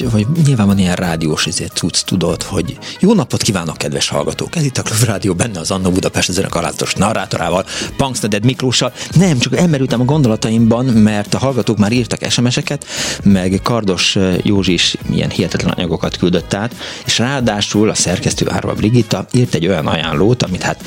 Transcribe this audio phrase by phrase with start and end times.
[0.00, 4.56] Hogy, hogy nyilván van ilyen rádiós ezért tudsz, tudod, hogy jó napot kívánok, kedves hallgatók!
[4.56, 7.64] Ez itt a Klub Rádió, benne az Anna Budapest ezen a kalátos narrátorával,
[7.96, 8.92] Punksneded Miklóssal.
[9.14, 12.86] Nem, csak elmerültem a gondolataimban, mert a hallgatók már írtak SMS-eket,
[13.22, 16.74] meg Kardos Józsi is ilyen hihetetlen anyagokat küldött át,
[17.04, 20.82] és ráadásul a szerkesztő Árva Brigitta írt egy olyan ajánlót, amit hát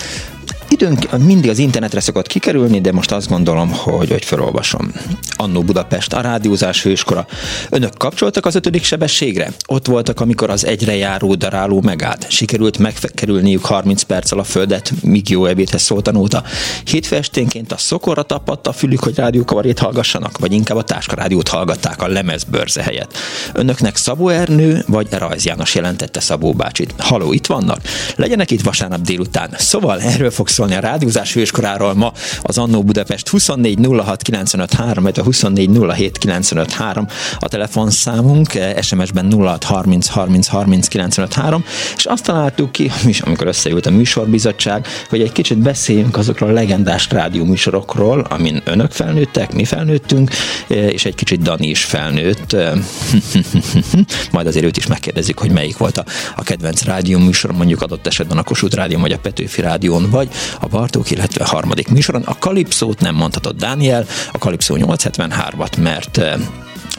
[0.74, 4.92] Időnk mindig az internetre szokott kikerülni, de most azt gondolom, hogy, hogy felolvasom.
[5.36, 7.28] Annó Budapest, a rádiózás hőskora.
[7.70, 9.52] Önök kapcsoltak az ötödik sebességre?
[9.68, 12.26] Ott voltak, amikor az egyre járó daráló megállt.
[12.30, 16.44] Sikerült megkerülniük 30 perccel a földet, míg jó ebédhez szólt a nóta.
[16.84, 22.02] Hétfő esténként a szokorra tapadt a fülük, hogy rádiókavarét hallgassanak, vagy inkább a táskarádiót hallgatták
[22.02, 23.18] a lemezbörze helyett.
[23.54, 26.94] Önöknek Szabó Ernő vagy Rajz János jelentette Szabó bácsit.
[26.98, 27.80] Haló, itt vannak?
[28.16, 29.50] Legyenek itt vasárnap délután.
[29.58, 32.12] Szóval erről fog szólni a rádiózás hőskoráról ma
[32.42, 37.08] az Annó Budapest 24 06 95 3, vagy a 24 07 95 3
[37.40, 41.64] a telefonszámunk, SMS-ben 06 30 30 30 95 3,
[41.98, 42.92] és azt találtuk ki,
[43.26, 48.92] amikor összeült a műsorbizottság, hogy egy kicsit beszéljünk azokról a legendás rádió műsorokról, amin önök
[48.92, 50.32] felnőttek, mi felnőttünk,
[50.68, 52.56] és egy kicsit Dani is felnőtt.
[54.32, 58.08] Majd azért őt is megkérdezik, hogy melyik volt a, a kedvenc rádió műsor, mondjuk adott
[58.08, 62.22] esetben a Kossuth Rádió, vagy a Petőfi Rádión, vagy a Bartók, illetve a harmadik műsoron.
[62.22, 66.34] A Kalipszót nem mondhatod Dániel, a Kalipszó 873-at, mert eh,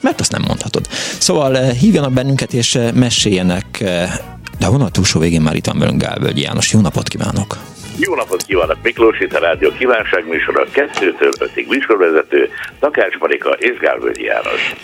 [0.00, 0.86] mert azt nem mondhatod.
[1.18, 3.84] Szóval eh, hívjanak bennünket és eh, meséljenek,
[4.58, 6.72] de a túlsó végén már itt van velünk Gálvölgyi János.
[6.72, 7.56] Jó napot kívánok!
[7.96, 8.76] Jó napot kívánok!
[8.82, 12.48] Miklós itt a Rádió Kívánság műsora, kettőtől ötig műsorvezető,
[12.80, 14.74] Takács Marika és Gálvölgyi János.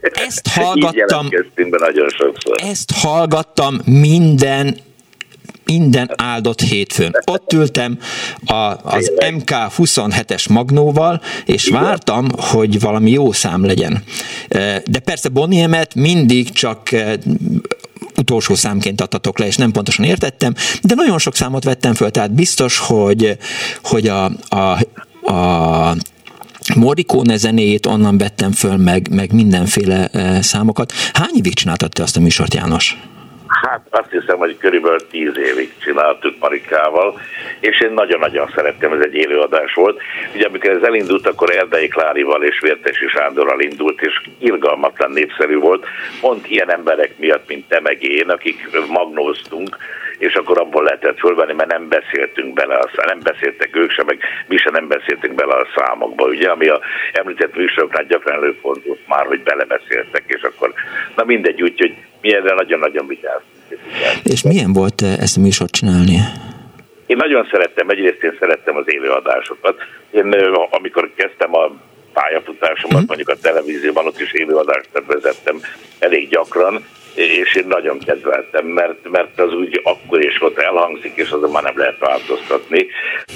[0.00, 2.56] Ezt hallgattam, be nagyon sokszor.
[2.56, 4.76] ezt hallgattam minden
[5.64, 7.12] minden áldott hétfőn.
[7.24, 7.98] Ott ültem
[8.44, 14.02] a, az MK 27-es magnóval, és vártam, hogy valami jó szám legyen.
[14.84, 16.88] De persze Boniemet mindig csak
[18.16, 22.34] utolsó számként adtatok le, és nem pontosan értettem, de nagyon sok számot vettem föl, tehát
[22.34, 23.38] biztos, hogy,
[23.82, 24.78] hogy a, a,
[25.32, 25.96] a
[26.74, 30.10] Morricone zenéjét onnan vettem föl, meg, meg mindenféle
[30.42, 30.92] számokat.
[31.12, 33.11] Hány évig csináltad te azt a műsort, János?
[33.60, 37.20] Hát azt hiszem, hogy körülbelül tíz évig csináltuk Marikával,
[37.60, 40.00] és én nagyon-nagyon szerettem, ez egy élőadás volt.
[40.34, 45.86] Ugye amikor ez elindult, akkor Erdei Klárival és Vértesi Sándorral indult, és irgalmatlan népszerű volt,
[46.20, 49.76] pont ilyen emberek miatt, mint te meg én, akik magnóztunk,
[50.18, 54.18] és akkor abból lehetett fölvenni, mert nem beszéltünk bele, a, nem beszéltek ők sem, meg
[54.46, 56.80] mi sem nem beszéltünk bele a számokba, ugye, ami a
[57.12, 60.72] említett műsoroknál gyakran előfordult már, hogy belebeszéltek, és akkor,
[61.16, 63.50] na mindegy, úgyhogy mi erre nagyon-nagyon vigyáztunk.
[64.22, 66.16] És milyen volt eh, ezt a műsort csinálni?
[67.06, 69.76] Én nagyon szerettem, egyrészt én szerettem az élőadásokat.
[70.10, 70.34] Én
[70.70, 71.72] amikor kezdtem a
[72.12, 73.06] pályafutásomat, uh-huh.
[73.06, 75.60] mondjuk a televízióban, ott is élőadást vezettem
[75.98, 76.84] elég gyakran,
[77.14, 81.62] és én nagyon kedveltem, mert, mert az úgy akkor és ott elhangzik, és azon már
[81.62, 82.86] nem lehet változtatni.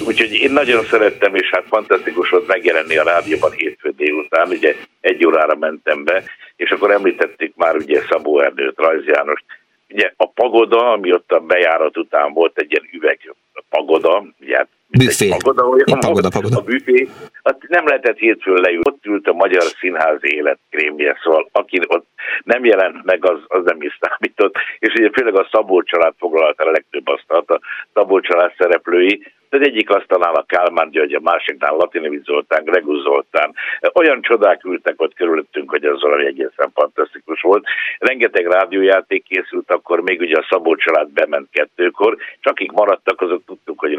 [0.07, 5.25] Úgyhogy én nagyon szerettem, és hát fantasztikus volt megjelenni a rádióban hétfő délután, ugye egy
[5.25, 6.23] órára mentem be,
[6.55, 9.43] és akkor említették már ugye Szabó Erdőt, Rajz Jánost,
[9.89, 13.35] ugye a pagoda, ami ott a bejárat után volt egy ilyen üveg
[13.69, 15.29] pagoda, ugye hát büfé.
[15.29, 16.57] Pagoda, olyan pagoda, pagoda.
[16.57, 17.07] A büfé,
[17.43, 18.81] hát nem lehetett hétfőn leülni.
[18.89, 22.05] Ott ült a Magyar Színház életkrémje, szóval aki ott
[22.43, 24.55] nem jelent meg, az, az nem is számított.
[24.79, 27.59] És ugye főleg a Szabó család foglalta a legtöbb asztalt, a
[27.93, 33.53] Szabó család szereplői, az egyik asztalnál a Kálmán György, a másiknál Latinovic Zoltán, Gregus Zoltán.
[33.93, 37.65] Olyan csodák ültek ott körülöttünk, hogy az valami egészen fantasztikus volt.
[37.99, 43.41] Rengeteg rádiójáték készült, akkor még ugye a Szabó család bement kettőkor, csak akik maradtak, azok
[43.45, 43.95] tudtuk, hogy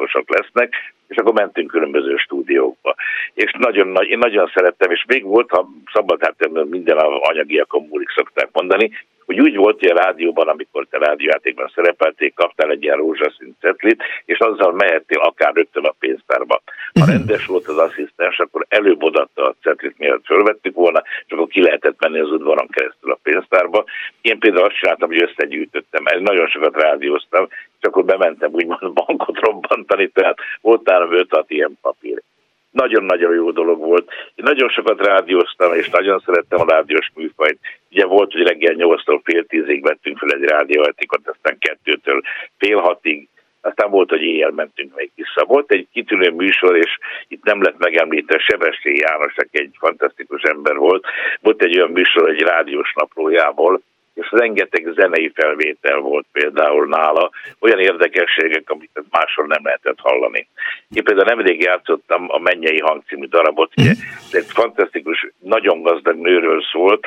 [0.00, 0.74] rádiójátékosok lesznek,
[1.08, 2.94] és akkor mentünk különböző stúdiókba.
[3.34, 8.10] És nagyon, nagy, én nagyon szerettem, és még volt, ha szabad, hát minden anyagiakon múlik
[8.10, 8.90] szokták mondani,
[9.30, 14.02] hogy úgy volt, hogy a rádióban, amikor te rádiójátékban szerepelték, kaptál egy ilyen rózsaszín cetlit,
[14.24, 16.62] és azzal mehettél akár rögtön a pénztárba.
[16.92, 17.10] Ha mhm.
[17.10, 21.62] rendes volt az asszisztens, akkor előbb odatta a cetlit, mielőtt fölvettük volna, és akkor ki
[21.62, 23.84] lehetett menni az udvaron keresztül a pénztárba.
[24.20, 30.08] Én például azt csináltam, hogy összegyűjtöttem, nagyon sokat rádióztam, és akkor bementem úgymond bankot robbantani,
[30.08, 32.22] tehát volt nálam 5 ilyen papír
[32.70, 34.10] nagyon-nagyon jó dolog volt.
[34.34, 37.58] Én nagyon sokat rádióztam, és nagyon szerettem a rádiós műfajt.
[37.90, 42.22] Ugye volt, hogy reggel 8-tól fél tízig vettünk fel egy rádióetikot, aztán kettőtől
[42.58, 43.28] fél hatig,
[43.60, 45.44] aztán volt, hogy éjjel mentünk még vissza.
[45.44, 50.76] Volt egy kitűnő műsor, és itt nem lett megemlíteni, Sebessé János, aki egy fantasztikus ember
[50.76, 51.04] volt.
[51.40, 53.82] Volt egy olyan műsor egy rádiós naplójából,
[54.20, 60.46] és rengeteg zenei felvétel volt például nála, olyan érdekességek, amit máshol nem lehetett hallani.
[60.94, 66.16] Én például nemrég játszottam a Mennyei Hang című darabot, ugye, ez egy fantasztikus, nagyon gazdag
[66.16, 67.06] nőről szólt,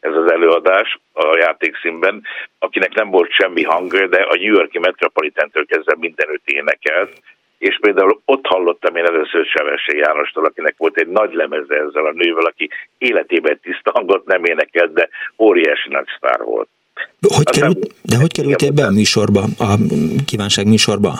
[0.00, 2.22] ez az előadás a játékszínben,
[2.58, 7.12] akinek nem volt semmi hang, de a New Yorki Metropolitantől kezdve mindenütt énekelt,
[7.60, 12.12] és például ott hallottam én először Sevessé Jánostól, akinek volt egy nagy lemeze ezzel a
[12.12, 15.08] nővel, aki életében tiszta hangot nem énekelt, de
[15.38, 16.68] óriási nagy sztár volt.
[17.36, 19.70] Hogy került, de hogy kerültél be a műsorba, a
[20.26, 21.12] kívánság műsorba?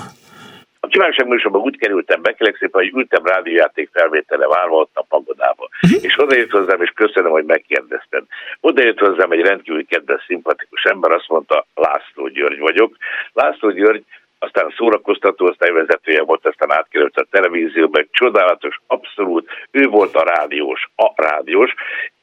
[0.81, 5.07] A kívánság műsorban úgy kerültem be, kérlek szépen, hogy ültem rádiójáték felvétele várva ott a
[5.09, 5.69] pagodába.
[5.83, 6.05] Uh-huh.
[6.05, 8.25] És odajött hozzám, és köszönöm, hogy megkérdezted.
[8.61, 12.97] Odajött hozzám egy rendkívül kedves, szimpatikus ember, azt mondta, László György vagyok.
[13.33, 14.05] László György
[14.43, 20.91] aztán szórakoztató osztályvezetője volt, aztán átkerült a televízióba, egy csodálatos, abszolút, ő volt a rádiós,
[20.97, 21.75] a rádiós,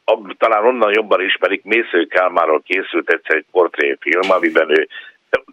[0.06, 4.88] a, talán onnan jobban ismerik, Mésző Kálmáról készült egyszer egy portréfilm, amiben ő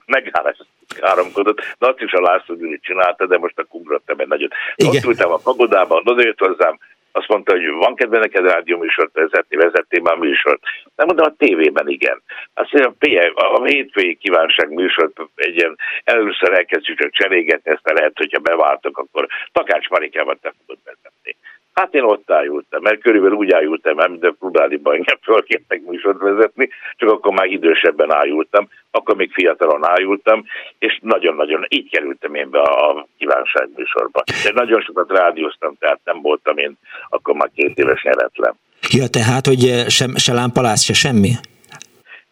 [0.06, 0.56] megállás
[1.00, 4.52] káromkodott, de azt is a László Gyuri csinálta, de most a ugrottam egy nagyot.
[4.76, 6.78] Ott ültem a pagodában, odajött hozzám,
[7.16, 10.62] azt mondta, hogy van kedve neked rádióműsort vezetni, vezettél már műsort.
[10.96, 12.22] Nem mondom, a tévében igen.
[12.55, 18.16] Azt mondja, a, a hétfői kívánság műsort egy ilyen először elkezdjük csak cserégetni, ezt lehet,
[18.16, 21.37] hogyha beváltok, akkor Takács Marikával te fogod vezetni.
[21.74, 26.68] Hát én ott ájultam, mert körülbelül úgy ájultam, mert minden Prudáliban engem fölkértek műsort vezetni,
[26.96, 30.44] csak akkor már idősebben ájultam, akkor még fiatalon ájultam,
[30.78, 34.22] és nagyon-nagyon így kerültem én be a kívánság műsorba.
[34.44, 36.78] De nagyon sokat rádióztam, tehát nem voltam én
[37.08, 38.54] akkor már két éves nyeretlen.
[38.90, 41.30] Ja, tehát, hogy sem, se lámpalász, se semmi?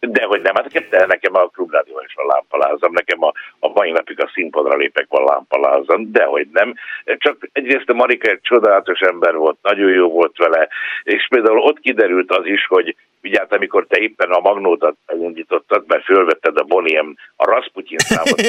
[0.08, 3.90] De hogy nem, hát nekem, nekem a klubrádióban is van lámpalázam, nekem a, a mai
[3.90, 6.74] napig a színpadra lépek van lámpalázam, de hogy nem.
[7.04, 10.68] Csak egyrészt a Marika egy csodálatos ember volt, nagyon jó volt vele,
[11.02, 15.84] és például ott kiderült az is, hogy ugye hát amikor te éppen a magnótat elindítottad,
[15.86, 18.40] mert fölvetted a Boniem, a Rasputin számot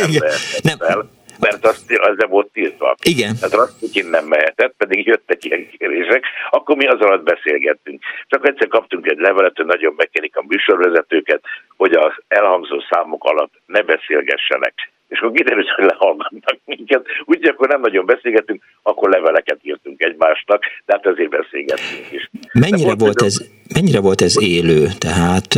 [0.64, 0.78] nem.
[0.78, 1.10] fel,
[1.40, 2.96] mert az, az nem volt tiltva.
[3.04, 3.36] Igen.
[3.40, 8.04] Tehát Rasputin nem mehetett, pedig jöttek ilyen kérések, akkor mi az alatt beszélgettünk.
[8.28, 11.42] Csak egyszer kaptunk egy levelet, hogy nagyon megkerik a műsorvezetőket,
[11.78, 17.68] hogy az elhangzó számok alatt ne beszélgessenek és akkor kiderült, hogy lehallgatnak minket, úgyhogy akkor
[17.68, 22.30] nem nagyon beszélgetünk, akkor leveleket írtunk egymásnak, de hát ezért beszélgettünk is.
[22.54, 23.38] Mennyire, volt, volt ez,
[23.74, 24.88] mennyire volt ez élő?
[24.98, 25.56] Tehát,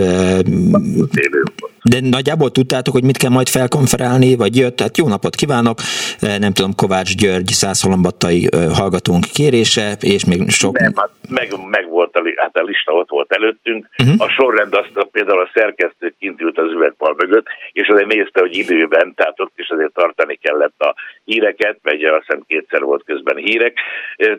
[1.25, 1.44] élő
[1.84, 5.78] De nagyjából tudtátok, hogy mit kell majd felkonferálni, vagy jött, tehát jó napot kívánok,
[6.19, 10.80] nem tudom, Kovács György, százhalombattai hallgatónk kérése, és még sok...
[10.80, 14.16] Nem, hát meg, meg volt a, hát a lista ott volt előttünk, uh-huh.
[14.22, 18.57] a sorrend azt például a szerkesztő kint ült az üvegpal mögött, és azért nézte, hogy
[18.57, 20.95] időben, tehát ott is azért tartani kellett a
[21.25, 23.80] híreket, vagy azt hiszem kétszer volt közben hírek,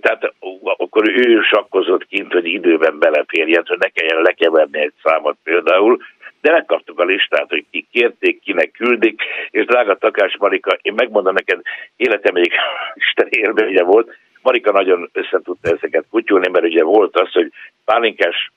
[0.01, 0.33] tehát
[0.77, 5.99] akkor ő sakkozott kint, hogy időben beleférjen, hogy ne kelljen lekeverni egy számot például,
[6.41, 11.35] de megkaptuk a listát, hogy ki kérték, kinek küldik, és drága Takás Marika, én megmondom
[11.35, 11.61] neked,
[11.97, 12.55] életem egyik
[13.05, 17.53] Isten élménye volt, Marika nagyon összetudta ezeket kutyulni, mert ugye volt az, hogy
[17.85, 18.53] Pálinkás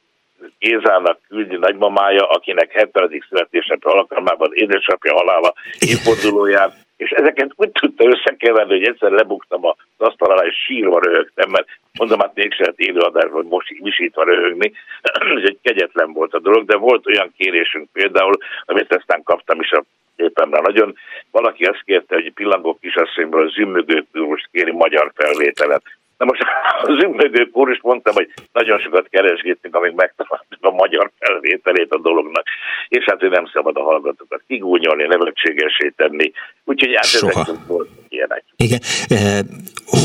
[0.59, 3.23] Gézának küldi nagymamája, akinek 70.
[3.29, 10.31] születésnapja alkalmában édesapja halála évfordulóján, és ezeket úgy tudta összekeverni, hogy egyszer lebuktam az asztal
[10.31, 14.71] alá, és sírva röhögtem, mert mondom, hát mégsem lehet élőadásban most visítva röhögni,
[15.37, 19.71] ez egy kegyetlen volt a dolog, de volt olyan kérésünk például, amit aztán kaptam is
[19.71, 19.83] a
[20.19, 20.95] képemre nagyon.
[21.31, 24.05] Valaki azt kérte, hogy pillangó kisasszonyból a zümmögő
[24.51, 25.83] kéri magyar felvételet.
[26.19, 26.41] Na most
[26.91, 32.45] az ümmögő is mondtam, hogy nagyon sokat keresgéttünk, amíg megtaláltuk a magyar felvételét a dolognak,
[32.87, 36.31] és hát ő nem szabad a hallgatókat kigúnyolni, nevetségesé tenni,
[36.63, 37.41] úgyhogy hát Soha.
[37.41, 38.43] ezek voltak ilyenek.
[38.55, 39.39] Igen, eh,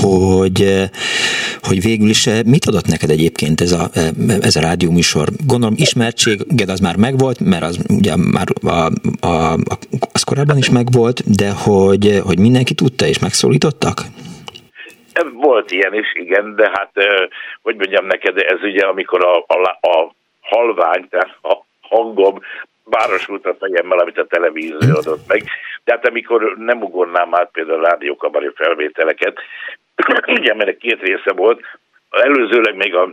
[0.02, 0.88] hogy, eh,
[1.62, 3.88] hogy végül is eh, mit adott neked egyébként ez a,
[4.40, 5.28] ez a rádióműsor?
[5.47, 8.68] Gondolom ismertséged az már megvolt, mert az ugye már a,
[9.26, 9.59] a, a,
[10.12, 13.99] az korábban is megvolt, de hogy, hogy mindenki tudta és megszólítottak?
[15.33, 16.90] Volt ilyen is, igen, de hát,
[17.62, 22.40] hogy mondjam neked, ez ugye amikor a, a, a halvány, tehát a hangom
[22.90, 25.42] párosult a fejemmel, amit a televízió adott meg.
[25.85, 29.38] Tehát amikor nem ugornám át például a rádiókabari felvételeket,
[30.38, 31.61] ugye, mert két része volt,
[32.11, 33.12] előzőleg még a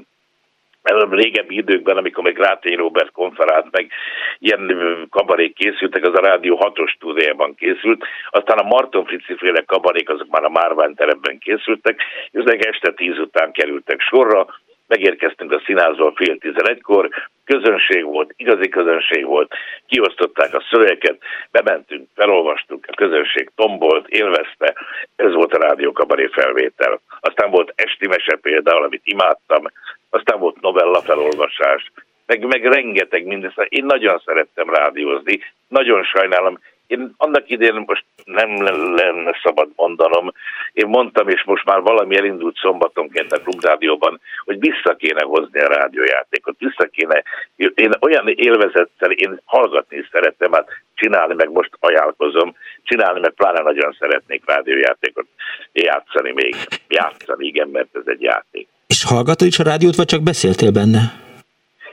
[1.10, 3.92] régebbi időkben, amikor még Rátény Robert konferált, meg
[4.40, 10.10] ilyen kabarék készültek, az a Rádió 6-os stúdiában készült, aztán a Marton Frici féle kabarék,
[10.10, 14.48] azok már a Márvány teremben készültek, és ezek este tíz után kerültek sorra,
[14.92, 17.10] megérkeztünk a színházból fél tizenegykor,
[17.46, 19.54] közönség volt, igazi közönség volt,
[19.88, 21.18] kiosztották a szövegeket,
[21.52, 24.74] bementünk, felolvastuk, a közönség tombolt, élvezte,
[25.16, 27.00] ez volt a rádiókabaré felvétel.
[27.20, 29.64] Aztán volt esti mese például, amit imádtam,
[30.10, 31.92] aztán volt novella felolvasás,
[32.26, 33.66] meg, meg rengeteg mindezt.
[33.70, 36.60] Én nagyon szerettem rádiózni, nagyon sajnálom,
[36.92, 38.64] én annak idén most nem
[38.96, 40.32] lenne szabad mondanom,
[40.74, 45.68] én mondtam, és most már valami elindult szombatonként a klubrádióban, hogy vissza kéne hozni a
[45.68, 47.24] rádiójátékot, vissza kéne,
[47.56, 53.96] én olyan élvezettel, én hallgatni szeretem, hát csinálni, meg most ajánlkozom, csinálni, mert pláne nagyon
[54.00, 55.28] szeretnék rádiójátékot
[55.74, 56.56] játszani még.
[56.88, 58.68] Játszani, igen, mert ez egy játék.
[58.88, 61.31] És hallgatod is a rádiót, vagy csak beszéltél benne?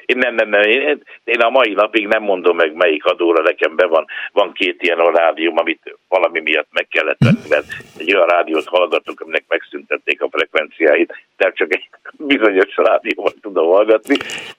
[0.09, 0.63] Én nem, nem, nem.
[0.63, 4.05] Én, én a mai napig nem mondom meg, melyik adóra nekem be van.
[4.33, 7.67] Van két ilyen a rádióm, amit valami miatt meg kellett venni, mert
[7.99, 11.89] egy olyan rádiót hallgatok, aminek megszüntették a frekvenciáit, tehát csak egy
[12.19, 14.17] bizonyos rádióban tudom hallgatni.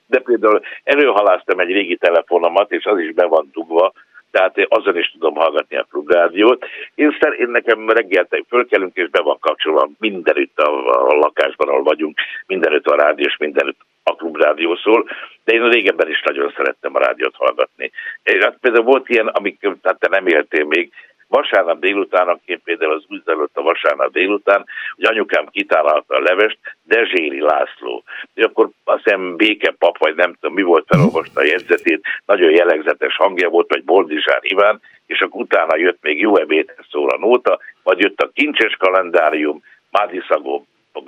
[0.07, 3.93] De például előhaláztam egy régi telefonomat, és az is be van dugva,
[4.31, 6.65] tehát azon is tudom hallgatni a klubrádiót.
[6.95, 10.71] Én, szer, én nekem reggel fölkelünk, és be van kapcsolva mindenütt a,
[11.09, 15.09] a lakásban, ahol vagyunk, mindenütt a rádió, és mindenütt a klubrádió szól,
[15.43, 17.91] de én régebben is nagyon szerettem a rádiót hallgatni.
[18.39, 20.91] Hát például volt ilyen, amik tehát te nem éltél még,
[21.29, 27.41] vasárnap délutánonként például az úgy zajlott a vasárnap délután, hogy anyukám kitállalta a levest, Dezséri
[27.41, 28.03] László.
[28.33, 32.51] És akkor azt hiszem Béke pap, vagy nem tudom mi volt, felolvasta a jegyzetét, nagyon
[32.51, 37.17] jellegzetes hangja volt, vagy Boldizsár Iván, és akkor utána jött még jó ebédhez szól a
[37.17, 40.65] nóta, vagy jött a kincses kalendárium, Mádi Szabó,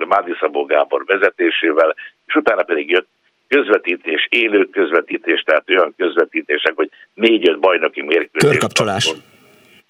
[0.08, 0.34] Mádi
[0.66, 1.94] Gábor vezetésével,
[2.32, 3.08] és utána pedig jött
[3.48, 8.50] közvetítés, élő közvetítés, tehát olyan közvetítések, hogy négy-öt bajnoki mérkőzés.
[8.50, 9.12] Körkapcsolás.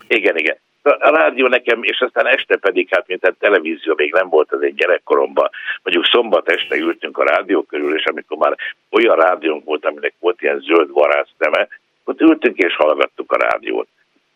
[0.08, 0.56] Igen, igen.
[0.82, 4.62] A rádió nekem, és aztán este pedig, hát mint a televízió még nem volt az
[4.62, 5.50] egy gyerekkoromban,
[5.82, 8.56] mondjuk szombat este ültünk a rádió körül, és amikor már
[8.90, 11.68] olyan rádiónk volt, aminek volt ilyen zöld varász neme,
[12.04, 13.88] ott ültünk és hallgattuk a rádiót.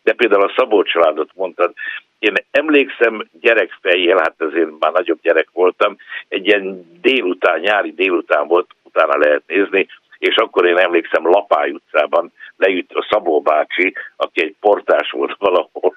[0.07, 1.73] De például a Szabó családot mondtad,
[2.19, 5.95] én emlékszem gyerekfejjel, hát azért már nagyobb gyerek voltam,
[6.27, 9.87] egy ilyen délután, nyári délután volt, utána lehet nézni,
[10.17, 15.95] és akkor én emlékszem Lapály utcában leütt a Szabó bácsi, aki egy portás volt valahol.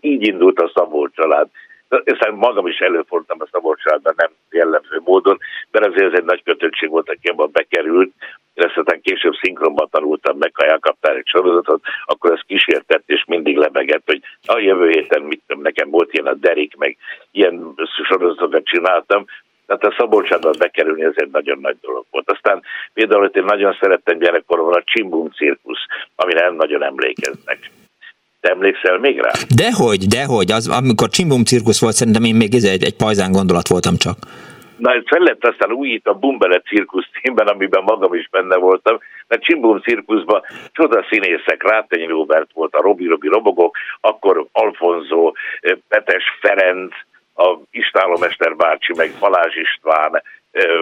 [0.00, 1.48] Így indult a Szabó család.
[1.88, 5.38] Aztán magam is előfordultam a Szabó családban, nem jellemző módon,
[5.70, 8.12] mert azért ez egy nagy kötöttség volt, aki abban bekerült.
[8.54, 13.56] Én aztán később szinkronban tanultam meg, ha elkaptál egy sorozatot, akkor ez kísértett, és mindig
[13.56, 16.96] lebegett, hogy a jövő héten mit nekem volt ilyen a Derik, meg
[17.30, 17.74] ilyen
[18.08, 19.24] sorozatokat csináltam,
[19.66, 22.30] tehát a Szabolcsádban bekerülni ez egy nagyon nagy dolog volt.
[22.30, 27.70] Aztán például, hogy én nagyon szerettem gyerekkoromban a Csimbum cirkusz, amire nem nagyon emlékeznek.
[28.40, 29.30] Te emlékszel még rá?
[29.56, 30.52] Dehogy, dehogy.
[30.52, 34.16] Az, amikor Csimbum cirkusz volt, szerintem én még egy, egy pajzán gondolat voltam csak.
[34.76, 38.98] Na, ez fel lett aztán újít a Bumbele cirkusz címben, amiben magam is benne voltam,
[39.28, 45.32] mert Csimbum cirkuszban csoda színészek, Rátenyi Robert volt, a Robi Robi Robogok, akkor Alfonso,
[45.88, 46.92] Petes Ferenc,
[47.34, 50.22] a Istálomester bácsi, meg Balázs István,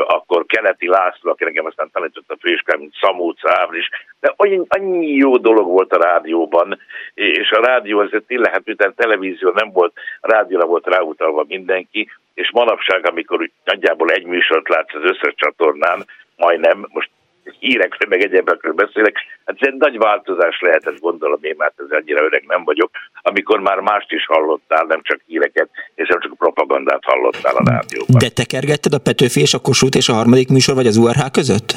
[0.07, 3.89] akkor Keleti László, aki nekem aztán tanított a főiskolán, mint Szamúca Ábris,
[4.21, 6.79] de annyi, annyi jó dolog volt a rádióban,
[7.15, 12.50] és a rádió azért tényleg, hát miután televízió nem volt, rádióra volt ráutalva mindenki, és
[12.53, 17.11] manapság, amikor úgy nagyjából egy műsort látsz az összes csatornán, majdnem, most
[17.59, 19.16] hírekről, meg egyebekről beszélek.
[19.45, 22.90] Hát ez egy nagy változás lehetett, gondolom én, mert ez annyira öreg nem vagyok,
[23.23, 28.19] amikor már mást is hallottál, nem csak híreket, és nem csak propagandát hallottál a rádióban.
[28.19, 31.30] De te kergetted a Petőfi és a Kossuth és a harmadik műsor, vagy az URH
[31.33, 31.73] között?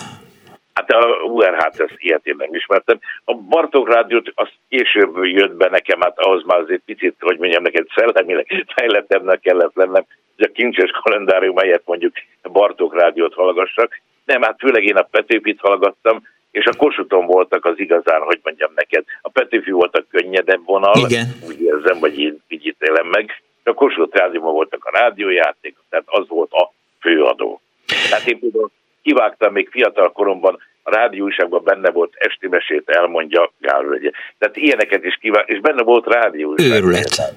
[0.73, 2.99] Hát a URH-t ezt ilyet én nem ismertem.
[3.25, 7.63] A Bartók Rádiót az később jött be nekem, hát ahhoz már azért picit, hogy mondjam
[7.63, 12.13] neked, szellemileg fejlettebbnek kellett lennem, hogy a kincses kalendárium melyet mondjuk
[12.51, 17.79] Bartók Rádiót hallgassak, nem, hát főleg én a Petőfit hallgattam, és a Kossuthon voltak az
[17.79, 19.03] igazán, hogy mondjam neked.
[19.21, 21.25] A Petőfi volt a könnyedebb vonal, Igen.
[21.47, 23.41] úgy érzem, vagy így, így ítélem meg.
[23.63, 27.61] A Kossuth rádióban voltak a rádiójáték, tehát az volt a főadó.
[28.09, 34.11] Tehát én például kivágtam még fiatal koromban, a rádióságban benne volt esti mesét elmondja Gálvölgye.
[34.37, 36.71] Tehát ilyeneket is kivág, és benne volt rádióság.
[36.71, 37.33] Őrület.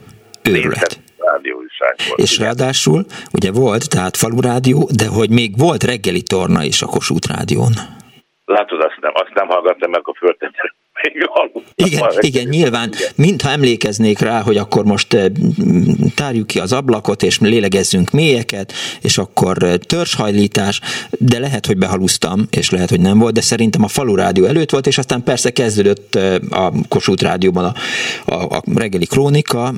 [0.46, 1.00] Őrület.
[2.16, 6.86] És ráadásul ugye volt, tehát falu rádió, de hogy még volt reggeli torna is a
[6.86, 7.72] Kossuth rádión.
[8.44, 10.75] Látod, azt nem, azt nem hallgattam meg, a föltettem
[11.12, 11.62] még aludtam.
[11.74, 15.24] Igen, igen, nyilván, mintha emlékeznék rá, hogy akkor most eh,
[16.14, 18.72] tárjuk ki az ablakot, és lélegezzünk mélyeket,
[19.02, 20.80] és akkor eh, törzshajlítás,
[21.18, 24.70] de lehet, hogy behalusztam, és lehet, hogy nem volt, de szerintem a falu rádió előtt
[24.70, 27.72] volt, és aztán persze kezdődött eh, a Kossuth rádióban a,
[28.32, 29.72] a, a reggeli krónika,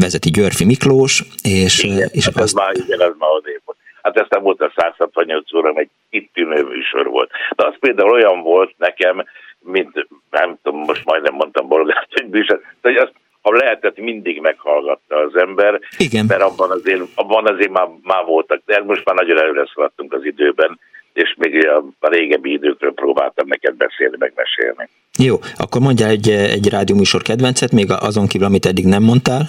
[0.00, 2.44] vezeti Györfi Miklós, és, igen, és hát azt...
[2.44, 3.78] ez már, igen, ez már odébb volt.
[4.02, 7.30] Hát aztán volt a 168 óra, egy itt tűnő műsor volt.
[7.56, 9.24] De az például olyan volt nekem,
[9.62, 15.36] mint nem tudom, most majdnem mondtam Bolgár, hogy, hogy azt ha lehetett, mindig meghallgatta az
[15.36, 16.24] ember, Igen.
[16.28, 20.24] mert abban azért, abban azért már, már voltak, de most már nagyon előre szaladtunk az
[20.24, 20.78] időben,
[21.12, 24.88] és még a, régebbi időkről próbáltam neked beszélni, megmesélni.
[25.18, 29.42] Jó, akkor mondjál egy, egy rádióműsor kedvencet, még azon kívül, amit eddig nem mondtál.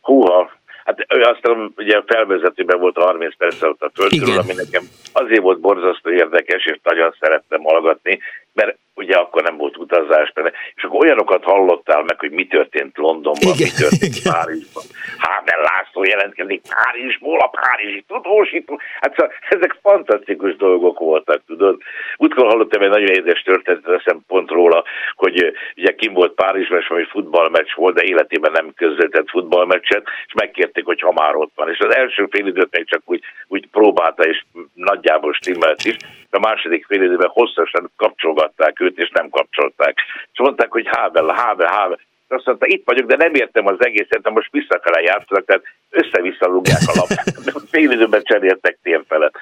[0.00, 4.82] Húha, Hát aztán ugye a felvezetőben volt 30 perc ott a földről, ami nekem
[5.12, 8.18] azért volt borzasztó érdekes, és nagyon szerettem hallgatni,
[8.52, 10.32] mert ugye akkor nem volt utazás,
[10.74, 13.68] és akkor olyanokat hallottál meg, hogy mi történt Londonban, Igen.
[13.72, 14.32] mi történt Igen.
[14.32, 14.84] Párizsban.
[15.18, 18.80] Háber László jelentkezik Párizsból, a Párizsi tudósító.
[19.00, 21.80] Hát szóval ezek fantasztikus dolgok voltak, tudod.
[22.16, 26.86] Útkor hallottam egy nagyon érdekes történetet, eszem pont róla, hogy ugye kim volt Párizsban, és
[26.86, 31.68] valami futballmeccs volt, de életében nem közvetett futballmeccset, és megkérték, hogy ha már ott van.
[31.70, 35.96] És az első fél időt még csak úgy, úgy próbálta, és nagyjából stimmelt is.
[36.30, 39.94] A második fél időben hosszasan kapcsolgatták őt, és nem kapcsolták.
[40.32, 41.98] És mondták, hogy Hábel, Hábel, Hábel.
[42.28, 46.46] Azt mondta, itt vagyok, de nem értem az egészet, de most visszafele játszanak, tehát össze-vissza
[46.46, 47.34] rúgják a labdát.
[47.72, 49.34] Fél időben cseréltek térfelet.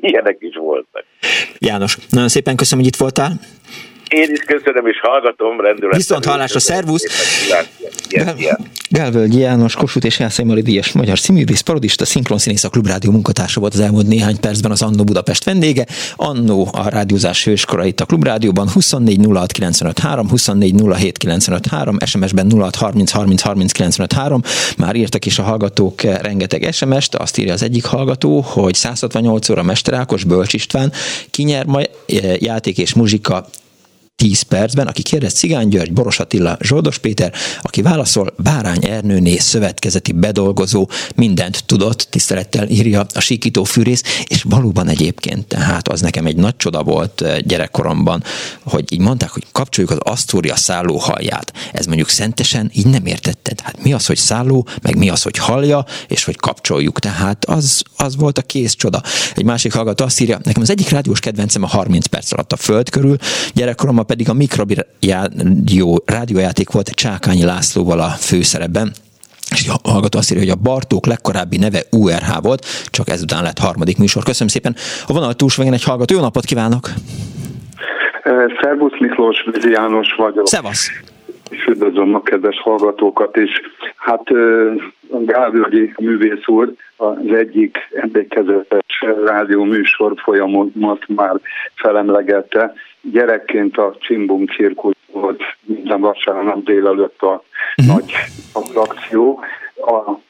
[0.00, 1.04] Ilyenek is voltak.
[1.58, 3.32] János, nagyon szépen köszönöm, hogy itt voltál.
[4.08, 5.98] Én is köszönöm, és hallgatom rendületesen.
[5.98, 7.04] Viszont hallásra, szervusz!
[8.88, 13.74] Gálvölgyi János, Kossuth és Jászai Mari Díjas, magyar színművész, parodista, szinkronszínész, a Klubrádió munkatársa volt
[13.74, 15.86] az elmúlt néhány percben az Annó Budapest vendége.
[16.16, 21.96] Annó a rádiózás hőskora itt a Klubrádióban 24 06 95 3, 24 07 95 3,
[22.04, 24.42] SMS-ben 06 30 30 30 95 3.
[24.78, 29.62] Már írtak is a hallgatók rengeteg SMS-t, azt írja az egyik hallgató, hogy 168 óra
[29.62, 30.92] Mester Ákos, Bölcs István,
[31.30, 31.90] kinyer majd
[32.38, 33.46] játék és muzsika
[34.16, 37.32] 10 percben, aki kérdez Cigány György, Boros Attila, Zsoldos Péter,
[37.62, 44.88] aki válaszol Bárány Ernőné szövetkezeti bedolgozó, mindent tudott, tisztelettel írja a síkító fűrész, és valóban
[44.88, 48.22] egyébként, tehát az nekem egy nagy csoda volt eh, gyerekkoromban,
[48.62, 51.52] hogy így mondták, hogy kapcsoljuk az Asztória szállóhalját.
[51.72, 53.60] Ez mondjuk szentesen így nem értetted.
[53.60, 56.98] Hát mi az, hogy szálló, meg mi az, hogy halja, és hogy kapcsoljuk.
[56.98, 59.02] Tehát az, az volt a kész csoda.
[59.34, 62.56] Egy másik hallgató azt írja, nekem az egyik rádiós kedvencem a 30 perc alatt a
[62.56, 63.16] föld körül,
[63.54, 68.92] gyerekkoromban pedig a Mikrobi rádió, rádiójáték volt Csákányi Lászlóval a főszerepben,
[69.50, 73.58] és a hallgató azt írja, hogy a Bartók legkorábbi neve URH volt, csak ezután lett
[73.58, 74.22] harmadik műsor.
[74.22, 74.74] Köszönöm szépen.
[75.06, 76.14] A vonal túlsó egy hallgató.
[76.14, 76.88] Jó napot kívánok!
[78.60, 80.46] Szervusz Miklós, Vizi János vagyok.
[80.46, 80.90] Szevasz!
[81.50, 83.50] És üdvözlöm a kedves hallgatókat is.
[83.96, 84.28] Hát
[85.10, 91.40] a Gálvölgyi művész úr az egyik emlékezetes rádió műsor folyamat már
[91.74, 92.72] felemlegette,
[93.12, 97.42] gyerekként a Csimbum cirkusz volt minden vasárnap délelőtt a
[97.76, 97.96] uh-huh.
[97.96, 98.14] nagy
[98.52, 99.40] attrakció.
[99.76, 100.24] A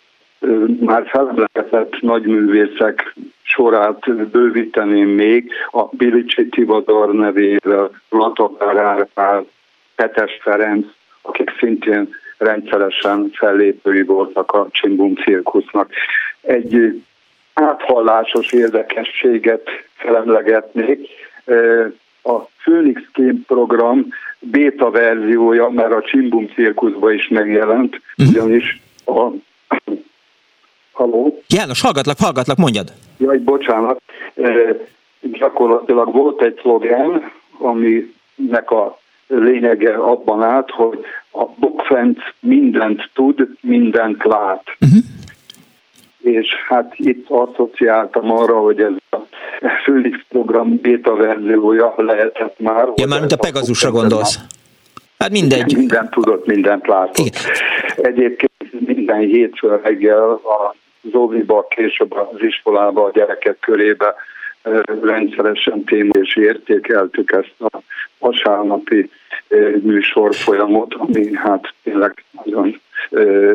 [0.80, 9.44] már felemlegetett nagyművészek sorát bővíteném még, a Bilicsi Tivadar nevével, Latagár Árpád,
[9.94, 10.86] Petes Ferenc,
[11.22, 12.08] akik szintén
[12.38, 15.90] rendszeresen fellépői voltak a Csimbum cirkusznak.
[16.40, 17.02] Egy
[17.54, 21.08] áthallásos érdekességet felemlegetnék
[22.26, 24.06] a Phoenix Game program
[24.38, 28.34] beta verziója, mert a Csimbum cirkuszban is megjelent, uh-huh.
[28.34, 29.30] ugyanis a...
[30.92, 31.42] Haló?
[31.48, 32.92] János, hallgatlak, hallgatlak, mondjad.
[33.18, 34.00] Jaj, bocsánat.
[34.34, 34.50] E,
[35.20, 40.98] gyakorlatilag volt egy szlogen, aminek a lényege abban állt, hogy
[41.32, 44.64] a bukfent mindent tud, mindent lát.
[44.80, 45.04] Uh-huh
[46.26, 49.16] és hát itt asszociáltam arra, hogy ez a
[49.84, 52.88] Főnix program beta verziója lehetett már.
[52.94, 54.38] Ja, már mint a Pegazusra gondolsz.
[55.18, 55.76] Hát mindegy.
[55.76, 57.26] Minden tudott, mindent látott.
[57.26, 57.42] Igen.
[57.96, 60.74] Egyébként minden hétfő reggel a
[61.12, 64.14] Zóviba, később az iskolába, a gyerekek körébe
[65.02, 67.78] rendszeresen téma és értékeltük ezt a
[68.18, 69.10] vasárnapi
[69.82, 72.80] műsor folyamot, ami hát tényleg nagyon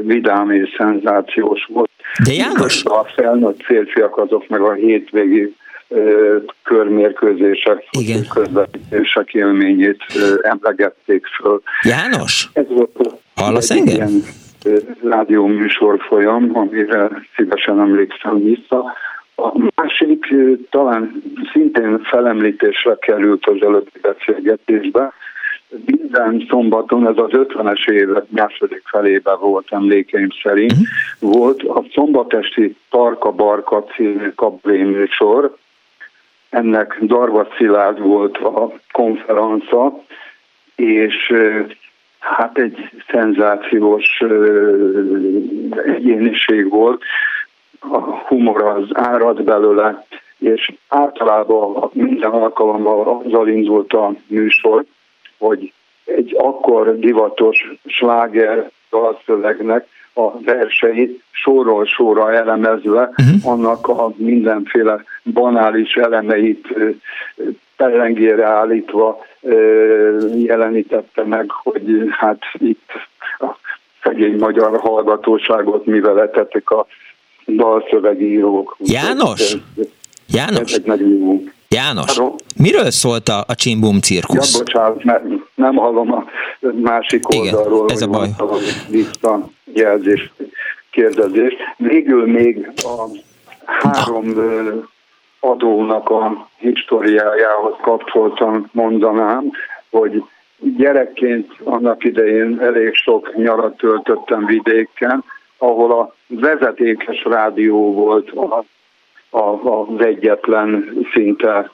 [0.02, 1.90] vidám és szenzációs volt.
[2.26, 2.84] De János?
[2.84, 5.56] A felnőtt férfiak azok meg a hétvégi
[6.64, 8.28] körmérkőzések, Igen.
[8.34, 10.04] közvetítések élményét
[10.42, 11.62] emlegették föl.
[11.82, 12.50] János?
[12.54, 13.96] Ez volt Hallasz engem?
[13.96, 14.24] Ilyen
[15.04, 18.94] rádió műsor folyam, amire szívesen emlékszem vissza.
[19.36, 20.26] A másik
[20.70, 25.14] talán szintén felemlítésre került az előbbi beszélgetésbe,
[25.86, 31.34] minden szombaton, ez az 50-es évek második felében volt emlékeim szerint, uh-huh.
[31.34, 35.58] volt a szombatesti Tarka Barka című kabléműsor,
[36.50, 40.04] ennek Darva Szilárd volt a konferenca,
[40.76, 41.34] és
[42.20, 44.24] hát egy szenzációs
[45.86, 47.04] egyéniség volt,
[47.80, 50.06] a humor az árad belőle,
[50.38, 54.86] és általában minden alkalommal azzal indult a műsor,
[55.42, 55.74] hogy
[56.06, 63.52] egy akkor divatos sláger dalszövegnek a verseit sorról sorra elemezve, uh-huh.
[63.52, 66.68] annak a mindenféle banális elemeit
[67.76, 69.26] pellengére állítva
[70.36, 72.90] jelenítette meg, hogy hát itt
[73.40, 73.56] a
[74.04, 76.32] szegény magyar hallgatóságot mivel
[76.72, 76.86] a
[77.46, 78.76] dalszövegírók.
[78.80, 79.58] János?
[80.28, 80.78] János?
[81.76, 82.22] János,
[82.58, 84.54] miről szólt a, a Csimbum cirkusz?
[84.54, 85.24] Ja, bocsánat, mert
[85.56, 86.24] nem hallom a
[86.82, 88.28] másik oldalról, Igen, ez a baj.
[88.90, 90.32] visszajelzés,
[90.92, 91.54] kérdezés.
[91.78, 93.08] Végül még a
[93.66, 94.90] három Na.
[95.40, 99.52] adónak a históriájához kapcsoltan mondanám,
[99.90, 100.24] hogy
[100.78, 105.24] gyerekként annak idején elég sok nyarat töltöttem vidéken,
[105.58, 108.64] ahol a vezetékes rádió volt a
[109.32, 111.72] az egyetlen szinte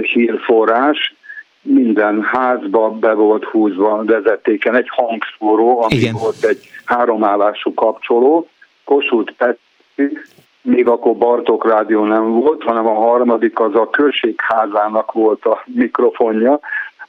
[0.00, 1.14] hírforrás.
[1.62, 6.14] Minden házba be volt húzva vezetéken egy hangszóró, ami Igen.
[6.20, 8.48] volt egy háromállású kapcsoló.
[8.84, 10.18] Kossuth Petri,
[10.62, 16.60] még akkor Bartok rádió nem volt, hanem a harmadik az a községházának volt a mikrofonja,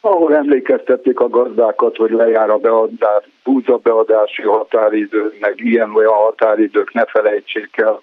[0.01, 6.93] ahol emlékeztették a gazdákat, hogy lejár a beadás, búza beadási határidő, meg ilyen olyan határidők,
[6.93, 8.01] ne felejtsék el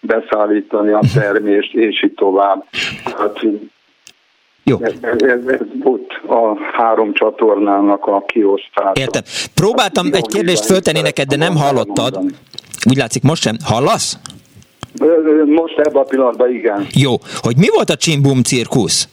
[0.00, 2.64] beszállítani a termést, és így tovább.
[3.04, 3.40] Hát,
[4.64, 4.78] jó.
[4.80, 8.92] Ez, ez, ez ott a három csatornának a kiosztása.
[8.94, 9.22] Értem.
[9.54, 12.18] Próbáltam hát, egy kérdést föltenni neked, de nem hallottad.
[12.88, 13.56] Úgy látszik, most sem.
[13.64, 14.18] Hallasz?
[15.46, 16.86] Most ebben a pillanatban igen.
[16.94, 17.14] Jó.
[17.40, 19.08] Hogy mi volt a Csimbum cirkusz?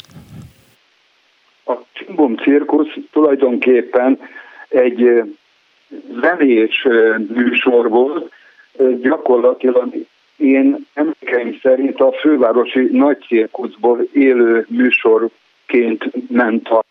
[1.66, 4.20] A Csimbum cirkusz tulajdonképpen
[4.68, 5.24] egy
[6.22, 6.88] zenés
[7.34, 8.32] műsor volt,
[9.02, 9.94] gyakorlatilag
[10.38, 16.84] én emlékeim szerint a fővárosi nagy cirkuszból élő műsorként ment az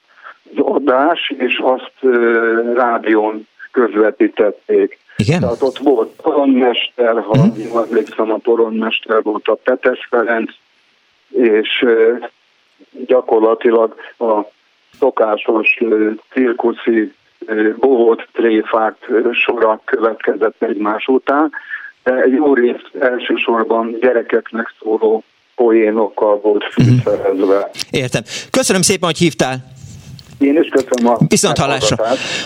[0.57, 2.15] adás, és azt
[2.75, 4.99] rádión közvetítették.
[5.17, 5.41] Igen?
[5.41, 7.53] Tehát ott volt poronmester, ha hmm.
[7.71, 10.51] jól emlékszem, a poronmester volt a Petes Ferenc,
[11.29, 11.85] és
[13.07, 14.41] gyakorlatilag a
[14.99, 15.79] szokásos
[16.33, 17.13] cirkuszi
[17.77, 21.53] bohót tréfák sora következett egymás után,
[22.05, 25.23] egy jó részt elsősorban gyerekeknek szóló
[25.55, 26.89] poénokkal volt mhm.
[26.89, 27.71] fűszerezve.
[27.91, 28.23] Értem.
[28.51, 29.73] Köszönöm szépen, hogy hívtál.
[30.39, 31.97] Én is köszönöm a Viszont hallásra.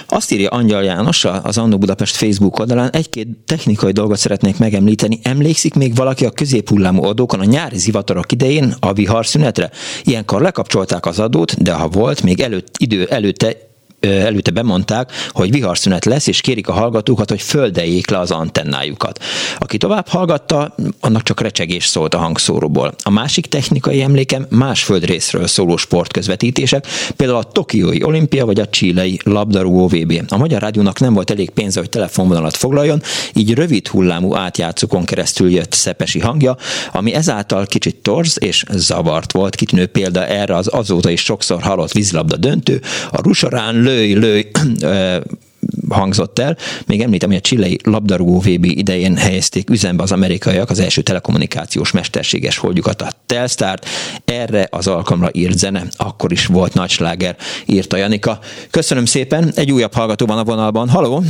[0.08, 5.18] Azt írja Angyal János az Annó Budapest Facebook oldalán, egy-két technikai dolgot szeretnék megemlíteni.
[5.22, 9.70] Emlékszik még valaki a középhullámú adókon a nyári zivatarok idején a viharszünetre?
[10.04, 13.67] Ilyenkor lekapcsolták az adót, de ha volt, még előtt, idő előtte
[14.00, 19.22] előtte bemondták, hogy viharszünet lesz, és kérik a hallgatókat, hogy földeljék le az antennájukat.
[19.58, 22.94] Aki tovább hallgatta, annak csak recsegés szólt a hangszóróból.
[23.02, 29.18] A másik technikai emlékem más földrészről szóló sportközvetítések, például a Tokiói olimpia vagy a Chilei
[29.24, 30.22] labdarúgó VB.
[30.28, 33.02] A Magyar Rádiónak nem volt elég pénze, hogy telefonvonalat foglaljon,
[33.34, 36.56] így rövid hullámú átjátszókon keresztül jött szepesi hangja,
[36.92, 39.54] ami ezáltal kicsit torz és zavart volt.
[39.54, 42.80] Kitűnő példa erre az azóta is sokszor hallott vízlabda döntő,
[43.10, 44.42] a Rusorán lőj, lőj
[46.00, 46.56] hangzott el.
[46.86, 51.92] Még említem, hogy a csilei labdarúgó VB idején helyezték üzembe az amerikaiak az első telekommunikációs
[51.92, 53.86] mesterséges holdjukat, a Telstart.
[54.24, 58.38] Erre az alkalomra írt zene, akkor is volt nagy sláger, írta Janika.
[58.70, 60.88] Köszönöm szépen, egy újabb hallgató van a vonalban.
[60.88, 61.20] Haló!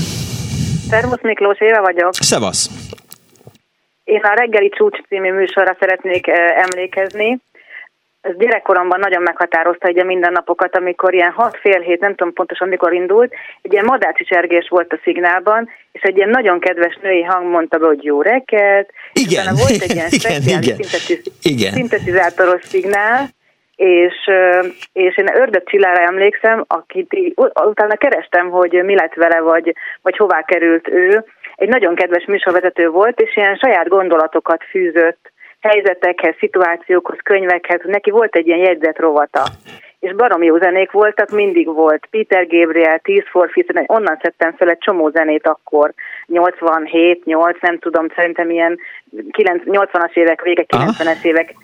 [0.89, 2.15] Szervusz Miklós, Éva vagyok.
[2.15, 2.71] Szevasz!
[4.05, 6.27] Én a reggeli csúcs című műsorra szeretnék
[6.67, 7.39] emlékezni
[8.21, 12.93] ez gyerekkoromban nagyon meghatározta ugye mindennapokat, amikor ilyen hat fél hét, nem tudom pontosan mikor
[12.93, 17.51] indult, egy ilyen madácsi csergés volt a szignálban, és egy ilyen nagyon kedves női hang
[17.51, 21.73] mondta be, hogy jó reggelt, igen, és volt egy ilyen igen, igen, szintetiz- igen.
[21.73, 23.29] szintetizátoros szignál,
[23.77, 24.15] és,
[24.93, 27.17] és én Ördög Csillára emlékszem, akit
[27.65, 31.25] utána kerestem, hogy mi lett vele, vagy, vagy hová került ő.
[31.55, 38.37] Egy nagyon kedves műsorvezető volt, és ilyen saját gondolatokat fűzött helyzetekhez, szituációkhoz, könyvekhez, neki volt
[38.37, 39.43] egy ilyen jegyzet rovata.
[40.01, 42.07] És barom jó zenék voltak, mindig volt.
[42.11, 45.93] Peter Gabriel, Tears for Fears, onnan szedtem fel egy csomó zenét akkor,
[46.27, 48.79] 87, 8, nem tudom, szerintem ilyen
[49.67, 51.55] 80-as évek vége, 90-es évek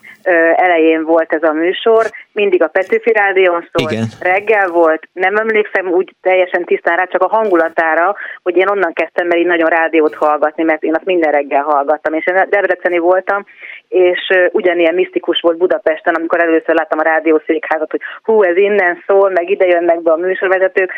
[0.55, 4.05] elején volt ez a műsor, mindig a Petőfi Rádión szólt, Igen.
[4.19, 9.31] reggel volt, nem emlékszem úgy teljesen tisztán rá, csak a hangulatára, hogy én onnan kezdtem
[9.31, 13.45] el így nagyon rádiót hallgatni, mert én azt minden reggel hallgattam, és én Debreceni voltam,
[13.87, 14.19] és
[14.51, 19.49] ugyanilyen misztikus volt Budapesten, amikor először láttam a rádiószékházat, hogy hú, ez innen szól, meg
[19.49, 20.91] ide jönnek be a műsorvezetők,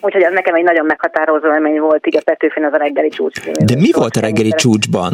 [0.00, 3.40] Úgyhogy az nekem egy nagyon meghatározó élmény volt, így a Petőfin az a reggeli csúcs.
[3.50, 5.12] De mi volt a reggeli csúcsban?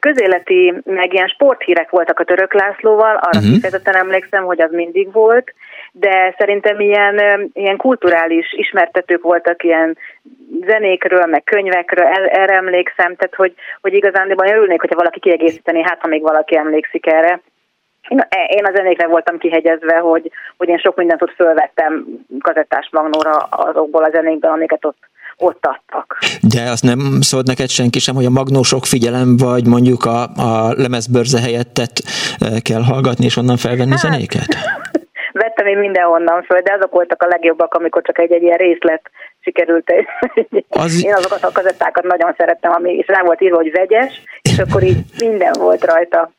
[0.00, 3.52] közéleti, meg ilyen sporthírek voltak a Török Lászlóval, arra uh-huh.
[3.52, 5.54] kifejezetten emlékszem, hogy az mindig volt,
[5.92, 9.96] de szerintem ilyen, ilyen kulturális ismertetők voltak, ilyen
[10.66, 16.08] zenékről, meg könyvekről, erre emlékszem, tehát hogy, hogy igazán örülnék, hogyha valaki kiegészíteni, hát ha
[16.08, 17.40] még valaki emlékszik erre.
[18.46, 22.04] Én a zenékre voltam kihegyezve, hogy, hogy én sok mindent ott fölvettem
[22.40, 25.08] kazettás magnóra azokból a zenékből, amiket ott
[25.42, 26.18] ott adtak.
[26.40, 30.72] De azt nem szólt neked senki sem, hogy a magnósok figyelem, vagy mondjuk a, a
[30.76, 31.92] lemezbörze helyettet
[32.62, 34.56] kell hallgatni, és onnan felvenni hát, zenéket?
[35.50, 39.10] Vettem én mindenhonnan föl, de azok voltak a legjobbak, amikor csak egy-egy ilyen részlet
[39.40, 39.92] sikerült.
[40.68, 41.04] Az...
[41.04, 44.82] Én azokat a kazettákat nagyon szerettem, ami, és rá volt írva, hogy vegyes, és akkor
[44.82, 46.30] így minden volt rajta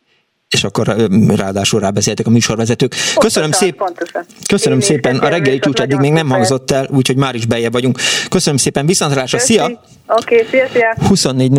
[0.51, 0.95] és akkor
[1.35, 2.95] ráadásul rábeszéltek a műsorvezetők.
[3.19, 4.25] Köszönöm, pontosan, szép, pontosan.
[4.47, 7.69] köszönöm Én szépen, a reggeli csúcs eddig még nem hangzott el, úgyhogy már is beje
[7.69, 7.99] vagyunk.
[8.29, 9.63] Köszönöm szépen, viszontlátásra, szia!
[9.65, 11.07] Oké, okay, szia, szia!
[11.07, 11.51] 24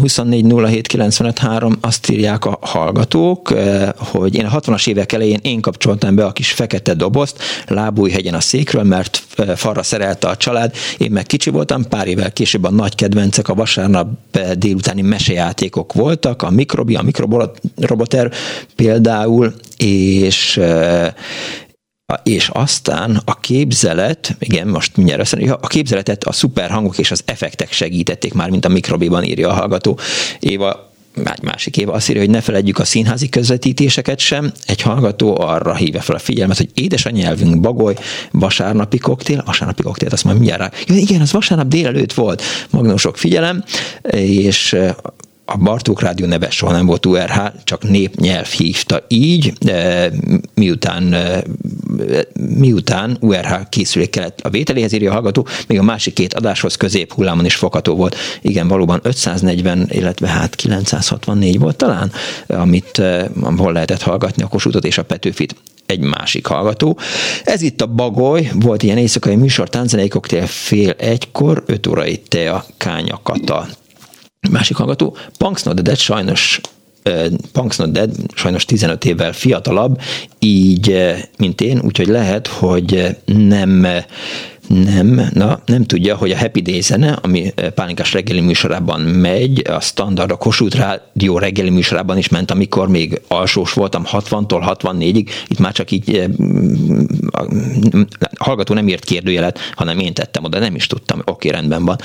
[0.00, 0.44] 24
[1.80, 3.54] azt írják a hallgatók,
[3.96, 8.40] hogy én a 60-as évek elején én kapcsoltam be a kis fekete dobozt Lábújhegyen a
[8.40, 9.22] székről, mert
[9.56, 13.54] falra szerelte a család, én meg kicsi voltam, pár évvel később a nagy kedvencek a
[13.54, 14.08] vasárnap
[14.58, 17.02] délutáni mesejátékok voltak, a mikrobi, a
[17.88, 18.32] mikroboter
[18.76, 20.60] például, és
[22.22, 27.72] és aztán a képzelet, igen, most mindjárt azt a képzeletet a szuperhangok és az effektek
[27.72, 29.98] segítették már, mint a mikrobiban írja a hallgató.
[30.40, 30.92] Éva
[31.24, 34.52] egy másik év azt írja, hogy ne feledjük a színházi közvetítéseket sem.
[34.66, 37.94] Egy hallgató arra hívja fel a figyelmet, hogy édes a nyelvünk bagoly,
[38.30, 40.70] vasárnapi koktél, vasárnapi koktél, azt majd mindjárt rá.
[40.86, 42.42] Ja, igen, az vasárnap délelőtt volt.
[42.70, 43.64] Magnósok figyelem,
[44.10, 44.76] és
[45.50, 49.52] a Bartók Rádió neve soha nem volt URH, csak népnyelv hívta így,
[50.54, 51.14] miután,
[52.58, 57.12] miután URH készülék kellett a vételéhez írja a hallgató, még a másik két adáshoz közép
[57.12, 58.16] hullámon is fogható volt.
[58.40, 62.12] Igen, valóban 540, illetve hát 964 volt talán,
[62.46, 63.02] amit
[63.56, 65.54] hol lehetett hallgatni a Kossuthot és a Petőfit
[65.86, 66.98] egy másik hallgató.
[67.44, 72.64] Ez itt a Bagoly, volt ilyen éjszakai műsor, tánzenei koktél fél egykor, öt órai tea,
[72.76, 73.68] kányakata.
[74.50, 76.60] Másik hallgató, Punks Not Dead sajnos
[77.52, 80.00] Punks Not Dead sajnos 15 évvel fiatalabb,
[80.38, 80.96] így,
[81.38, 83.86] mint én, úgyhogy lehet, hogy nem
[84.68, 89.62] nem, na, nem tudja, hogy a Happy Day zene, ami eh, Pálinkás reggeli műsorában megy,
[89.68, 95.28] a standard, a Kossuth Rádió reggeli műsorában is ment, amikor még alsós voltam 60-tól 64-ig,
[95.48, 96.30] itt már csak így
[97.30, 98.00] a eh,
[98.38, 101.96] hallgató nem írt kérdőjelet, hanem én tettem oda, nem is tudtam, oké, rendben van.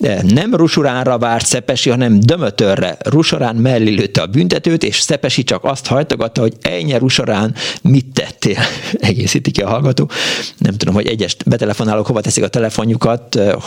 [0.00, 2.96] Eh, nem Rusuránra várt Szepesi, hanem Dömötörre.
[3.04, 8.58] Rusorán mellé lőtte a büntetőt, és Szepesi csak azt hajtogatta, hogy ennyi Rusorán mit tettél?
[9.00, 10.10] Egészíti ki a hallgató.
[10.58, 13.22] Nem tudom, hogy egyes betelefonálok hova teszik a telefonjukat,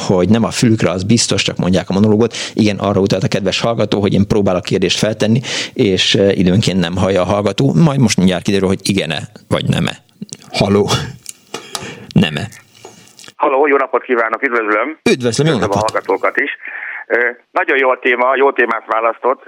[0.08, 2.34] hogy nem a fülükre, az biztos, csak mondják a monológot.
[2.54, 5.40] Igen, arra utalt a kedves hallgató, hogy én próbálok kérdést feltenni,
[5.74, 7.66] és időnként nem hallja a hallgató.
[7.74, 9.96] Majd most mindjárt kiderül, hogy igen-e, vagy nem-e.
[10.52, 10.90] Haló.
[12.14, 12.46] Nem-e.
[13.36, 14.98] Haló, jó napot kívánok, üdvözlöm.
[15.12, 15.76] Üdvözlöm, jó napot.
[15.76, 16.52] a hallgatókat is.
[17.52, 19.44] Nagyon jó a téma, jó témát választott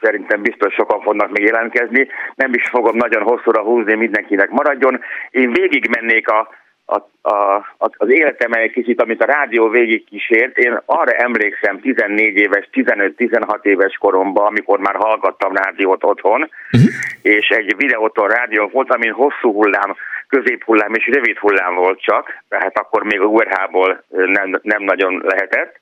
[0.00, 2.06] szerintem biztos sokan fognak még jelentkezni.
[2.34, 5.00] Nem is fogom nagyon hosszúra húzni, mindenkinek maradjon.
[5.30, 6.48] Én végig mennék a
[6.86, 12.36] a, a, az életem egy kicsit, amit a rádió végig kísért, én arra emlékszem 14
[12.36, 16.90] éves, 15-16 éves koromban, amikor már hallgattam rádiót otthon, uh-huh.
[17.22, 19.96] és egy videóton rádió volt, amin hosszú hullám,
[20.28, 25.80] középhullám és rövid hullám volt csak, tehát akkor még a URH-ból nem, nem nagyon lehetett.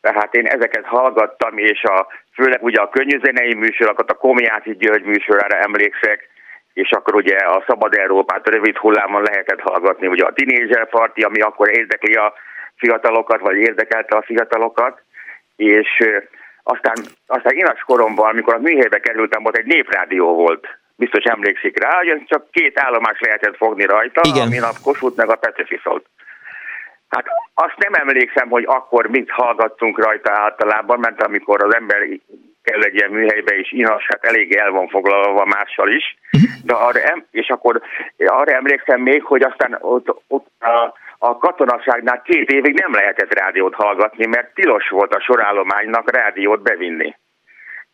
[0.00, 5.56] Tehát én ezeket hallgattam, és a, főleg ugye a könnyűzenei műsorokat, a Komiáti György műsorára
[5.58, 6.28] emlékszek,
[6.72, 11.22] és akkor ugye a Szabad Európát a rövid hullámon lehetett hallgatni, ugye a Tinézser Parti,
[11.22, 12.32] ami akkor érdekli a
[12.76, 15.02] fiatalokat, vagy érdekelte a fiatalokat,
[15.56, 15.88] és
[16.62, 16.94] aztán,
[17.26, 21.96] aztán én a koromban, amikor a műhelybe kerültem, volt egy néprádió volt, biztos emlékszik rá,
[21.96, 24.46] hogy csak két állomás lehetett fogni rajta, Igen.
[24.46, 26.06] amin a Kossuth meg a Petőfi szólt.
[27.08, 31.98] Hát azt nem emlékszem, hogy akkor mit hallgattunk rajta általában, mert amikor az ember
[32.62, 36.18] kell egy ilyen műhelybe is inas, hát elég el van foglalva mással is,
[36.64, 37.82] de arra, és akkor
[38.26, 43.74] arra emlékszem még, hogy aztán ott, ott a, a katonaságnál két évig nem lehetett rádiót
[43.74, 47.16] hallgatni, mert tilos volt a sorállománynak rádiót bevinni.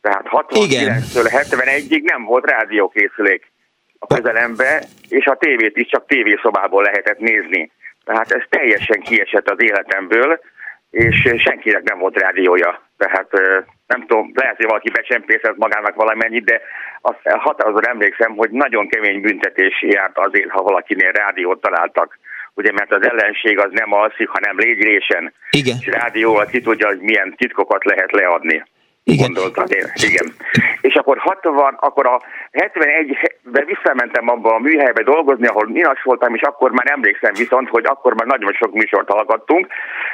[0.01, 3.53] Tehát 69-től 71-ig nem volt rádiókészülék
[3.99, 7.71] a közelembe, és a tévét is csak tévészobából lehetett nézni.
[8.05, 10.41] Tehát ez teljesen kiesett az életemből,
[10.91, 12.83] és senkinek nem volt rádiója.
[12.97, 13.29] Tehát
[13.87, 16.61] nem tudom, lehet, hogy valaki becsempészett magának valamennyit, de
[17.01, 22.19] azt határozóan emlékszem, hogy nagyon kemény büntetés járt azért, ha valakinél rádiót találtak.
[22.55, 25.33] Ugye, mert az ellenség az nem alszik, hanem légyrésen.
[25.51, 25.77] Igen.
[25.81, 28.65] És rádióval ki tudja, hogy milyen titkokat lehet leadni.
[29.05, 29.33] Igen.
[29.33, 29.87] Gondoltam én.
[30.09, 30.33] Igen.
[30.81, 32.23] És akkor 60, akkor a
[32.53, 37.85] 71-ben visszamentem abba a műhelybe dolgozni, ahol minas voltam, és akkor már emlékszem viszont, hogy
[37.87, 39.67] akkor már nagyon sok műsort hallgattunk.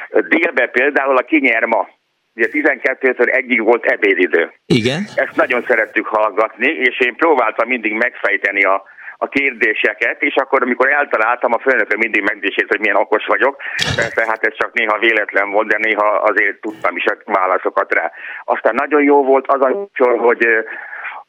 [0.09, 1.87] Délbe például a Kinyerma
[2.35, 4.51] ugye 12-től egyig volt ebédidő.
[4.65, 5.03] Igen.
[5.15, 8.83] Ezt nagyon szerettük hallgatni, és én próbáltam mindig megfejteni a,
[9.17, 13.61] a kérdéseket, és akkor, amikor eltaláltam, a főnököm mindig megdísért, hogy milyen okos vagyok.
[13.95, 18.11] Persze, hát ez csak néha véletlen volt, de néha azért tudtam is a válaszokat rá.
[18.43, 20.47] Aztán nagyon jó volt az a sor, hogy,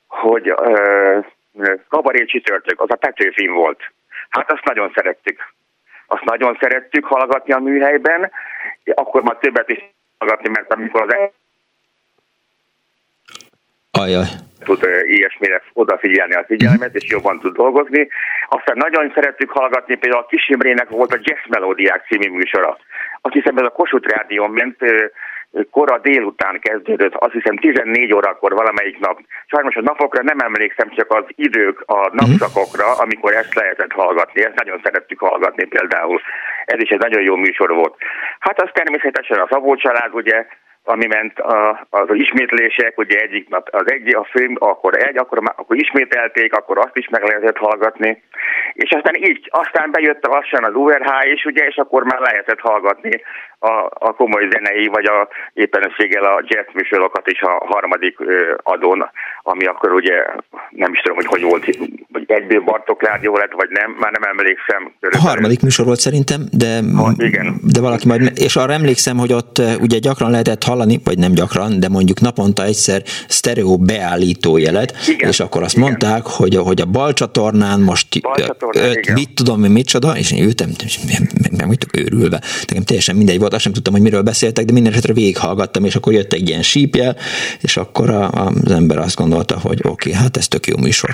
[0.06, 1.24] hogy uh,
[1.88, 3.80] kabaré csütörtök, az a Petőfin volt.
[4.28, 5.52] Hát azt nagyon szerettük.
[6.06, 8.30] Azt nagyon szerettük hallgatni a műhelyben,
[8.94, 11.16] akkor már többet is hallgatni, mert amikor az
[14.00, 14.26] Ajaj.
[14.64, 18.08] tud ilyesmire odafigyelni a figyelmet, és jobban tud dolgozni.
[18.48, 22.78] Aztán nagyon szerettük hallgatni, például a Kis Imrének volt a Jazz Melódiák című műsora.
[23.20, 24.78] Azt hiszem ez a Kossuth Rádión ment,
[25.70, 29.20] kora délután kezdődött, azt hiszem 14 órakor valamelyik nap.
[29.46, 34.44] Sajnos a napokra nem emlékszem, csak az idők a napszakokra, amikor ezt lehetett hallgatni.
[34.44, 36.20] Ezt nagyon szerettük hallgatni például.
[36.64, 37.94] Ez is egy nagyon jó műsor volt.
[38.38, 40.46] Hát az természetesen a Szabó család, ugye,
[40.84, 45.38] ami ment a, az ismétlések, ugye egyik nap az egy, a film, akkor egy, akkor,
[45.56, 48.22] akkor ismételték, akkor azt is meg lehetett hallgatni.
[48.72, 53.22] És aztán így, aztán bejött lassan az URH is, ugye, és akkor már lehetett hallgatni
[53.64, 59.10] a, a komoly zenei, vagy a éppenséggel a jazz műsorokat is a harmadik ö, adón,
[59.42, 60.16] ami akkor ugye
[60.70, 61.64] nem is tudom, hogy hogy volt,
[62.12, 64.92] vagy egyből Bartok rádió lett, vagy nem, már nem emlékszem.
[65.00, 67.60] A harmadik műsor volt szerintem, de, ha, igen.
[67.62, 71.80] de valaki majd, és arra emlékszem, hogy ott ugye gyakran lehetett hallani, vagy nem gyakran,
[71.80, 75.88] de mondjuk naponta egyszer sztereó beállító jelet, igen, és akkor azt igen.
[75.88, 80.32] mondták, hogy, hogy a bal csatornán most bal csatornán, öt, mit tudom, mit csoda, és
[80.32, 80.68] én ültem,
[81.42, 82.40] meg, meg vagytok őrülve.
[82.66, 85.94] Nekem teljesen mindegy volt, azt sem tudtam, hogy miről beszéltek, de minden esetre végighallgattam, és
[85.94, 87.16] akkor jött egy ilyen sípjel,
[87.60, 91.10] és akkor a, az ember azt gondolta, hogy oké, okay, hát ez tök jó műsor.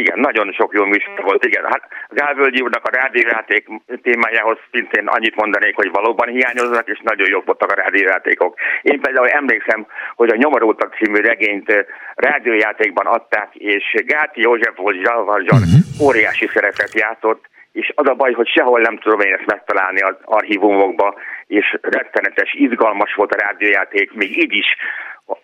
[0.00, 1.64] Igen, nagyon sok jó műsor volt, igen.
[1.64, 3.66] Hát Gálvölgyi úrnak a rádiójáték
[4.02, 8.58] témájához szintén annyit mondanék, hogy valóban hiányoznak, és nagyon jók voltak a rádiójátékok.
[8.82, 11.72] Én például emlékszem, hogy a Nyomorótak című regényt
[12.14, 16.06] rádiójátékban adták, és Gáti József volt Zsalvarzsan uh-huh.
[16.06, 20.16] óriási szerepet játszott, és az a baj, hogy sehol nem tudom én ezt megtalálni az
[20.24, 21.14] archívumokba,
[21.46, 24.66] és rettenetes, izgalmas volt a rádiójáték, még így is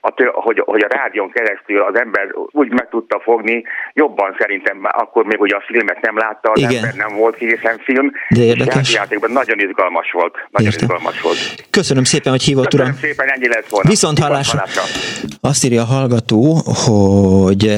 [0.01, 5.25] a, hogy, hogy a rádión keresztül az ember úgy meg tudta fogni, jobban szerintem akkor
[5.25, 6.75] még ugye a filmet nem látta, az Igen.
[6.75, 8.95] ember nem volt készen film, De érdekes.
[8.95, 10.35] játékban nagyon izgalmas volt.
[10.51, 10.89] Nagyon Értem.
[10.89, 11.39] izgalmas volt.
[11.71, 13.01] Köszönöm szépen, hogy hívott, Köszönöm uram.
[13.01, 13.89] szépen, ennyi lett volna.
[13.89, 14.63] Viszont hallásra.
[15.41, 16.55] Azt írja a hallgató,
[16.87, 17.77] hogy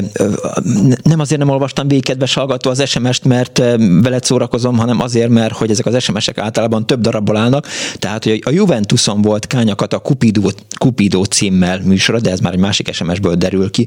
[1.02, 3.58] nem azért nem olvastam végig, kedves hallgató, az SMS-t, mert
[4.02, 7.66] veled szórakozom, hanem azért, mert hogy ezek az SMS-ek általában több darabból állnak.
[7.98, 12.58] Tehát, hogy a Juventuson volt kányakat a Cupido, Cupido címmel műsora, de ez már egy
[12.58, 13.86] másik SMS-ből derül ki,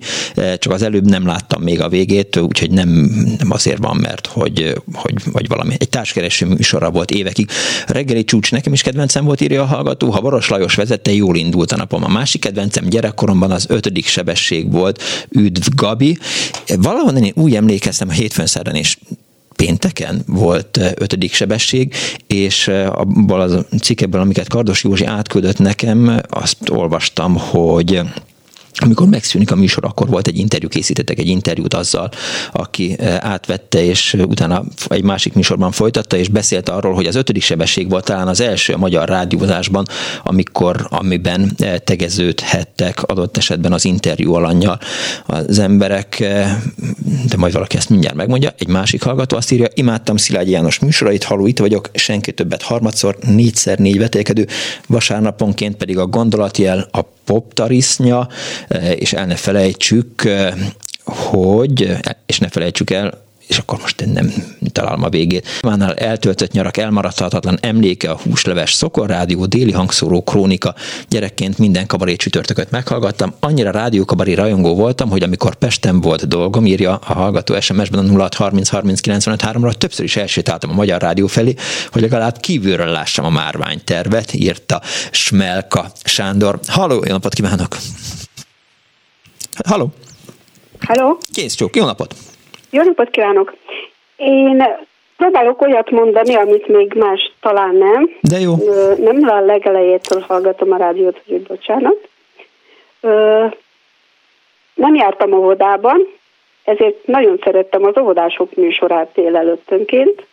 [0.57, 2.89] csak az előbb nem láttam még a végét, úgyhogy nem,
[3.38, 7.49] nem azért van, mert hogy, hogy vagy valami, egy társkereső műsorra volt évekig.
[7.88, 11.71] Reggeli csúcs nekem is kedvencem volt, írja a hallgató, ha Boros Lajos vezette, jól indult
[11.71, 12.03] a napom.
[12.03, 16.17] A másik kedvencem gyerekkoromban az ötödik sebesség volt, Üdv Gabi.
[16.77, 18.97] Valahonnan én úgy emlékeztem a hétfőn szerdán és
[19.55, 21.93] pénteken volt ötödik sebesség,
[22.27, 28.01] és abból az cikkekből, amiket Kardos Józsi átküldött nekem, azt olvastam, hogy
[28.77, 32.09] amikor megszűnik a műsor, akkor volt egy interjú, készítettek egy interjút azzal,
[32.51, 37.89] aki átvette, és utána egy másik műsorban folytatta, és beszélt arról, hogy az ötödik sebesség
[37.89, 39.85] volt talán az első a magyar rádiózásban,
[40.23, 44.79] amikor, amiben tegeződhettek adott esetben az interjú alanyjal
[45.25, 46.17] az emberek,
[47.29, 48.53] de majd valaki ezt mindjárt megmondja.
[48.57, 53.17] Egy másik hallgató azt írja, imádtam Szilágyi János műsorait, haló itt vagyok, senki többet harmadszor,
[53.21, 54.47] négyszer négy vetékedő,
[54.88, 58.27] vasárnaponként pedig a gondolatjel, a poptarisznya,
[58.95, 60.30] és el ne felejtsük,
[61.06, 64.33] hogy, és ne felejtsük el, és akkor most nem
[64.71, 65.48] találom a végét.
[65.62, 70.75] Mánál eltöltött nyarak elmaradhatatlan emléke, a húsleves szokorrádió, déli hangszóró, krónika.
[71.10, 73.33] Gyerekként minden kabaré csütörtököt meghallgattam.
[73.39, 78.69] Annyira rádiókabaré rajongó voltam, hogy amikor Pesten volt dolgom, írja a hallgató SMS-ben a 0630
[78.69, 81.56] 30 ra többször is elsétáltam a Magyar Rádió felé,
[81.92, 84.81] hogy legalább kívülről lássam a márványtervet, írta
[85.12, 86.60] Smelka Sándor.
[86.67, 87.77] Halló, jó napot kívánok!
[89.63, 89.87] Halló!
[90.87, 91.17] Halló!
[91.33, 92.13] Kész csók, jó napot!
[92.69, 93.56] Jó napot kívánok!
[94.15, 94.63] Én
[95.17, 98.10] próbálok olyat mondani, amit még más talán nem.
[98.21, 98.56] De jó.
[98.97, 102.08] Nem a legelejétől hallgatom a rádiót, hogy bocsánat.
[104.73, 106.08] Nem jártam óvodában,
[106.63, 110.25] ezért nagyon szerettem az óvodások műsorát délelőttönként.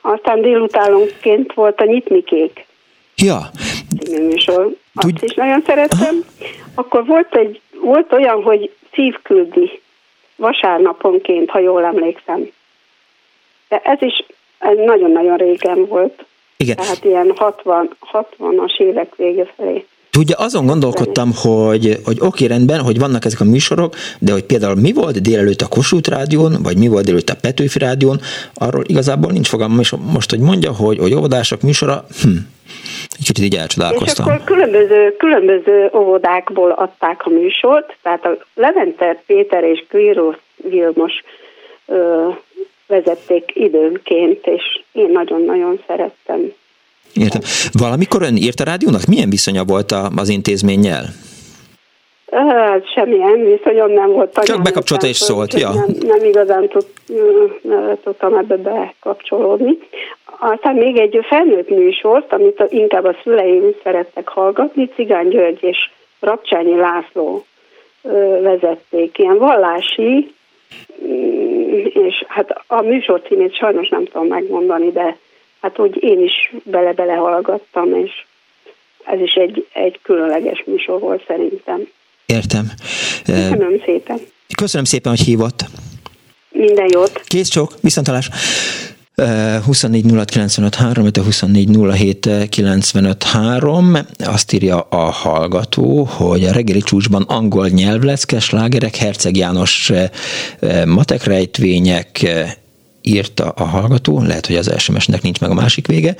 [0.00, 2.66] Aztán délutánonként volt a Nyitmikék.
[3.16, 3.50] Ja.
[4.10, 4.74] műsor.
[4.94, 5.22] Azt Tud...
[5.22, 6.24] is nagyon szerettem.
[6.74, 9.80] Akkor volt, egy, volt olyan, hogy szívküldi
[10.36, 12.50] vasárnaponként, ha jól emlékszem.
[13.68, 14.24] De ez is
[14.58, 16.24] ez nagyon-nagyon régen volt.
[16.56, 16.76] Igen.
[16.76, 19.86] Tehát ilyen 60, 60-as évek vége felé.
[20.10, 24.74] Tudja, azon gondolkodtam, hogy, hogy oké, rendben, hogy vannak ezek a műsorok, de hogy például
[24.74, 28.20] mi volt délelőtt a Kossuth rádión, vagy mi volt délelőtt a Petőfi rádión,
[28.54, 32.28] arról igazából nincs fogalmam, és most, hogy mondja, hogy, hogy óvodások műsora, hm,
[33.18, 34.26] egy kicsit így elcsodálkoztam.
[34.26, 41.12] És akkor különböző, különböző óvodákból adták a műsort, tehát a Levente Péter és Guiros Vilmos
[41.86, 42.28] ö,
[42.86, 46.52] vezették időnként, és én nagyon-nagyon szerettem
[47.14, 47.40] Értem.
[47.72, 49.04] Valamikor ön írt a rádiónak?
[49.06, 51.04] Milyen viszonya volt az intézménnyel?
[52.30, 54.38] Hát semmilyen viszonyom nem volt.
[54.42, 55.70] Csak bekapcsolta és szólt, ja.
[55.70, 56.86] Nem, nem igazán tud,
[58.02, 59.78] tudtam ebbe bekapcsolódni.
[60.38, 65.90] Aztán még egy felnőtt műsort, amit inkább a szüleim szerettek hallgatni, Cigány György és
[66.20, 67.44] Rapcsányi László
[68.42, 69.18] vezették.
[69.18, 70.34] Ilyen vallási,
[71.06, 75.16] mm, és hát a műsor címét sajnos nem tudom megmondani, de
[75.60, 78.10] hát úgy én is bele-bele hallgattam, és
[79.04, 81.88] ez is egy, egy különleges műsor volt szerintem.
[82.26, 82.70] Értem.
[83.24, 84.18] Köszönöm szépen.
[84.56, 85.64] Köszönöm szépen, hogy hívott.
[86.50, 87.20] Minden jót.
[87.24, 88.28] Kész csók, viszontalás.
[89.66, 90.04] 24
[94.18, 99.92] azt írja a hallgató, hogy a reggeli csúcsban angol nyelvlecke, slágerek, Herceg János
[100.86, 102.26] matekrejtvények,
[103.02, 106.16] írta a hallgató, lehet, hogy az SMS-nek nincs meg a másik vége.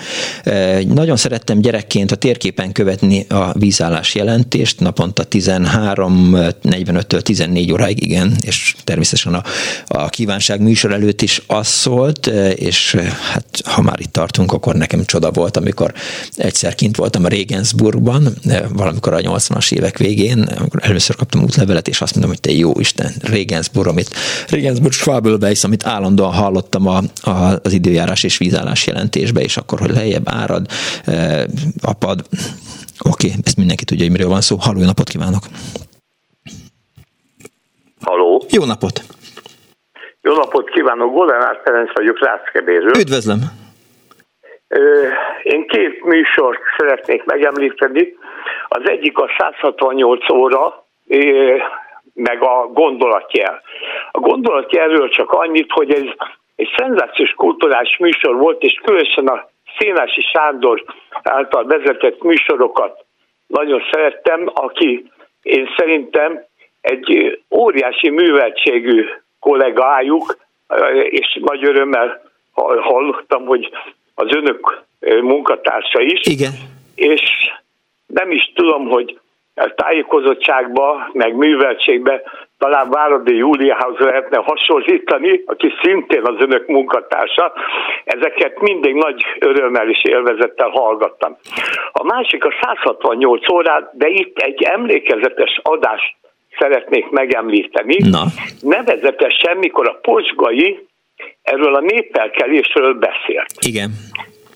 [0.87, 8.75] Nagyon szerettem gyerekként a térképen követni a vízállás jelentést, naponta 13.45-től 14 óráig, igen, és
[8.85, 9.43] természetesen a,
[9.87, 12.95] a kívánság műsor előtt is az szólt, és
[13.33, 15.93] hát ha már itt tartunk, akkor nekem csoda volt, amikor
[16.37, 18.29] egyszer kint voltam a Regensburgban,
[18.73, 22.73] valamikor a 80-as évek végén, amikor először kaptam útlevelet, és azt mondom, hogy te jó
[22.79, 24.15] Isten, Regensburg, amit
[24.49, 29.79] Regensburg Schwabelbeis, amit állandóan hallott hallottam a, a, az időjárás és vízállás jelentésbe, és akkor,
[29.79, 30.67] hogy lejjebb árad,
[31.07, 31.47] e,
[31.93, 32.19] apad.
[33.11, 34.57] Oké, okay, ezt mindenki tudja, hogy miről van szó.
[34.57, 35.45] Halló, jó napot kívánok!
[38.07, 38.43] Haló!
[38.49, 38.97] Jó napot!
[40.23, 42.99] Jó napot kívánok, Goldenár Ferenc vagyok, Ráckebéről.
[42.99, 43.41] Üdvözlöm!
[45.43, 48.17] Én két műsort szeretnék megemlíteni.
[48.69, 50.87] Az egyik a 168 óra,
[52.15, 53.63] meg a gondolatjel.
[54.11, 56.05] A gondolatjelről csak annyit, hogy ez
[56.61, 59.49] egy szenzációs kulturális műsor volt, és különösen a
[59.79, 60.85] Szénási Sándor
[61.23, 63.05] által vezetett műsorokat
[63.47, 65.11] nagyon szerettem, aki
[65.43, 66.45] én szerintem
[66.81, 69.05] egy óriási műveltségű
[69.39, 70.37] kollégájuk,
[71.05, 72.23] és nagy örömmel
[72.81, 73.71] hallottam, hogy
[74.15, 74.83] az önök
[75.21, 76.21] munkatársa is.
[76.23, 76.53] Igen.
[76.95, 77.23] És
[78.07, 79.19] nem is tudom, hogy
[79.75, 82.23] tájékozottságba, meg műveltségbe
[82.61, 87.53] talán Váradi Júliához lehetne hasonlítani, aki szintén az önök munkatársa.
[88.05, 91.37] Ezeket mindig nagy örömmel és élvezettel hallgattam.
[91.93, 96.17] A másik a 168 órát, de itt egy emlékezetes adást
[96.59, 97.97] szeretnék megemlíteni.
[98.11, 98.25] Na.
[98.61, 100.87] Nevezetesen, mikor a posgai
[101.43, 103.53] erről a népelkelésről beszélt.
[103.67, 103.91] Igen.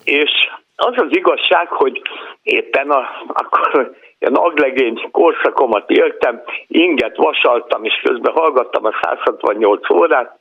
[0.05, 0.31] És
[0.77, 2.03] az az igazság, hogy
[2.43, 10.39] éppen a, akkor ilyen aglegény korszakomat éltem, inget vasaltam, és közben hallgattam a 168 órát,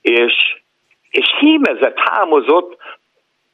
[0.00, 0.32] és,
[1.10, 2.76] és hímezett, hámozott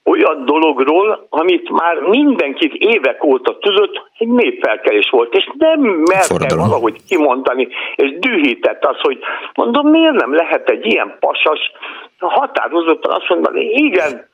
[0.04, 6.96] olyan dologról, amit már mindenki évek óta tudott, egy népfelkelés volt, és nem merte valahogy
[7.08, 9.18] kimondani, és dühített az, hogy
[9.54, 11.72] mondom, miért nem lehet egy ilyen pasas
[12.18, 14.28] határozottan azt mondani, igen,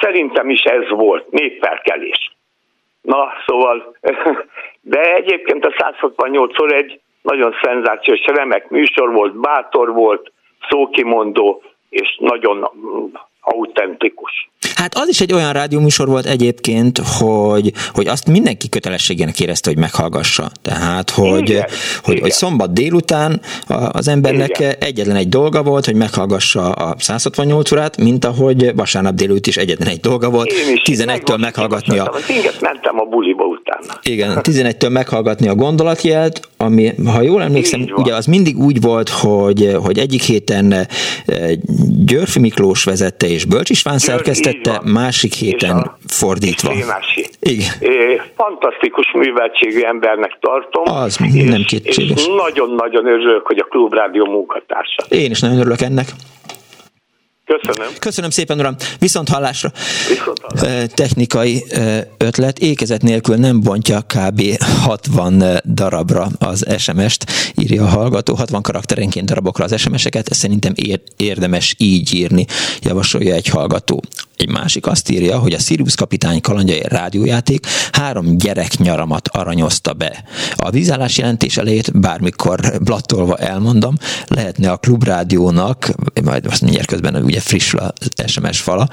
[0.00, 2.30] szerintem is ez volt, népfelkelés.
[3.02, 3.96] Na, szóval,
[4.94, 10.32] de egyébként a 168 szor egy nagyon szenzációs, remek műsor volt, bátor volt,
[10.68, 12.70] szókimondó, és nagyon
[13.40, 14.50] autentikus.
[14.74, 19.78] Hát az is egy olyan rádióműsor volt egyébként, hogy, hogy azt mindenki kötelességének érezte, hogy
[19.78, 20.50] meghallgassa.
[20.62, 21.66] Tehát, hogy, igen,
[22.02, 22.22] hogy, igen.
[22.22, 23.40] hogy szombat délután
[23.92, 24.74] az embernek igen.
[24.80, 29.88] egyetlen egy dolga volt, hogy meghallgassa a 168 órát, mint ahogy vasárnap délután is egyetlen
[29.88, 30.52] egy dolga volt,
[30.84, 32.12] 11-től meghallgatni a...
[32.60, 33.98] mentem a buliba utána.
[34.02, 39.76] Igen, 11-től meghallgatni a gondolatjelt, ami, ha jól emlékszem, ugye az mindig úgy volt, hogy,
[39.82, 40.86] hogy egyik héten eh,
[42.04, 46.72] Györfi Miklós vezette és Bölcs István szerkesztette, másik héten a, fordítva.
[47.40, 47.70] Igen.
[48.36, 50.96] Fantasztikus műveltségű embernek tartom.
[50.96, 52.26] Az nem kétséges.
[52.26, 55.04] nagyon-nagyon örülök, hogy a Klubrádió munkatársa.
[55.08, 56.06] Én is nagyon örülök ennek.
[57.44, 57.92] Köszönöm.
[57.98, 58.76] Köszönöm szépen, uram.
[58.98, 59.72] Viszont hallásra.
[60.08, 60.86] Viszont hallásra.
[60.86, 61.64] Technikai
[62.18, 62.58] ötlet.
[62.58, 64.42] Ékezet nélkül nem bontja kb.
[64.82, 67.30] 60 darabra az SMS-t,
[67.60, 68.34] írja a hallgató.
[68.34, 70.32] 60 karakterenként darabokra az SMS-eket.
[70.32, 70.72] Szerintem
[71.16, 72.46] érdemes így írni,
[72.80, 74.02] javasolja egy hallgató.
[74.36, 80.24] Egy másik azt írja, hogy a Sirius kapitány kalandjai rádiójáték három gyerek nyaramat aranyozta be.
[80.56, 83.94] A vízállás jelentés elejét bármikor blattolva elmondom,
[84.26, 85.92] lehetne a klubrádiónak,
[86.24, 88.88] majd azt mindjárt közben ugye frissül az SMS fala,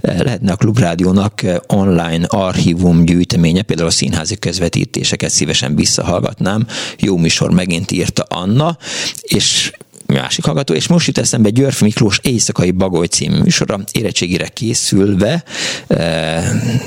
[0.00, 6.66] lehetne a klubrádiónak online archívum gyűjteménye, például a színházi közvetítéseket szívesen visszahallgatnám.
[6.98, 8.78] Jó műsor megint írta Anna,
[9.20, 9.72] és
[10.20, 15.44] másik hallgató, és most jut eszembe Györf Miklós Éjszakai Bagoly című műsora, érettségire készülve,
[15.86, 16.42] e,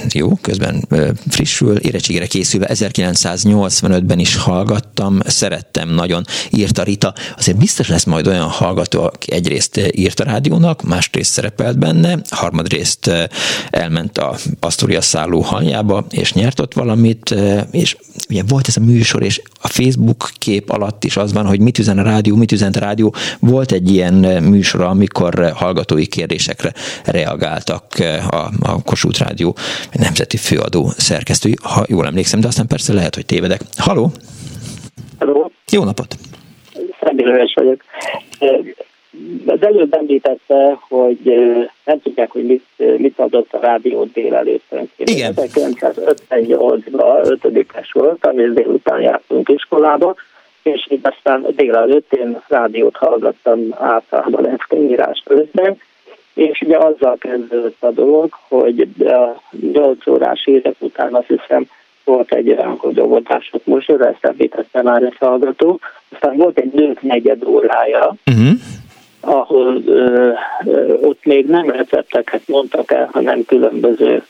[0.10, 7.14] jó, közben e, frissül, érettségire készülve 1985-ben is hallgattam, szerettem nagyon, írta Rita.
[7.38, 13.08] Azért biztos lesz majd olyan hallgató, aki egyrészt írt a rádiónak, másrészt szerepelt benne, harmadrészt
[13.08, 13.30] e,
[13.70, 17.36] elment a Astoria szálló haljába, és nyert ott valamit,
[17.72, 17.98] és
[18.30, 21.80] ugye volt ez a műsor, és a Facebook kép alatt is az van, hogy mit
[21.80, 26.06] üzen a rádió, mit üzent a rádió, volt egy ilyen eh, műsor, amikor eh, hallgatói
[26.06, 26.72] kérdésekre
[27.06, 29.56] reagáltak eh, a, a Kossuth Rádió
[29.92, 33.62] nemzeti főadó szerkesztői, ha jól emlékszem, de aztán persze lehet, hogy tévedek.
[33.78, 34.12] Haló!
[35.20, 35.52] Haló!
[35.72, 36.16] Jó napot!
[37.00, 37.82] Személyeves vagyok.
[39.46, 41.20] Az előbb említette, hogy
[41.86, 42.64] nem tudják, hogy mit,
[42.98, 44.76] mit adott a rádió délelőtt.
[44.98, 45.34] Igen.
[45.36, 50.16] 1958-ban ötödikes volt, ami délután jártunk iskolába,
[50.68, 55.78] és így aztán délelőtt én rádiót hallgattam általában ezt írás közben,
[56.34, 59.42] és ugye azzal kezdődött a dolog, hogy a
[59.72, 61.70] 8 órás évek után azt hiszem
[62.04, 67.02] volt egy olyan, hogy óvodások most, ezt említette már a hallgató, aztán volt egy nők
[67.02, 68.50] negyed órája, uh-huh.
[69.20, 70.32] ahol ö,
[70.66, 74.24] ö, ott még nem recepteket mondtak el, hanem különböző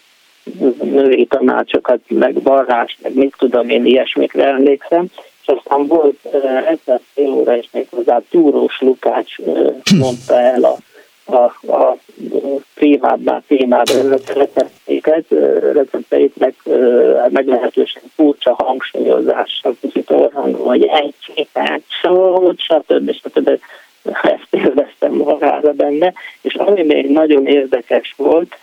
[0.83, 5.05] női tanácsokat, meg varrás, meg mit tudom én, ilyesmikre emlékszem,
[5.47, 6.25] és aztán volt
[6.67, 9.37] egyszer fél óra, és még hozzá Túrós Lukács
[9.99, 10.77] mondta el a
[11.27, 11.97] a, a
[12.73, 13.91] primábbá, témába
[14.33, 15.25] recepteiket,
[15.73, 16.53] recepteit meg,
[17.29, 23.11] meglehetősen furcsa hangsúlyozással, kicsit olyan, hogy egy csépát, szót, stb.
[23.11, 23.49] stb.
[24.21, 28.57] Ezt élveztem magára benne, és ami még nagyon érdekes volt,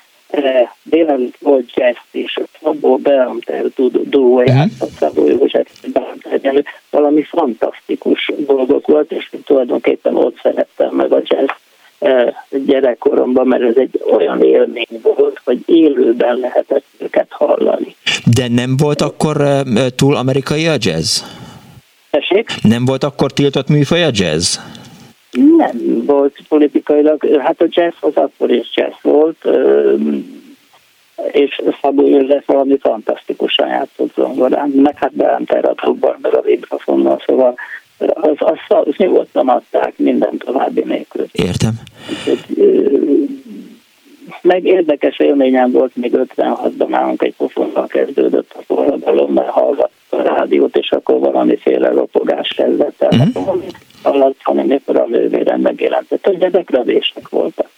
[0.82, 3.64] délelőtt volt jazz és Szabó Beamter
[4.02, 11.22] duóját, a Szabó József Beamter valami fantasztikus dolgok volt, és tulajdonképpen ott szerettem meg a
[11.24, 11.50] jazz
[12.66, 17.96] gyerekkoromban, mert ez egy olyan élmény volt, hogy élőben lehetett őket hallani.
[18.24, 19.62] De nem volt akkor
[19.96, 21.22] túl amerikai a jazz?
[22.10, 22.50] Tessék?
[22.62, 24.56] Nem volt akkor tiltott műfaj a jazz?
[25.56, 29.48] Nem volt politikailag, hát a jazz az akkor is jazz volt,
[31.32, 37.22] és Szabó József valami fantasztikusan játszott zongorán, meg hát beálltam a klubban, meg a vibrafonnal,
[37.26, 37.54] szóval
[37.98, 41.26] az, az, az nyugodtan adták minden további nélkül.
[41.32, 41.72] Értem.
[44.42, 50.22] Meg érdekes élményem volt, még 56-ban nálunk egy pofonnal kezdődött a forradalom, mert hallgattam a
[50.22, 53.18] rádiót, és akkor valamiféle ropogás kezdett el.
[53.18, 53.62] Uh-huh
[54.06, 57.70] alatt, hanem mikor a nővérem megjelentett, hogy ezek rövések voltak.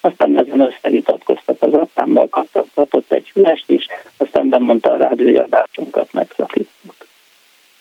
[0.00, 2.28] Aztán ezen összevitatkoztak az apámmal,
[2.74, 6.94] kapott egy fülest is, aztán bemondta a rádiójadásunkat megszakítjuk.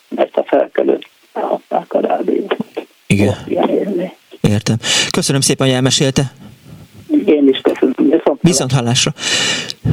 [0.07, 2.55] Mert a felkelőt elhatták a rádiót.
[3.07, 3.35] Igen.
[4.41, 4.77] Értem.
[5.11, 6.31] Köszönöm szépen, hogy elmesélte.
[7.25, 7.93] Én is köszönöm.
[7.97, 9.13] Viszont, Viszont hallásra.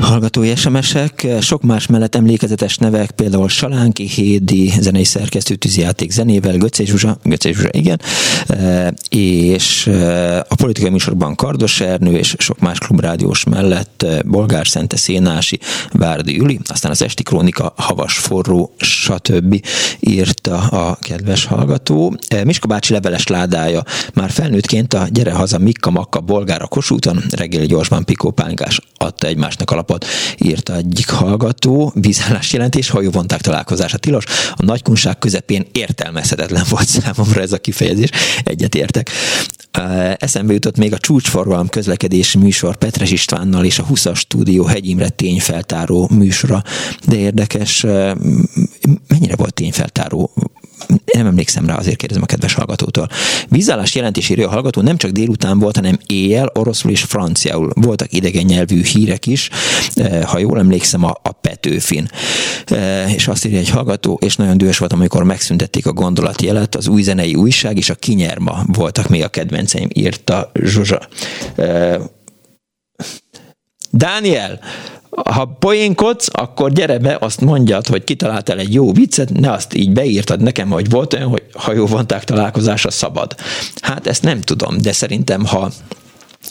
[0.00, 6.84] Hallgatói SMS-ek, sok más mellett emlékezetes nevek, például Salánki Hédi, zenei szerkesztő tűzijáték zenével, Göcé
[6.84, 8.00] Zsuzsa, Göcé Zsuzsa, igen,
[8.46, 14.66] e, és e, a politikai műsorban Kardos Ernő és sok más klubrádiós mellett e, Bolgár
[14.66, 15.58] Szente Szénási,
[15.92, 19.66] Várdi Üli, aztán az Esti Krónika, Havas Forró, stb.
[20.00, 22.16] írta a kedves hallgató.
[22.44, 23.82] Miska bácsi leveles ládája
[24.14, 29.70] már felnőttként a Gyere haza Mikka Makka Bolgár a Kossuthon, reggeli gyorsban pikópánkás adta egymásnak
[29.86, 30.06] alapot,
[30.38, 34.24] írta egyik hallgató, vízállás jelentés, hajóvonták találkozása tilos.
[34.54, 38.10] A nagykunság közepén értelmezhetetlen volt számomra ez a kifejezés,
[38.44, 39.10] egyetértek.
[40.16, 45.08] Eszembe jutott még a csúcsforgalom közlekedési műsor Petres Istvánnal és a 20-as stúdió Hegy Imre
[45.08, 46.62] tényfeltáró műsora,
[47.06, 47.82] de érdekes,
[49.08, 50.30] mennyire volt tényfeltáró
[51.12, 53.08] nem emlékszem rá, azért kérdezem a kedves hallgatótól.
[53.48, 57.70] Vízállás jelentésére a hallgató nem csak délután volt, hanem éjjel, oroszul és franciául.
[57.74, 59.50] Voltak idegen nyelvű hírek is,
[59.94, 62.08] eh, ha jól emlékszem, a, a Petőfin.
[62.66, 66.88] Eh, és azt írja egy hallgató, és nagyon dühös volt, amikor megszüntették a gondolatjelet, az
[66.88, 71.08] új zenei újság és a kinyerma voltak még a kedvenceim, írta Zsuzsa.
[73.96, 74.58] Dániel,
[75.10, 79.92] ha poénkodsz, akkor gyere be, azt mondjad, hogy kitaláltál egy jó viccet, ne azt így
[79.92, 83.34] beírtad nekem, hogy volt olyan, hogy hajóvonták találkozása szabad.
[83.80, 85.70] Hát ezt nem tudom, de szerintem, ha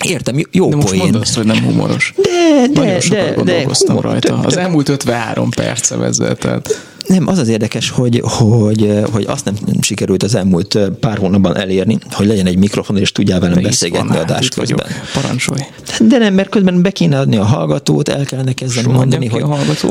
[0.04, 1.02] Értem, jó de most poén.
[1.02, 2.14] mondd azt, hogy nem humoros.
[2.16, 4.36] De, de, Nagyon sokat de, gondolkoztam de, rajta.
[4.36, 6.80] Tök, Az elmúlt 53 perce vezetett.
[7.08, 11.98] Nem, az az érdekes, hogy, hogy, hogy azt nem sikerült az elmúlt pár hónapban elérni,
[12.12, 14.88] hogy legyen egy mikrofon, és tudjál velem beszélgetni adás közben.
[15.14, 15.60] Parancsolj.
[16.08, 19.44] De nem, mert közben be kéne adni a hallgatót, el kellene kezdeni Soha mondani, hogy,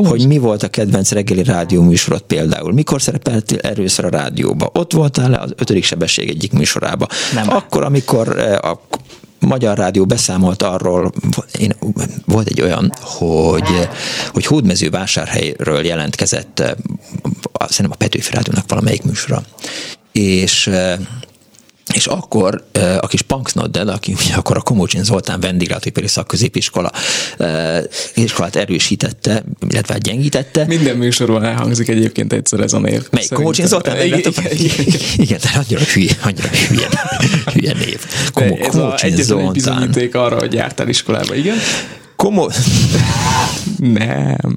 [0.05, 2.73] hogy mi volt a kedvenc reggeli rádióműsorod például.
[2.73, 4.71] Mikor szerepeltél először a rádióba?
[4.73, 7.07] Ott voltál-e az ötödik sebesség egyik műsorába?
[7.35, 7.51] Nem.
[7.51, 8.81] Akkor, amikor a
[9.47, 11.13] Magyar Rádió beszámolt arról,
[11.59, 11.75] én,
[12.25, 13.89] volt egy olyan, hogy,
[14.33, 16.57] hogy Hódmezővásárhelyről jelentkezett,
[17.69, 19.43] szerintem a Petőfi Rádiónak valamelyik műsora,
[20.13, 20.71] és
[21.95, 22.65] és akkor
[23.01, 26.91] a kis Punksnoddel, aki ugye akkor a Komócsin Zoltán vendéglátóipari szakközépiskola
[28.15, 30.65] iskolát erősítette, illetve hát gyengítette.
[30.67, 33.07] Minden műsorban elhangzik egyébként egyszer ez a név.
[33.11, 34.05] Melyik Komócsin Zoltán?
[34.05, 36.89] Igen, igen, igen, igen, de annyira hülye, annyira hülye,
[37.53, 38.01] hülye név.
[38.33, 38.59] Komó,
[38.97, 41.57] ez a bizonyíték arra, hogy jártál iskolába, igen?
[42.17, 42.51] Komó...
[43.77, 44.57] Nem.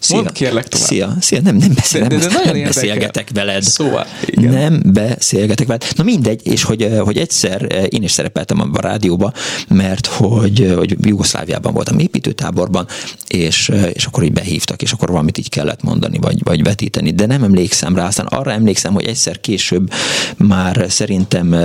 [0.00, 0.16] Szia.
[0.16, 0.88] Mondd kérlek tovább.
[0.88, 3.62] Szia, szia, nem, nem, beszél, de, de, de nem, nem beszélgetek veled.
[3.62, 4.52] Szóval, igen.
[4.52, 5.84] Nem beszélgetek veled.
[5.96, 9.32] Na mindegy, és hogy, hogy egyszer én is szerepeltem a rádióba,
[9.68, 12.86] mert hogy, hogy Jugoszláviában voltam építőtáborban,
[13.28, 17.26] és, és akkor így behívtak, és akkor valamit így kellett mondani, vagy, vagy vetíteni, de
[17.26, 19.92] nem emlékszem rá, aztán arra emlékszem, hogy egyszer később
[20.36, 21.56] már szerintem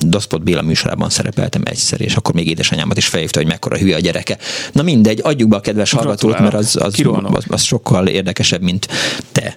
[0.00, 4.00] Doszpot Béla műsorában szerepeltem egyszer, és akkor még édesanyámat is felhívta, hogy mekkora hülye a
[4.00, 4.38] gyereke.
[4.72, 8.88] Na mindegy, adjuk be a kedves hallgatót, mert az, az, az, az sokkal érdekesebb, mint
[9.32, 9.56] te.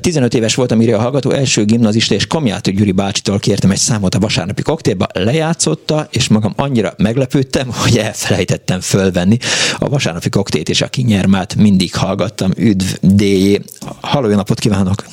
[0.00, 4.14] 15 éves voltam, írja a hallgató, első gimnazista, és Kamjátó Gyuri bácsitól kértem egy számot
[4.14, 9.38] a vasárnapi koktélba, lejátszotta, és magam annyira meglepődtem, hogy elfelejtettem fölvenni
[9.78, 12.50] a vasárnapi koktélt és a kinyermát mindig hallgattam.
[12.56, 13.56] Üdv, DJ!
[14.00, 15.04] Halló, jó napot kívánok!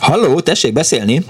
[0.00, 1.24] Halló, tessék beszélni!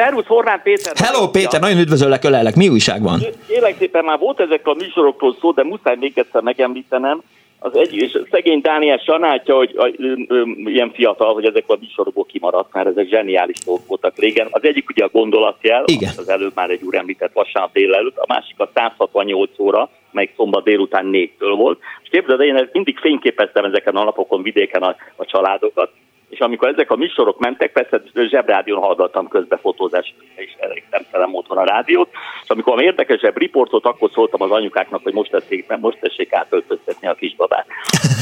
[0.00, 0.92] Szervusz, Horváth Péter!
[0.96, 2.54] Hello Péter, nagyon üdvözöllek, ölellek.
[2.54, 3.18] Mi újság van?
[3.48, 7.22] Kérlek szépen, már volt ezekről a műsorokról szó, de muszáj még egyszer megemlítenem.
[7.58, 11.76] Az egy, és szegény Dániel sanáltja, hogy a, ö, ö, ilyen fiatal, hogy ezek a
[11.80, 14.48] műsorokból kimaradt, mert ezek zseniális dolgok voltak régen.
[14.50, 16.12] Az egyik ugye a gondolatjel, Igen.
[16.16, 20.64] az előbb már egy úr említett vasárnap délelőtt, a másik a 168 óra, melyik szombat
[20.64, 21.78] délután négytől volt.
[22.02, 25.90] És képzeld, én mindig fényképeztem ezeken a napokon vidéken a, a családokat,
[26.30, 30.56] és amikor ezek a műsorok mentek, persze zsebrádión hallgattam közbe fotózás, és
[30.90, 32.08] szemtelen otthon a rádiót,
[32.42, 37.08] és amikor a érdekesebb riportot, akkor szóltam az anyukáknak, hogy most tessék, most tessék átöltöztetni
[37.08, 37.66] a kisbabát.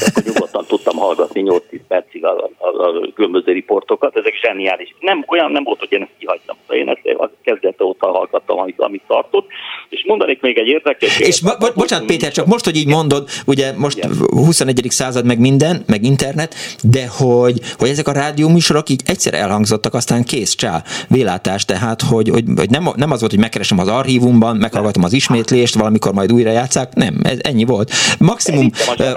[0.09, 4.95] Akkor nyugodtan tudtam hallgatni 8-10 percig a, a, a, a különböző riportokat, ezek zseniális.
[5.01, 6.57] Nem, olyan nem volt, hogy én ezt kihagytam.
[6.69, 9.47] Én ezt a kezdete óta hallgattam, amit, amit tartott.
[9.89, 11.21] És mondanék még egy érdekes...
[11.21, 14.11] És bo- bo- bocsánat, Péter, csak most, hogy így mondod, ugye most Igen.
[14.31, 14.87] 21.
[14.89, 20.25] század, meg minden, meg internet, de hogy, hogy ezek a rádióműsorok így egyszer elhangzottak, aztán
[20.25, 24.57] kész, csá, vélátás, tehát, hogy, hogy, hogy nem, nem az volt, hogy megkeresem az archívumban,
[24.57, 27.91] meghallgatom az ismétlést, valamikor majd újra játszák, nem, ez ennyi volt.
[28.19, 28.71] Maximum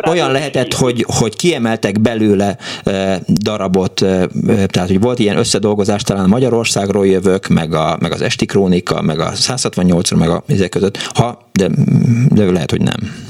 [0.08, 2.58] olyan lehetett, hogy, hogy kiemeltek belőle
[3.28, 3.94] darabot,
[4.46, 9.20] tehát, hogy volt ilyen összedolgozás, talán Magyarországról jövök, meg, a, meg az Esti Krónika, meg
[9.20, 11.70] a 168 meg a ezek között, ha, de,
[12.30, 13.30] de lehet, hogy nem.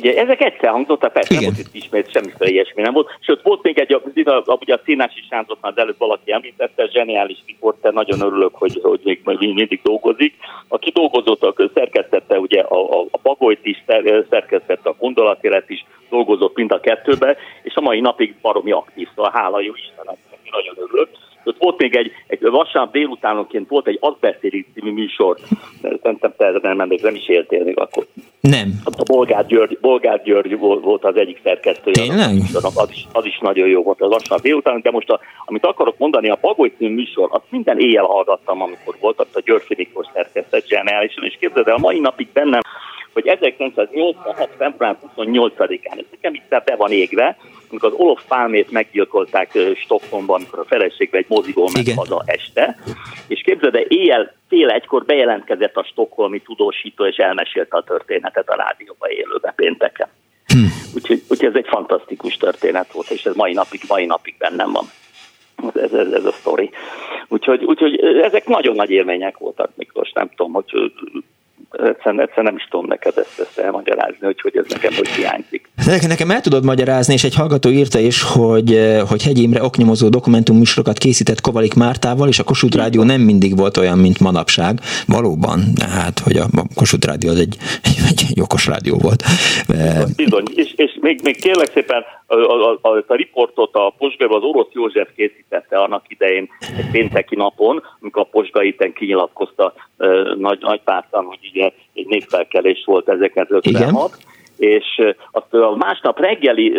[0.00, 1.44] Figyelj, ezek egyszer hangzottak, persze Igen.
[1.44, 3.08] nem volt itt ismét semmiféle ilyesmi nem volt.
[3.20, 4.00] Sőt, volt még egy,
[4.46, 9.20] ugye a Színási Sándor már előbb valaki említette, zseniális riporter, nagyon örülök, hogy, hogy még,
[9.38, 10.34] mindig dolgozik.
[10.68, 13.84] Aki dolgozott, szerkesztette ugye a, a, a Bagolyt is,
[14.30, 19.30] szerkesztette a gondolatélet is, dolgozott mind a kettőbe, és a mai napig baromi aktív, szóval
[19.34, 20.16] hála jó Istennek,
[20.50, 21.08] nagyon örülök.
[21.46, 25.36] Ott volt még egy, egy vasárnap délutánonként volt egy Azt beszélik című műsor.
[26.02, 28.06] Szerintem te nem, nem, nem is éltél még akkor.
[28.40, 28.72] Nem.
[28.84, 32.06] A Bolgár György, Bolgár György volt az egyik szerkesztője.
[32.06, 32.42] Tényleg?
[32.74, 35.98] Az is, az is nagyon jó volt az lassan délután, de most a, amit akarok
[35.98, 40.66] mondani, a Pagoly című műsor, azt minden éjjel hallgattam, amikor volt, a Györfi Miklós szerkesztett
[40.66, 42.60] zseniálisan, és képzeld el, a mai napig bennem
[43.16, 44.50] hogy 1986.
[44.58, 47.36] február 28-án, ez nekem itt be van égve,
[47.70, 52.78] amikor az Olof Pálmét meggyilkolták Stockholmban, amikor a feleségbe egy moziból ment haza este,
[53.26, 58.56] és képzeld, de éjjel fél egykor bejelentkezett a stokholmi tudósító, és elmesélte a történetet a
[58.56, 60.08] rádióba élőben pénteken.
[60.46, 60.94] Hm.
[60.94, 64.84] Úgyhogy, úgyhogy ez egy fantasztikus történet volt, és ez mai napig, mai napig bennem van.
[65.74, 66.70] Ez, ez, ez a sztori.
[67.28, 70.92] Úgyhogy, úgyhogy ezek nagyon nagy élmények voltak, Miklós, nem tudom, hogy
[71.70, 75.68] egyszerűen, egyszerűen nem is tudom neked ezt, ezt elmagyarázni, hogy, hogy ez nekem hogy hiányzik.
[76.08, 80.08] Nekem el tudod magyarázni, és egy hallgató írta is, hogy, eh, hogy Hegy Imre oknyomozó
[80.08, 84.78] dokumentumműsorokat készített Kovalik Mártával, és a Kossuth Rádió nem mindig volt olyan, mint manapság.
[85.06, 85.60] Valóban,
[85.94, 89.22] hát, hogy a Kossuth Rádió az egy, egy, egy okos rádió volt.
[89.68, 94.36] Eh, Bizony, és, és még, még kérlek szépen a, a, a, a riportot a Posgában
[94.36, 100.36] az orosz József készítette annak idején egy pénteki napon, amikor a Posga itten kinyilatkozta uh,
[100.36, 104.16] nagy, nagy pártán, hogy ugye egy népfelkelés volt 1956.
[104.16, 106.72] Igen és azt a másnap reggeli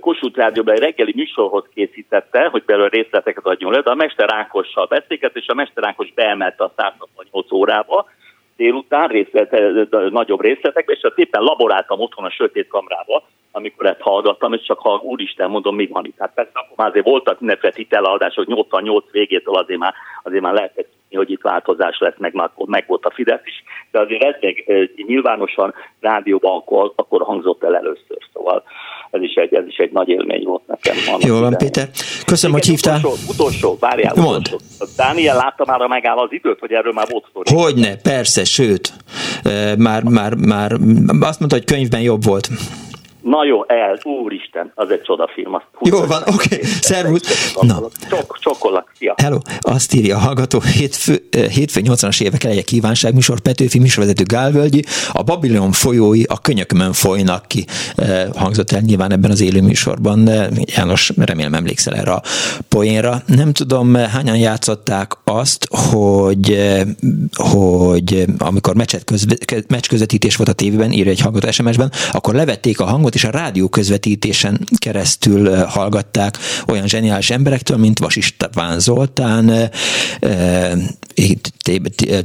[0.00, 4.86] Kossuth Rádióban egy reggeli műsorhoz készítette, hogy belőle részleteket adjon le, de a Mester Ákossal
[4.86, 8.08] beszélget, és a Mester Ákos beemelte a 168 órába,
[8.56, 9.50] délután részlet,
[10.10, 14.78] nagyobb részletekbe, és azt éppen laboráltam otthon a sötét kamrába, amikor ezt hallgattam, és csak
[14.78, 16.18] ha úristen mondom, mi van itt.
[16.18, 20.88] Hát persze akkor már azért voltak mindenféle titeladások, 88 végétől azért már, azért már lehetett
[21.10, 22.34] hogy itt változás lesz, meg,
[22.66, 24.64] meg volt a Fidesz is, de azért ez még
[25.06, 28.62] nyilvánosan rádióban akkor, akkor hangzott el először, szóval
[29.10, 30.96] ez is egy, ez is egy nagy élmény volt nekem.
[31.18, 31.88] Jó van, Péter.
[32.24, 32.98] Köszönöm, Igen, hogy hívtál.
[32.98, 34.14] Utolsó, utolsó várjál.
[34.16, 34.46] Mond.
[34.46, 34.58] Utolsó.
[34.96, 37.62] Dániel látta már a megáll az időt, hogy erről már volt szó.
[37.62, 38.92] Hogyne, persze, sőt.
[39.78, 40.72] Már, már, már
[41.20, 42.48] azt mondta, hogy könyvben jobb volt.
[43.26, 45.54] Na jó, el, úristen, az egy csodafilm.
[45.54, 46.58] Azt jó van, oké, okay.
[46.80, 47.54] szervusz.
[47.60, 47.80] Na.
[48.08, 49.14] Csok, csokolak, szia.
[49.16, 54.84] Hello, azt írja a hallgató, hétfő, eh, hétfő 80-as évek eleje kívánságműsor, Petőfi műsorvezető Gálvölgyi,
[55.12, 57.64] a Babilon folyói a könyökömön folynak ki,
[57.96, 60.30] eh, hangzott el nyilván ebben az élő műsorban.
[60.64, 62.22] János, remélem emlékszel erre a
[62.68, 63.22] poénra.
[63.26, 66.82] Nem tudom, hányan játszották azt, hogy, eh,
[67.32, 69.34] hogy amikor meccset közve,
[69.68, 73.30] meccs közvetítés volt a tévében, írja egy hallgató SMS-ben, akkor levették a hangot, és a
[73.30, 79.70] rádió közvetítésen keresztül hallgatták olyan zseniális emberektől, mint Vas István Zoltán,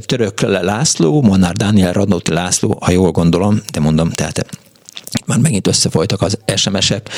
[0.06, 4.46] Török László, Monár Dániel, Radnóti László, ha jól gondolom, de mondom, tehát
[5.26, 7.08] már megint összefolytak az SMS-ek.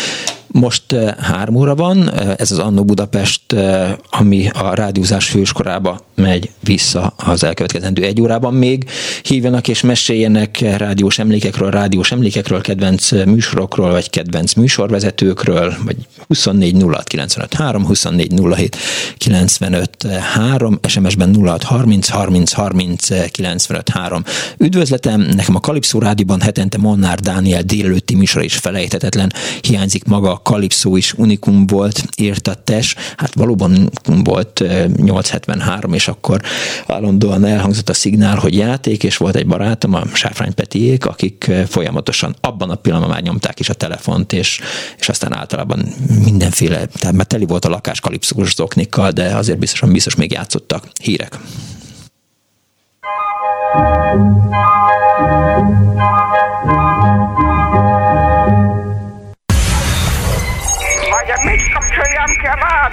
[0.60, 6.00] Most eh, három óra van, eh, ez az Annó Budapest, eh, ami a rádiózás hőskorába
[6.14, 8.90] megy vissza az elkövetkezendő egy órában még.
[9.22, 15.96] Hívjanak és meséljenek rádiós emlékekről, rádiós emlékekről, kedvenc műsorokról, vagy kedvenc műsorvezetőkről, vagy
[16.28, 18.76] 24 06 95 3, 24 07
[19.16, 19.90] 95
[20.34, 24.22] 3, SMS-ben 06 30 30 30 95 3.
[24.58, 30.96] Üdvözletem, nekem a Kalipszó Rádióban hetente Molnár Dániel délelőtti műsor is felejthetetlen, hiányzik maga Kalipszó
[30.96, 34.64] is unikum volt, írta Tes, hát valóban unikum volt
[34.96, 36.40] 873, és akkor
[36.86, 42.36] állandóan elhangzott a szignál, hogy játék, és volt egy barátom, a Sáfrány Petiék, akik folyamatosan
[42.40, 44.60] abban a pillanatban már nyomták is a telefont, és,
[44.98, 45.84] és aztán általában
[46.24, 50.88] mindenféle, tehát mert teli volt a lakás kalipszós zoknikkal, de azért biztosan biztos még játszottak
[51.02, 51.38] hírek.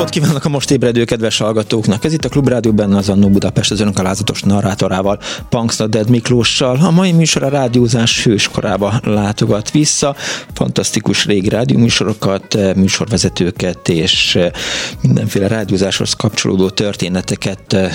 [0.00, 2.04] Napot kívánok a most ébredő kedves hallgatóknak!
[2.04, 6.76] Ez itt a Klubrádió benne az Annó Budapest az önök alázatos narrátorával, Punksna Dead Miklóssal.
[6.76, 10.16] A mai műsor a rádiózás hőskorába látogat vissza.
[10.54, 14.50] Fantasztikus régi rádióműsorokat, eh, műsorvezetőket és eh,
[15.02, 17.94] mindenféle rádiózáshoz kapcsolódó történeteket eh,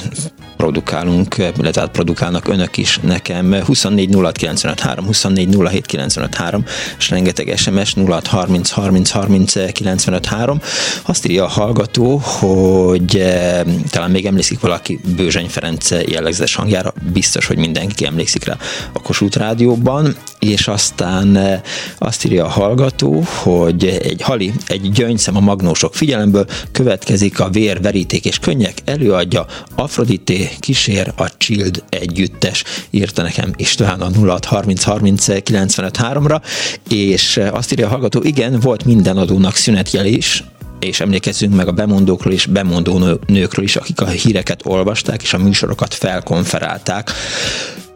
[0.57, 3.53] produkálunk, illetve produkálnak önök is nekem.
[3.63, 6.65] 24 06 953, 24 07 953,
[6.97, 10.61] és rengeteg SMS 06 30 30 30 953.
[11.03, 17.45] Azt írja a hallgató, hogy e, talán még emlékszik valaki Bőzseny Ferenc jellegzetes hangjára, biztos,
[17.45, 18.57] hogy mindenki emlékszik rá
[18.93, 21.61] a Kossuth Rádióban, és aztán e,
[21.97, 27.81] azt írja a hallgató, hogy egy hali, egy gyöngyszem a magnósok figyelemből, következik a vér,
[27.81, 36.41] veríték és könnyek, előadja Afrodité kísér a Child együttes, írta nekem István a 0630 ra
[36.89, 40.43] és azt írja a hallgató, igen, volt minden adónak szünetjel is,
[40.79, 45.37] és emlékezzünk meg a bemondókról és bemondó nőkről is, akik a híreket olvasták és a
[45.37, 47.11] műsorokat felkonferálták.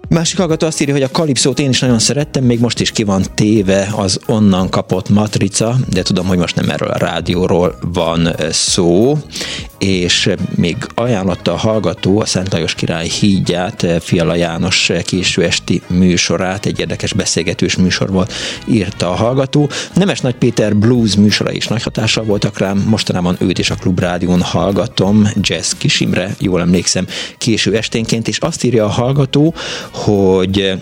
[0.09, 3.03] Másik hallgató azt írja, hogy a kalipszót én is nagyon szerettem, még most is ki
[3.03, 8.35] van téve az onnan kapott matrica, de tudom, hogy most nem erről a rádióról van
[8.51, 9.17] szó,
[9.77, 16.65] és még ajánlotta a hallgató a Szent Lajos király hídját, Fiala János késő esti műsorát,
[16.65, 18.33] egy érdekes beszélgetős műsor volt,
[18.65, 19.69] írta a hallgató.
[19.93, 24.41] Nemes Nagy Péter blues műsora is nagy hatással voltak rám, mostanában őt is a Klubrádión
[24.41, 27.07] hallgatom, Jazz Kisimre, jól emlékszem,
[27.37, 29.53] késő esténként, és azt írja a hallgató,
[30.03, 30.79] hogy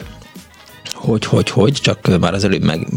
[0.94, 2.88] hogy, hogy, hogy, csak már az előbb meg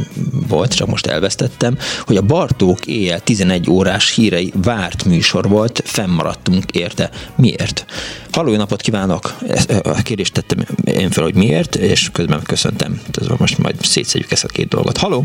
[0.49, 6.71] volt, csak most elvesztettem, hogy a Bartók éjjel 11 órás hírei várt műsor volt, fennmaradtunk
[6.71, 7.11] érte.
[7.35, 7.85] Miért?
[8.33, 9.35] Halló, napot kívánok!
[9.83, 13.01] A kérdést tettem én fel, hogy miért, és közben köszöntem.
[13.39, 14.97] Most majd szétszedjük ezt a két dolgot.
[14.97, 15.25] Halló!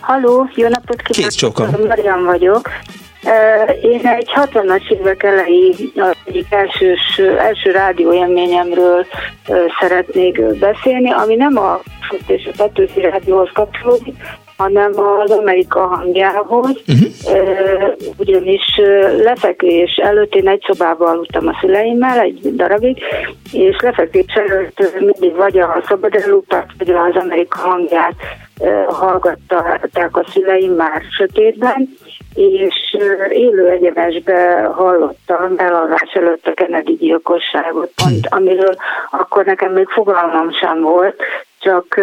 [0.00, 1.30] Halló, jó napot kívánok!
[1.30, 1.70] Két csókom.
[1.86, 2.68] Marian vagyok.
[3.82, 5.74] Én egy 60-as évek elejé
[6.24, 9.06] egyik elsős, első rádió élményemről
[9.80, 11.80] szeretnék beszélni, ami nem a
[12.26, 14.14] és a Petőfi rádióhoz kapcsolódik,
[14.56, 17.92] hanem az Amerika hangjához, uh-huh.
[18.16, 18.80] ugyanis
[19.22, 23.02] lefekvés előtt én egy szobában aludtam a szüleimmel egy darabig,
[23.52, 26.12] és lefekvés előtt mindig vagy a Szabad
[26.78, 28.14] vagy az Amerika hangját
[28.86, 31.88] hallgatták a szüleim már sötétben,
[32.40, 32.96] és
[33.28, 38.74] élő egyenesbe hallottam elalvás előtt a Kennedy gyilkosságot, pont, amiről
[39.10, 41.22] akkor nekem még fogalmam sem volt,
[41.58, 42.00] csak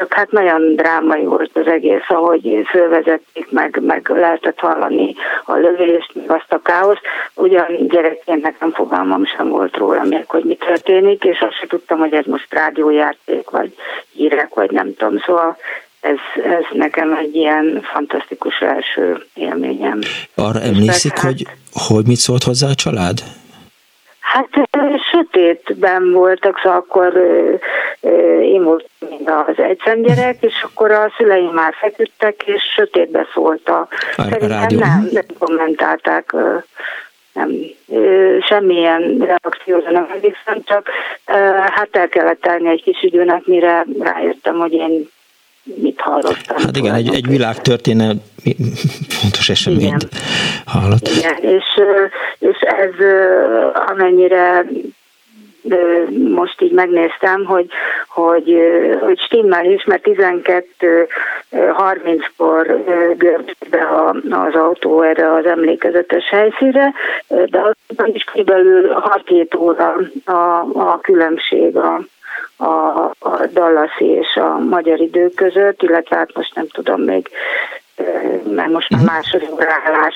[0.00, 6.14] csak hát nagyon drámai volt az egész, ahogy fölvezették, meg, meg lehetett hallani a lövést,
[6.14, 7.00] meg azt a káoszt.
[7.34, 11.98] Ugyan gyerekként nekem fogalmam sem volt róla még, hogy mi történik, és azt sem tudtam,
[11.98, 13.74] hogy ez most rádiójáték, vagy
[14.12, 15.18] hírek, vagy nem tudom.
[15.18, 15.56] Szóval
[16.00, 19.98] ez, ez nekem egy ilyen fantasztikus első élményem.
[20.34, 23.18] Arra emlékszik, hát, hogy, hogy mit szólt hozzá a család?
[24.20, 24.48] Hát
[25.12, 27.12] sötétben voltak, szóval akkor
[28.42, 33.88] én voltam mind az egyszemgyerek, és akkor a szüleim már feküdtek, és sötétbe szólt a...
[34.16, 36.34] a Szerintem nem, nem kommentálták
[37.32, 37.50] nem,
[38.40, 40.88] semmilyen reakcióra nem emlékszem, csak
[41.70, 45.08] hát el kellett tenni egy kis időnek, mire rájöttem, hogy én
[45.76, 46.56] mit hallottam.
[46.56, 48.16] Hát igen, egy, egy világtörténet
[49.08, 49.98] fontos eseményt igen.
[50.66, 51.08] hallott.
[51.08, 51.64] Igen, és,
[52.38, 52.94] és ez
[53.86, 54.64] amennyire
[56.34, 57.68] most így megnéztem, hogy,
[58.08, 58.56] hogy,
[59.00, 62.84] hogy stimmel is, mert 12.30-kor
[63.16, 63.88] görbt be
[64.30, 66.92] az autó erre az emlékezetes helyszínre,
[67.28, 72.00] de aztán is körülbelül 6 óra a, a különbség a,
[72.60, 77.30] a, a Dallasi és a magyar idő között, illetve hát most nem tudom még
[78.54, 79.12] mert most már mhm.
[79.12, 80.14] második órálás,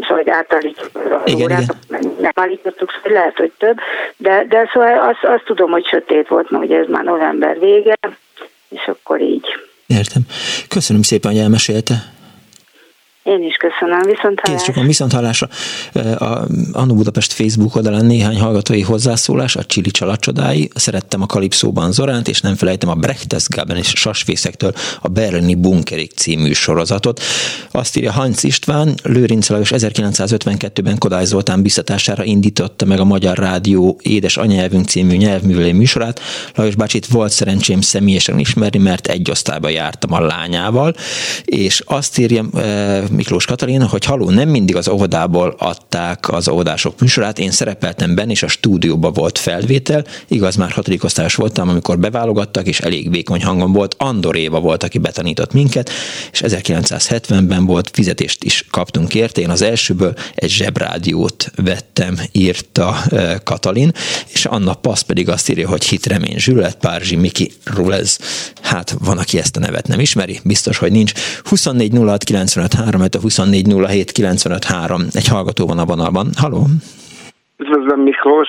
[0.00, 2.14] szóval hogy átállítjuk az igen, órát, igen.
[2.20, 3.76] nem állítottuk, szóval lehet, hogy több,
[4.16, 7.98] de, de szóval azt, azt tudom, hogy sötét volt, mert ugye ez már november vége,
[8.68, 9.46] és akkor így.
[9.86, 10.22] Értem.
[10.68, 11.94] Köszönöm szépen, hogy elmesélte.
[13.22, 14.72] Én is köszönöm, viszont hallásra.
[14.72, 15.48] Kész viszont hallásra.
[16.18, 22.28] A Annu Budapest Facebook oldalán néhány hallgatói hozzászólás, a Csili családcsodái, szerettem a Kalipszóban Zoránt,
[22.28, 27.20] és nem felejtem a Brechtesgaben és Sasfészektől a Berlini Bunkerig című sorozatot.
[27.70, 33.98] Azt írja Hans István, Lőrinc Lajos 1952-ben Kodály Zoltán biztatására indította meg a Magyar Rádió
[34.02, 36.20] Édes Anyanyelvünk című nyelvművelő műsorát.
[36.54, 40.94] Lajos bácsit volt szerencsém személyesen ismerni, mert egy osztályba jártam a lányával,
[41.44, 42.44] és azt írja
[43.10, 48.30] Miklós Katalin, hogy haló, nem mindig az óvodából adták az óvodások műsorát, én szerepeltem benne,
[48.30, 53.42] és a stúdióban volt felvétel, igaz, már hatodik osztályos voltam, amikor beválogattak, és elég vékony
[53.42, 55.90] hangom volt, Andor Éva volt, aki betanított minket,
[56.32, 62.96] és 1970-ben volt, fizetést is kaptunk érte, én az elsőből egy zsebrádiót vettem, írta
[63.44, 63.92] Katalin,
[64.32, 68.18] és Anna Passz pedig azt írja, hogy hit remény Zsület, Párzsi, Miki Rulez.
[68.62, 71.12] Hát van, aki ezt a nevet nem ismeri, biztos, hogy nincs.
[71.44, 75.00] 24 06 95 3, a 24 07 95 3.
[75.12, 76.26] Egy hallgató van a vonalban.
[76.36, 76.62] Haló?
[77.56, 78.48] Üdvözlöm Miklós,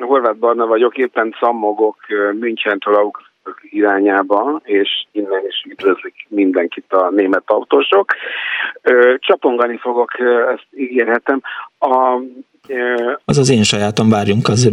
[0.00, 1.96] Horváth Barna vagyok, éppen szammogok
[2.40, 3.10] Münchentől
[3.70, 8.12] irányába, és innen is üdvözlik mindenkit a német autósok.
[9.18, 10.10] Csapongani fogok,
[10.54, 11.40] ezt ígérhetem.
[11.78, 12.20] A,
[13.24, 14.72] az az én sajátom, várjunk, az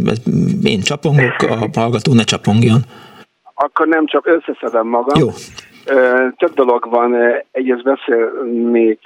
[0.64, 2.80] én csapongok, a hallgató ne csapongjon.
[3.54, 5.20] Akkor nem csak összeszedem magam.
[5.20, 5.28] Jó.
[6.36, 7.16] Több dolog van,
[7.50, 9.00] egyes beszélnék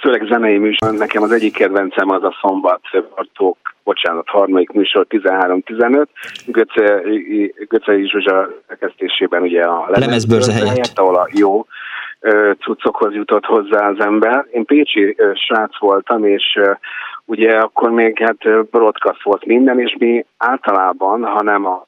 [0.00, 2.80] főleg zenei műsor, nekem az egyik kedvencem az a szombat,
[3.14, 6.06] Bartók, bocsánat, harmadik műsor 13-15,
[6.46, 7.02] Göce,
[7.68, 11.66] Göce Zsuzsa elkezdésében ugye a lemezbőrze helyett, ahol a jó
[12.60, 14.46] cuccokhoz jutott hozzá az ember.
[14.50, 16.60] Én pécsi srác voltam, és
[17.24, 21.86] ugye akkor még hát broadcast volt minden, és mi általában, hanem a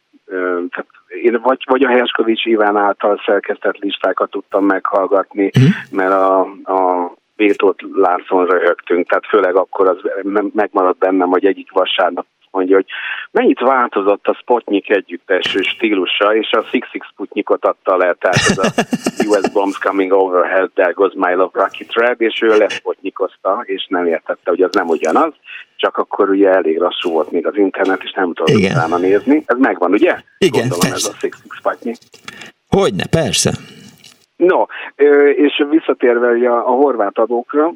[0.70, 0.86] tehát
[1.22, 5.72] én vagy, vagy a Herskovics Iván által szerkesztett listákat tudtam meghallgatni, uh-huh.
[5.90, 9.98] mert a, a Bétót Lászlón röhögtünk, tehát főleg akkor az
[10.52, 12.86] megmaradt bennem, hogy egyik vasárnap mondja, hogy
[13.30, 18.58] mennyit változott a Spotnik együttes stílusa, és a Six Six Sputnikot adta le, tehát ez
[18.58, 18.72] a
[19.28, 24.06] US Bombs Coming Overhead, There Goes My Love Rocky Thread, és ő leszpotnikozta, és nem
[24.06, 25.32] értette, hogy az nem ugyanaz,
[25.76, 29.42] csak akkor ugye elég lassú volt még az internet, és nem tudott utána nézni.
[29.46, 30.16] Ez megvan, ugye?
[30.38, 31.08] Igen, Gondolom persze.
[31.08, 31.96] ez a Six Six Sputnik.
[32.68, 33.50] Hogyne, persze.
[34.36, 34.66] No,
[35.36, 37.72] és visszatérve a, a horvát adókra,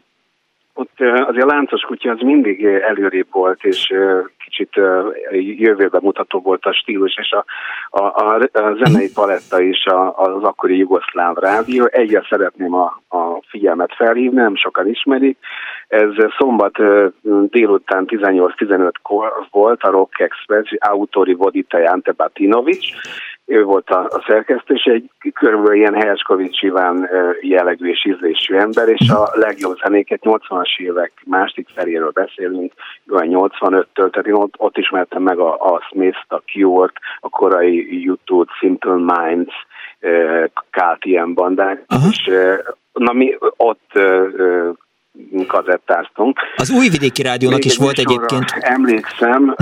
[0.75, 3.93] ott azért a láncos kutya az mindig előrébb volt, és
[4.45, 4.71] kicsit
[5.59, 7.45] jövőbe mutató volt a stílus, és a,
[8.01, 11.89] a, a zenei paletta is a, az akkori jugoszláv rádió.
[11.91, 15.39] Egyre szeretném a, a figyelmet felhívni, nem sokan ismerik.
[15.89, 16.77] Ez szombat
[17.51, 22.85] délután 18-15-kor volt a Rock Express, autori Vodita Ante Batinovic,
[23.47, 27.09] ő volt a, a szerkesztő, és egy körülbelül ilyen Helskovics Iván
[27.41, 32.73] jellegű és ízlésű ember, és a legjobb zenéket 80-as évek második feléről beszélünk,
[33.11, 38.03] olyan 85-től, tehát én ott, ott ismertem meg a, a Smith-t, a Cure-t, a korai
[38.03, 39.55] YouTube, Simple Minds,
[41.01, 42.09] ilyen bandák, uh-huh.
[42.11, 42.31] és
[42.93, 43.91] na mi ott
[45.47, 46.39] kazettáztunk.
[46.57, 48.45] Az újvidéki rádiónak Még is volt egyébként.
[48.59, 49.55] Emlékszem,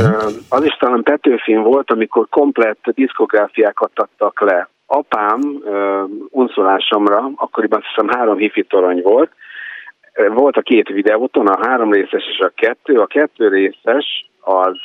[0.48, 4.68] az is talán Petőfin volt, amikor komplett diszkográfiákat adtak le.
[4.86, 5.40] Apám
[6.28, 9.30] unszolásomra, akkoriban azt hiszem három hifi torony volt,
[10.28, 12.98] volt a két videóton, a három részes és a kettő.
[12.98, 14.78] A kettő részes az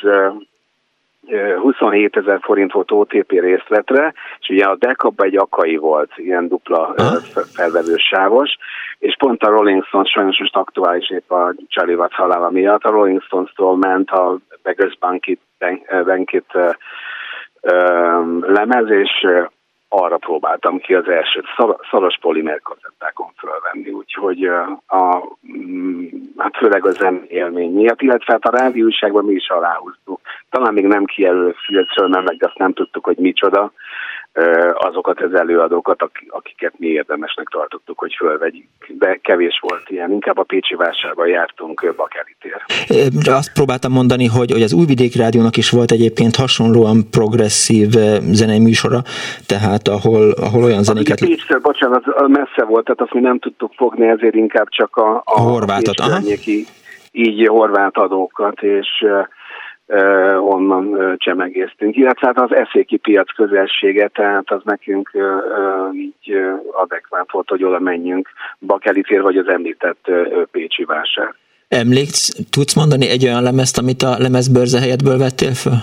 [1.61, 6.93] 27 ezer forint volt OTP részletre, és ugye a dekabban egy akai volt, ilyen dupla
[7.53, 8.57] felvevős sávos,
[8.99, 12.89] és pont a Rolling Stones sajnos most aktuális épp a Charlie Watts halála miatt, a
[12.89, 15.41] Rolling Stones-tól ment a Beggars Bankit,
[16.05, 16.51] Bankit
[18.41, 19.27] lemez, és
[19.89, 21.45] arra próbáltam ki az elsőt,
[21.89, 24.43] szaros polimer kazettákon fölvenni, úgyhogy
[24.87, 25.23] a,
[25.57, 26.05] mm,
[26.37, 30.19] hát főleg a zen élmény miatt, illetve hát a rádióságban mi is aláhúztuk.
[30.49, 33.71] Talán még nem kijelölő fülcről, mert meg azt nem tudtuk, hogy micsoda,
[34.73, 38.67] azokat az előadókat, akiket mi érdemesnek tartottuk, hogy fölvegyük.
[38.87, 43.33] De kevés volt ilyen, inkább a Pécsi vásárban jártunk Bakeli tér.
[43.33, 47.89] Azt próbáltam mondani, hogy, hogy az Újvidék Rádiónak is volt egyébként hasonlóan progresszív
[48.31, 49.01] zenei műsora,
[49.45, 51.19] tehát ahol, ahol olyan zenéket...
[51.19, 55.23] Pécsről, bocsánat, messze volt, tehát azt mi nem tudtuk fogni, ezért inkább csak a, a,
[55.25, 56.19] a horvátot, a
[57.11, 59.05] így horvát adókat, és
[60.39, 61.95] onnan csemegéztünk.
[61.95, 65.11] Illetve hát az eszéki piac közelsége, tehát az nekünk
[65.93, 66.37] így
[66.71, 68.29] adekvát volt, hogy oda menjünk,
[68.59, 70.11] Bakeli tér vagy az említett
[70.51, 71.35] Pécsi vásár.
[71.67, 75.77] Emléksz, tudsz mondani egy olyan lemezt, amit a lemezbörze helyetből vettél föl?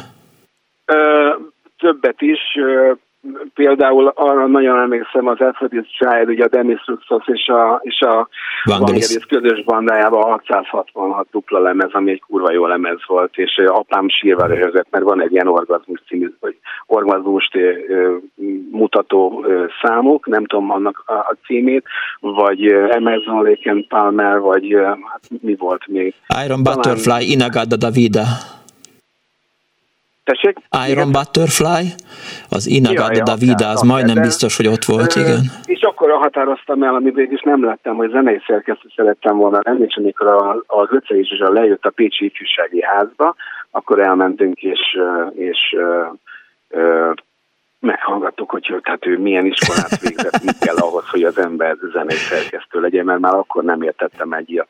[0.86, 1.30] Ö,
[1.78, 2.40] többet is,
[3.54, 8.28] például arra nagyon emlékszem az Aphrodite Child, ugye a Demis Ruxos és a, és a
[8.64, 14.46] Vangelis közös bandájában 666 dupla lemez, ami egy kurva jó lemez volt, és apám sírva
[14.46, 16.56] röhögött, mert van egy ilyen orgazmus című, vagy
[16.86, 17.58] orgazmust
[18.70, 19.46] mutató
[19.82, 21.84] számok, nem tudom annak a címét,
[22.20, 24.72] vagy Amazon Lake Palmer, vagy
[25.10, 26.14] hát mi volt még?
[26.44, 28.24] Iron Butterfly, Inagada Davida.
[30.24, 30.56] Tessék?
[30.88, 31.12] Iron igen.
[31.12, 31.84] Butterfly,
[32.48, 35.40] az Inagada ja, Davida, az majdnem biztos, hogy ott volt, igen.
[35.64, 39.84] És akkor határoztam el, ami végig is nem lettem, hogy zenei szerkesztő szerettem volna lenni,
[39.84, 43.34] és amikor a, a Göce is lejött a Pécsi Ifjúsági Házba,
[43.70, 44.98] akkor elmentünk, és,
[45.34, 45.58] és
[47.80, 52.80] meghallgattuk, hogy hát ő milyen iskolát végzett, mit kell ahhoz, hogy az ember zenei szerkesztő
[52.80, 54.68] legyen, mert már akkor nem értettem egy ilyet.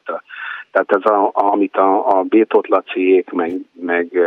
[0.70, 4.18] Tehát ez, a, amit a, a Bétot Laciék, meg, meg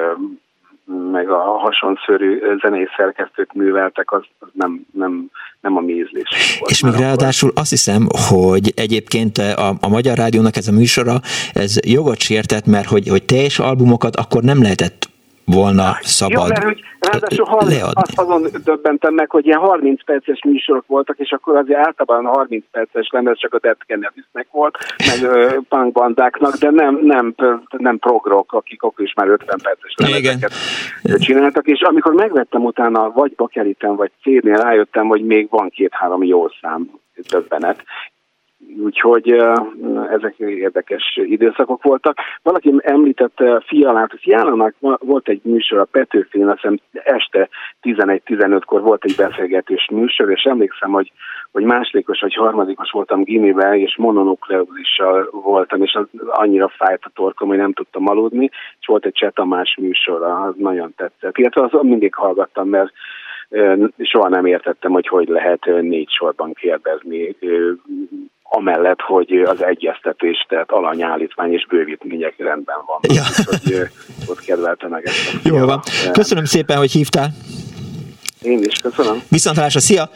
[1.12, 5.30] meg a hasonszörű zenei szerkesztők műveltek, az, az nem, nem
[5.62, 6.60] nem a mi ízlés.
[6.66, 11.16] És még ráadásul azt hiszem, hogy egyébként a, a Magyar Rádiónak ez a műsora,
[11.54, 15.10] ez jogot sértett, mert hogy, hogy teljes albumokat akkor nem lehetett
[15.52, 17.82] volna szabad Jó, mert hogy ráadásul leadni.
[17.94, 22.66] Azt azon döbbentem meg, hogy ilyen 30 perces műsorok voltak, és akkor azért általában 30
[22.72, 25.32] perces lemez csak a Dead Kennedysnek volt, meg
[25.70, 27.36] punkbandáknak, de nem, nem,
[27.78, 30.52] nem progrok, akik akkor is már 50 perces lemezeket
[31.04, 31.20] Igen.
[31.20, 36.48] csináltak, és amikor megvettem utána vagy Bakeliten, vagy CD-nél rájöttem, hogy még van két-három jó
[36.62, 36.92] szám
[37.28, 37.84] többenet,
[38.84, 39.30] Úgyhogy
[40.10, 42.18] ezek érdekes időszakok voltak.
[42.42, 47.50] Valaki említette Fialát, Fialának volt egy műsor a Petőfén, azt este
[47.82, 51.12] 11-15-kor volt egy beszélgetős műsor, és emlékszem, hogy,
[51.52, 57.48] hogy másodikos vagy harmadikos voltam gimivel, és mononukleózissal voltam, és az annyira fájt a torkom,
[57.48, 58.50] hogy nem tudtam aludni,
[58.80, 61.38] és volt egy Csetamás műsor, az nagyon tetszett.
[61.38, 62.92] Illetve az mindig hallgattam, mert
[63.98, 67.36] soha nem értettem, hogy hogy lehet négy sorban kérdezni
[68.50, 73.00] amellett, hogy az egyeztetés, tehát alanyállítmány és bővítmények rendben van.
[73.02, 73.24] Ja.
[73.46, 73.90] Hogy
[74.28, 75.34] ott kedvelte meg ezt.
[75.44, 75.82] Jó van.
[76.12, 77.30] Köszönöm szépen, hogy hívtál.
[78.42, 79.22] Én is köszönöm.
[79.30, 80.10] Viszontlátásra, szia!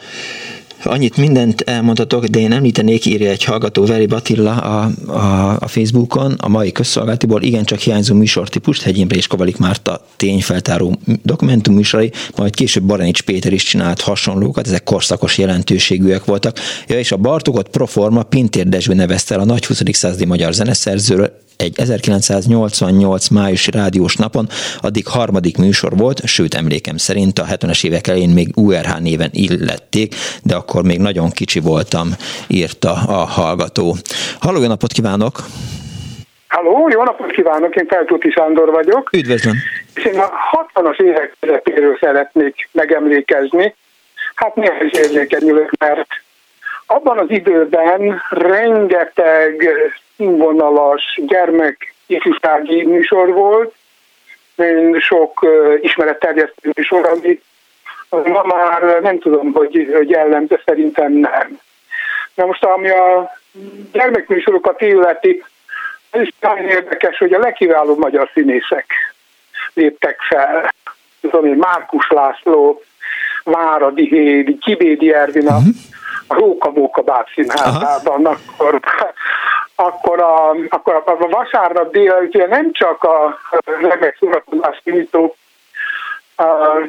[0.84, 6.32] Annyit mindent elmondhatok, de én említenék, írja egy hallgató Veri Batilla a, a, a Facebookon,
[6.32, 12.54] a mai közszolgálatiból igencsak hiányzó műsortípust, Hegyi Imre és Kovalik Márta tényfeltáró dokumentum műsorai, majd
[12.54, 16.58] később Baranics Péter is csinált hasonlókat, ezek korszakos jelentőségűek voltak.
[16.86, 19.82] Ja, és a Bartogot Proforma Pintér Dezső nevezte el a nagy 20.
[19.92, 24.46] századi magyar zeneszerzőről, egy 1988 májusi rádiós napon,
[24.80, 30.14] addig harmadik műsor volt, sőt emlékem szerint a 70-es évek elején még URH néven illették,
[30.42, 32.08] de akkor még nagyon kicsi voltam,
[32.48, 33.96] írta a hallgató.
[34.40, 35.34] Halló, jó napot kívánok!
[36.48, 39.10] Halló, jó napot kívánok, én Feltúti Sándor vagyok.
[39.12, 39.56] Üdvözlöm!
[39.94, 40.30] És én a
[40.72, 43.74] 60-as évek közepéről szeretnék megemlékezni.
[44.34, 46.06] Hát is érzékenyülök, mert
[46.94, 49.68] abban az időben rengeteg
[50.16, 53.74] színvonalas gyermek ifjúsági műsor volt,
[54.98, 55.46] sok
[55.80, 57.40] ismeretterjesztő műsor, ami
[58.08, 61.60] ma már nem tudom, hogy, hogy jellemző, szerintem nem.
[62.34, 63.30] Na most, ami a
[63.92, 65.44] gyermekműsorokat illeti,
[66.10, 68.86] ez is nagyon érdekes, hogy a legkiválóbb magyar színészek
[69.74, 70.74] léptek fel.
[71.20, 72.82] Tudom én, Márkus László,
[73.44, 75.74] Váradi Hédi, Kibédi Ervin, a, uh-huh.
[76.26, 78.80] A Róka Móka bábszínházában, akkor
[79.74, 85.36] akkor a, akkor a vasárnap délelőtt nem csak a remek szórakozás kinyitó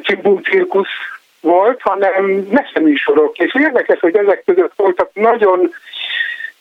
[0.02, 0.88] Csimbú cirkusz
[1.40, 3.38] volt, hanem meseműsorok.
[3.38, 5.74] És érdekes, hogy ezek között voltak nagyon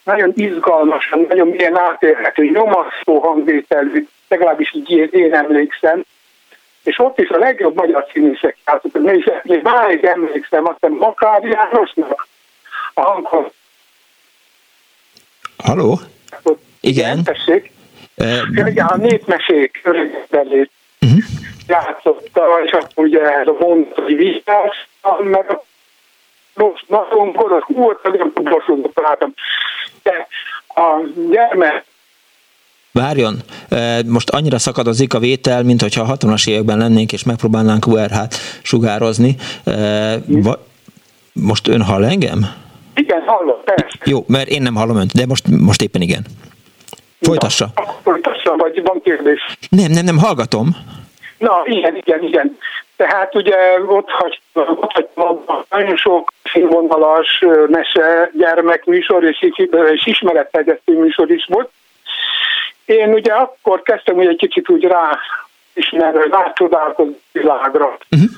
[0.04, 6.04] nagyon izgalmasan, nagyon milyen átérhető, nyomasztó hangvételű, legalábbis így én emlékszem.
[6.84, 9.02] És ott is a legjobb magyar színészek játszottak.
[9.44, 12.28] Még máig emlékszem, azt hiszem Makár Jánosnak
[12.94, 13.46] a hanghoz.
[15.58, 16.00] Halló?
[16.80, 17.24] Igen.
[17.24, 17.72] Tessék.
[18.18, 20.72] Uh, a népmesék örökbelét
[21.02, 21.24] uh-huh.
[21.68, 24.88] játszotta, és akkor ugye ez a mondani vizsgás,
[25.24, 25.64] meg a
[26.54, 29.34] rossz napon, gonosz volt, nagyon bosszúzott találtam.
[30.04, 30.28] De
[30.68, 31.86] a gyermek
[32.94, 33.42] Várjon,
[34.06, 39.36] most annyira szakadozik a vétel, mint hogyha a 60-as években lennénk, és megpróbálnánk URH-t sugározni.
[41.34, 42.63] Most ön hall engem?
[42.96, 43.98] Igen, hallom, persze.
[44.04, 46.26] Jó, mert én nem hallom önt, de most, most éppen igen.
[47.22, 47.68] Folytassa.
[47.76, 49.58] Na, folytassa, vagy van kérdés?
[49.70, 50.68] Nem, nem, nem, hallgatom.
[51.38, 52.58] Na, igen, igen, igen.
[52.96, 53.56] Tehát ugye
[53.88, 59.50] ott hagytam, ott hagytam nagyon sok színvonalas mese gyermekműsor és,
[59.94, 61.72] és ismeretterjesztő műsor is volt.
[62.86, 65.20] Én ugye akkor kezdtem hogy egy kicsit úgy rá
[65.74, 67.98] ismerni, rácsodálkozni világra.
[68.12, 68.30] Uh-huh.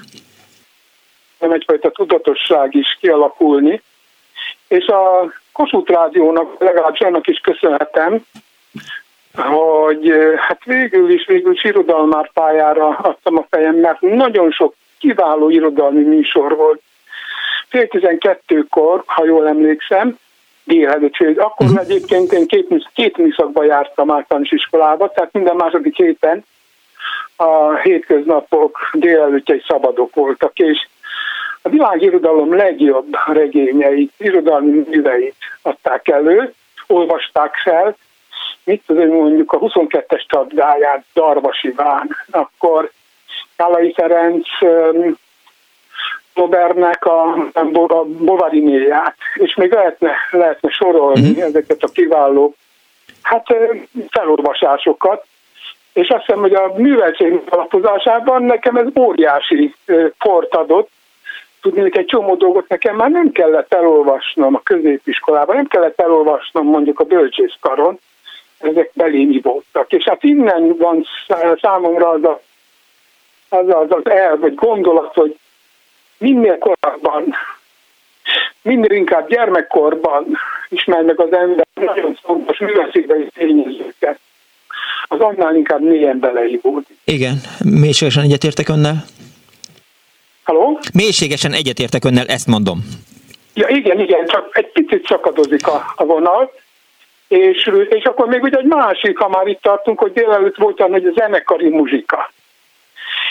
[1.39, 3.81] Nem egyfajta tudatosság is kialakulni.
[4.75, 8.25] És a Kossuth Rádiónak, legalábbis annak is köszönhetem,
[9.35, 15.49] hogy hát végül is, végül is irodalmár pályára adtam a fejem, mert nagyon sok kiváló
[15.49, 16.81] irodalmi műsor volt.
[17.67, 20.17] Fél tizenkettőkor, ha jól emlékszem,
[20.63, 21.81] délelőtt, akkor uh-huh.
[21.81, 26.45] egyébként én két, két műszakba jártam általános iskolába, tehát minden második héten
[27.35, 30.87] a hétköznapok délelőttjei szabadok voltak, és
[31.65, 36.53] a világirodalom legjobb regényeit, irodalmi műveit adták elő,
[36.87, 37.95] olvasták fel,
[38.63, 42.91] mit tudom, mondjuk a 22-es csapdáját Darvas Iván, akkor
[43.55, 44.47] Kálai Ferenc
[46.33, 51.41] Robertnek a, a Bovarinéját, és még lehetne, lehetne sorolni mm.
[51.41, 52.55] ezeket a kiváló
[53.21, 53.45] hát
[54.09, 55.25] felolvasásokat,
[55.93, 59.75] és azt hiszem, hogy a műveltség alapozásában nekem ez óriási
[60.17, 60.89] port adott,
[61.71, 66.99] tudni, egy csomó dolgot nekem már nem kellett elolvasnom a középiskolában, nem kellett elolvasnom mondjuk
[66.99, 67.99] a bölcsészkaron,
[68.57, 69.91] ezek belém voltak.
[69.91, 71.05] És hát innen van
[71.61, 72.41] számomra az a,
[73.49, 75.37] az, az, az el, vagy gondolat, hogy
[76.17, 77.35] minél korábban,
[78.61, 80.37] minél inkább gyermekkorban
[80.69, 84.19] ismer meg az ember nagyon fontos műveszébe tényezőket,
[85.07, 86.97] az annál inkább mélyen beleívódik.
[87.03, 89.05] Igen, mélységesen egyetértek önnel.
[90.45, 90.79] Halló?
[90.93, 92.79] Mélységesen egyetértek önnel, ezt mondom.
[93.53, 96.51] Ja igen, igen, csak egy picit szakadozik a, a vonal.
[97.27, 100.91] És, és akkor még ugye egy másik, ha már itt tartunk, hogy délelőtt volt olyan,
[100.91, 102.31] hogy a zenekari muzsika.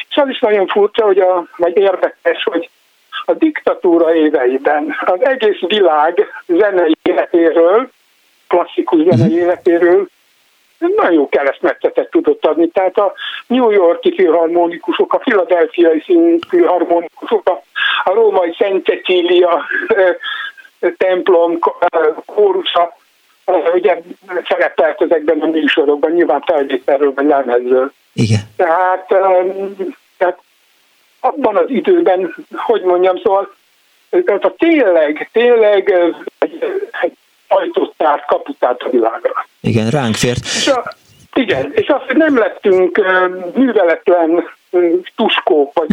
[0.09, 2.71] És az is nagyon furcsa, hogy a, vagy érdekes, hogy
[3.25, 7.91] a diktatúra éveiben az egész világ zenei életéről,
[8.49, 9.43] klasszikus zenei mhm.
[9.43, 10.09] életéről
[10.97, 12.69] nagyon keresztmetszetet tudott adni.
[12.69, 13.13] Tehát a
[13.47, 16.03] New Yorki filharmonikusok, a filadelfiai
[16.49, 17.63] filharmonikusok, a,
[18.05, 19.67] a római Szent Cecília
[20.97, 21.59] templom
[22.27, 22.97] kórusa,
[23.75, 24.01] ugye
[24.49, 27.93] szerepelt ezekben a műsorokban, nyilván felvételről vagy lemezről.
[28.13, 28.41] Igen.
[28.57, 29.07] Tehát,
[30.19, 30.39] tehát
[31.21, 33.55] abban az időben, hogy mondjam, szóval
[34.25, 35.91] tehát a tényleg, tényleg
[36.39, 36.59] egy,
[37.01, 37.17] egy
[37.49, 39.47] ajtót tárt, kaput a világra.
[39.61, 40.45] Igen, ránk fért.
[40.45, 40.95] És a,
[41.35, 43.01] igen, és azt, hogy nem lettünk
[43.55, 44.45] műveletlen
[45.17, 45.89] tuskók vagy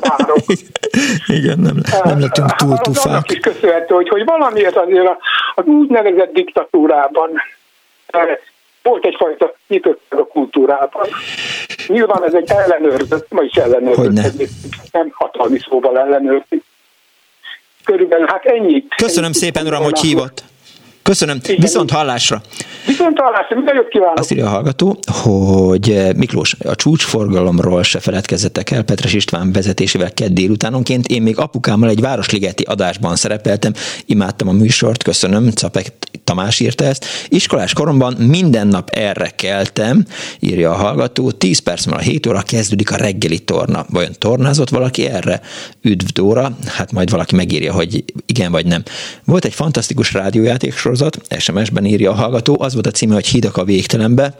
[0.00, 0.38] várok.
[1.38, 3.06] Igen, nem, nem lettünk túl tufák.
[3.06, 5.08] Annak is köszönhető, hogy, hogy valamiért azért
[5.54, 7.30] az úgynevezett diktatúrában
[8.82, 11.06] volt egyfajta nyitottság a kultúrában.
[11.86, 14.48] Nyilván ez egy ellenőrzött, ma is ellenőrzött,
[14.92, 16.64] nem hatalmi szóval ellenőrzik.
[17.84, 18.94] Körülbelül hát ennyit.
[18.96, 20.42] Köszönöm ennyit szépen, uram, hogy hívott.
[21.02, 21.40] Köszönöm.
[21.42, 21.60] Igen.
[21.60, 22.42] Viszont hallásra.
[22.86, 24.18] Viszont hallásra, minden jót kívánok.
[24.18, 30.12] Azt írja a hallgató, hogy eh, Miklós, a csúcsforgalomról se feledkezzetek el Petres István vezetésével
[30.12, 31.06] kedd délutánonként.
[31.06, 33.72] Én még apukámmal egy Városligeti adásban szerepeltem,
[34.06, 35.92] imádtam a műsort, köszönöm, Capek
[36.24, 37.06] Tamás írta ezt.
[37.28, 40.04] Iskolás koromban minden nap erre keltem,
[40.40, 43.86] írja a hallgató, 10 perc múlva 7 óra kezdődik a reggeli torna.
[43.88, 45.40] Vajon tornázott valaki erre?
[45.82, 48.82] Üdv Dóra, hát majd valaki megírja, hogy igen vagy nem.
[49.24, 53.56] Volt egy fantasztikus rádiójáték sorozat, SMS-ben írja a hallgató, az volt a címe, hogy Hidak
[53.56, 54.34] a végtelenbe,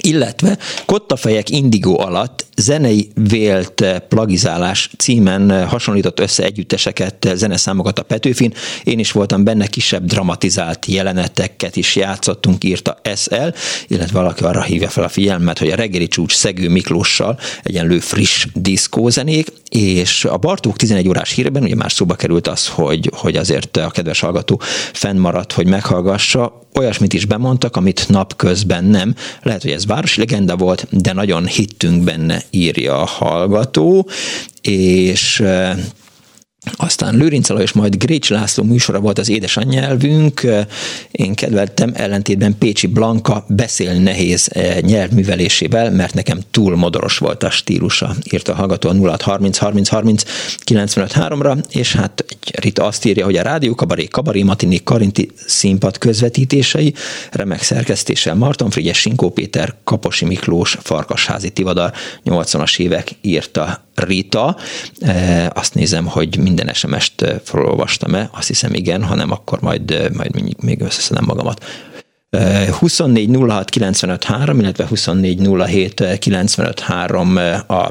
[0.00, 8.54] illetve Kottafejek Indigo alatt zenei vélt plagizálás címen hasonlított össze együtteseket, zeneszámokat a Petőfin.
[8.84, 13.48] Én is voltam benne, kisebb dramatizált jeleneteket is játszottunk, írta SL,
[13.86, 18.46] illetve valaki arra hívja fel a figyelmet, hogy a reggeli csúcs Szegő Miklóssal egyenlő friss
[18.54, 23.76] diszkózenék, és a Bartók 11 órás hírben ugye már szóba került az, hogy, hogy azért
[23.76, 24.60] a kedves hallgató
[24.92, 29.14] fennmaradt, hogy meghallgassa, olyasmit is bemondtak, amit napközben nem.
[29.42, 34.08] Lehet, hogy ez városi legenda volt, de nagyon hittünk benne, írja a hallgató,
[34.62, 35.42] és
[36.76, 40.46] aztán Lőrinc és majd Grécs László műsora volt az édesanynyelvünk.
[41.10, 44.50] Én kedveltem ellentétben Pécsi Blanka beszél nehéz
[44.80, 49.88] nyelvművelésével, mert nekem túl modoros volt a stílusa, írta a hallgató a 0 30 30
[49.88, 50.22] 30
[50.58, 55.30] 95 3-ra, és hát egy Rita azt írja, hogy a Rádió Kabaré Kabaré Matini Karinti
[55.46, 56.94] színpad közvetítései,
[57.30, 61.92] remek szerkesztéssel Marton Frigyes, Sinkó Péter, Kaposi Miklós, Farkasházi Tivadar
[62.24, 64.56] 80-as évek írta Rita.
[65.48, 71.24] Azt nézem, hogy minden SMS-t felolvastam-e, azt hiszem igen, hanem akkor majd, majd még összeszedem
[71.24, 71.64] magamat.
[72.78, 77.88] 24 06 95 3, illetve 24 07 95 3 a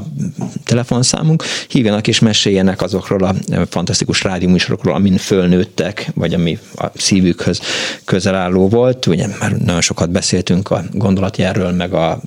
[0.63, 1.43] telefonszámunk.
[1.69, 3.35] Hívjanak és meséljenek azokról a
[3.69, 7.61] fantasztikus rádióműsorokról, amin fölnőttek, vagy ami a szívükhöz
[8.05, 9.05] közel álló volt.
[9.05, 12.21] Ugye már nagyon sokat beszéltünk a gondolatjáról, meg a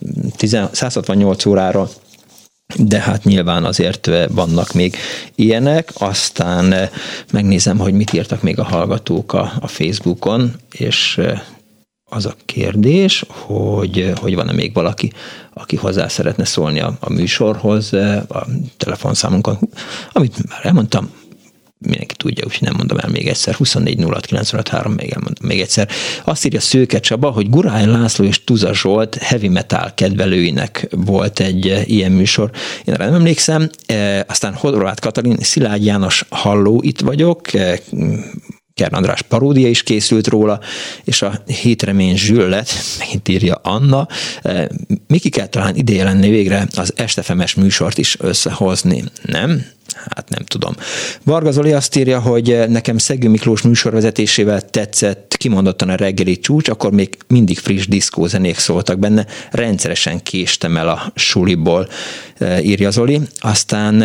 [0.72, 1.90] 168 óráról,
[2.76, 4.96] de hát nyilván azért eh, vannak még
[5.34, 6.88] ilyenek, aztán eh,
[7.32, 11.40] megnézem, hogy mit írtak még a hallgatók a, a Facebookon, és eh,
[12.04, 15.12] az a kérdés, hogy, hogy van-e még valaki,
[15.54, 17.92] aki hozzá szeretne szólni a, a műsorhoz,
[18.28, 19.58] a telefonszámunkon,
[20.12, 21.10] amit már elmondtam,
[21.86, 25.88] mindenki tudja, úgyhogy nem mondom el még egyszer, 24 06 953, még elmondom még egyszer.
[26.24, 31.68] Azt írja Szőke Csaba, hogy Gurány László és Tuza Zsolt heavy metal kedvelőinek volt egy
[31.68, 32.50] eh, ilyen műsor.
[32.84, 37.80] Én rá nem emlékszem, e, aztán Horváth Katalin, Szilágy János Halló, itt vagyok, e,
[38.74, 40.60] Kern András paródia is készült róla,
[41.04, 44.06] és a hétremény zsüllet, megint írja Anna,
[45.06, 49.66] Miki kell talán ideje lenni végre az estefemes műsort is összehozni, nem?
[50.14, 50.74] Hát nem tudom.
[51.24, 56.92] Varga Zoli azt írja, hogy nekem Szegő Miklós műsorvezetésével tetszett kimondottan a reggeli csúcs, akkor
[56.92, 61.88] még mindig friss diszkózenék szóltak benne, rendszeresen késtem el a suliból,
[62.62, 63.20] írja Zoli.
[63.40, 64.04] Aztán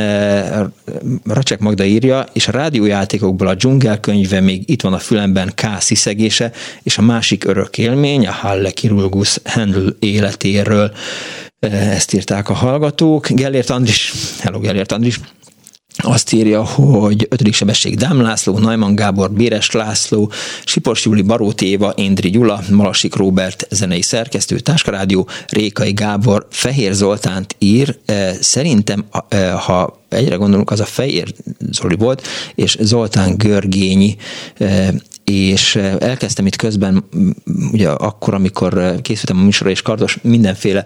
[1.26, 5.62] Racsek Magda írja, és a rádiójátékokból a dzsungelkönyve még itt van a fülemben K.
[5.80, 6.52] sziszegése,
[6.84, 10.92] és a másik örök élmény, a Halle Kirulgus Handel életéről.
[11.60, 13.28] Ezt írták a hallgatók.
[13.30, 15.20] Gellért Andris, hello Gellért Andris,
[15.98, 20.32] azt írja, hogy ötödik sebesség Dám László, Najman Gábor, Béres László,
[20.66, 27.56] Sipos Júli, Barót Éva, Indri Gyula, Malasik Róbert, zenei szerkesztő, Táskarádió, Rékai Gábor, Fehér Zoltánt
[27.60, 27.98] ír.
[28.40, 29.06] Szerintem,
[29.66, 31.34] ha egyre gondolunk, az a Fehér
[31.72, 34.16] Zoli volt, és Zoltán Görgényi
[35.26, 37.04] és elkezdtem itt közben,
[37.72, 40.86] ugye akkor, amikor készültem a műsorra, és Kardos mindenféle,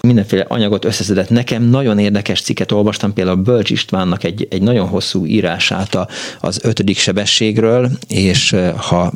[0.00, 5.26] mindenféle anyagot összeszedett nekem, nagyon érdekes cikket olvastam, például Bölcs Istvánnak egy, egy nagyon hosszú
[5.26, 5.98] írását
[6.40, 9.12] az ötödik sebességről, és ha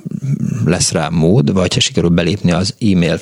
[0.65, 3.21] lesz rá mód, vagy ha sikerül belépni az e-mail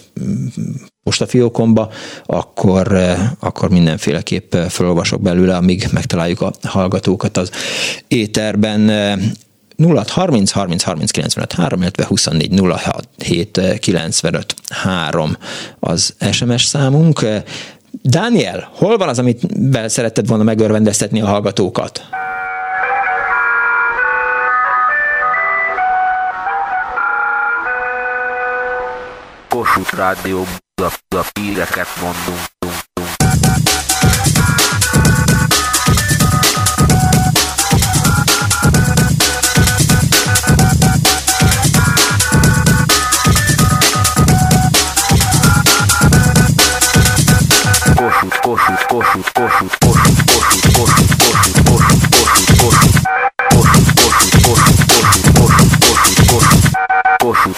[1.03, 1.91] postafiókomba,
[2.27, 2.99] akkor,
[3.41, 7.51] akkor mindenféleképp felolvasok belőle, amíg megtaláljuk a hallgatókat az
[8.09, 8.91] éterben.
[9.83, 15.37] 0 30 30 30 95 3, illetve 24 06 7 95 3
[15.81, 17.27] az SMS számunk.
[18.03, 19.41] Dániel, hol van az, amit
[19.87, 22.03] szeretted volna megörvendeztetni a hallgatókat?
[29.49, 30.47] Kossuth Rádió,
[30.83, 32.62] a, a híreket mondunk.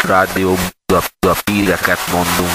[0.05, 0.57] Kossuth Rádió,
[1.21, 2.51] a híreket mondunk.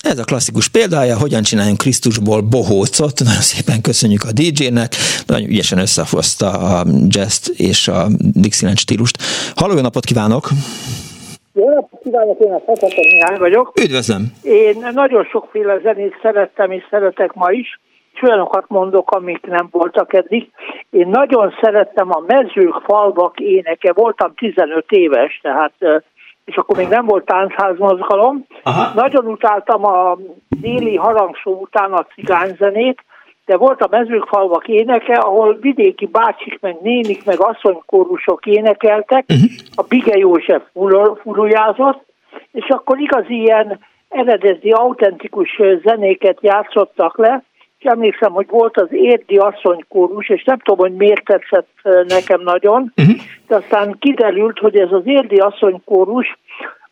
[0.00, 3.22] Ez a klasszikus példája, hogyan csináljunk Krisztusból bohócot.
[3.24, 4.94] Nagyon szépen köszönjük a DJ-nek,
[5.26, 9.18] nagyon ügyesen összehozta a jazz és a Dixieland stílust.
[9.54, 10.50] Halló, jó napot kívánok!
[11.58, 13.72] Jó napot kívánok, én a Fekete Mihály vagyok.
[13.84, 14.22] Üdvözlöm!
[14.42, 17.80] Én nagyon sokféle zenét szerettem és szeretek ma is,
[18.14, 20.50] és olyanokat mondok, amik nem voltak eddig.
[20.90, 25.72] Én nagyon szerettem a mezők, falvak éneke, voltam 15 éves, tehát
[26.44, 28.46] és akkor még nem volt táncházmozgalom.
[28.62, 28.92] Aha.
[28.94, 30.18] Nagyon utáltam a
[30.60, 33.04] déli harangsó után a cigányzenét,
[33.46, 39.50] de volt a mezőkfalvak éneke, ahol vidéki bácsik, meg nénik, meg asszonykórusok énekeltek, uh-huh.
[39.74, 40.62] a Bige József
[41.22, 42.04] furujázott,
[42.52, 43.78] és akkor igazi ilyen
[44.08, 47.44] eredeti, autentikus zenéket játszottak le,
[47.78, 51.68] és emlékszem, hogy volt az érdi asszonykórus, és nem tudom, hogy miért tetszett
[52.08, 53.16] nekem nagyon, uh-huh.
[53.46, 56.38] de aztán kiderült, hogy ez az érdi asszonykórus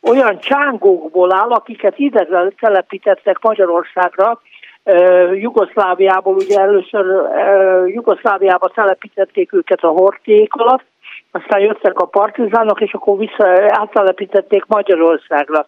[0.02, 2.26] olyan csángókból áll, akiket ide
[2.60, 4.40] telepítettek Magyarországra,
[4.84, 10.84] uh, Jugoszláviából, ugye először uh, Jugoszláviába telepítették őket a horték alatt,
[11.30, 15.66] aztán jöttek a partizánok, és akkor vissza áttelepítették Magyarországra.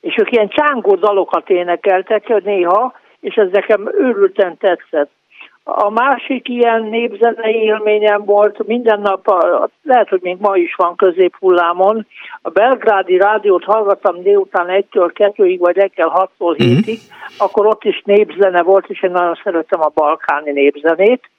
[0.00, 5.10] És ők ilyen csángó dalokat énekeltek néha, és ez nekem őrülten tetszett.
[5.70, 9.26] A másik ilyen népzenei élményem volt, minden nap,
[9.82, 12.06] lehet, hogy még ma is van középhullámon,
[12.42, 17.38] a belgrádi rádiót hallgattam délután 1-től 2-ig, vagy reggel 6-tól 7-ig, mm-hmm.
[17.38, 21.30] akkor ott is népzene volt, és én nagyon szeretem a balkáni népzenét.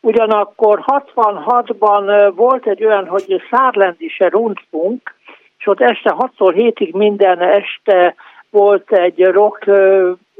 [0.00, 5.14] Ugyanakkor 66-ban volt egy olyan, hogy Szárlendise Rundfunk,
[5.58, 8.14] és ott este 6-tól 7-ig minden este
[8.50, 9.66] volt egy rock,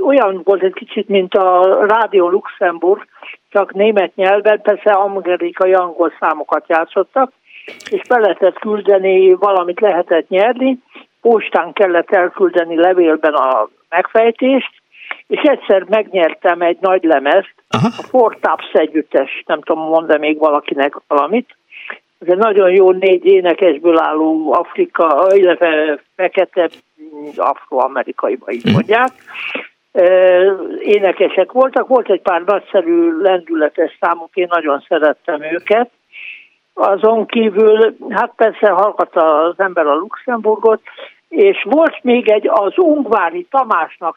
[0.07, 3.07] olyan volt egy kicsit, mint a Rádió Luxemburg,
[3.53, 7.33] csak német nyelven, persze amerikai angol számokat játszottak,
[7.91, 10.79] és be lehetett küldeni, valamit lehetett nyerni,
[11.20, 14.70] postán kellett elküldeni levélben a megfejtést,
[15.27, 17.87] és egyszer megnyertem egy nagy lemezt, Aha.
[17.87, 21.57] a Four Taps együttes, nem tudom, mondani még valakinek valamit,
[22.19, 26.69] ez egy nagyon jó négy énekesből álló Afrika, illetve fekete
[27.37, 28.73] afroamerikai, így mhm.
[28.73, 29.11] mondják.
[30.78, 35.90] Énekesek voltak, volt egy pár nagyszerű lendületes számok, én nagyon szerettem őket.
[36.74, 40.81] Azon kívül, hát persze hallgatta az ember a Luxemburgot,
[41.28, 44.16] és volt még egy, az Ungvári Tamásnak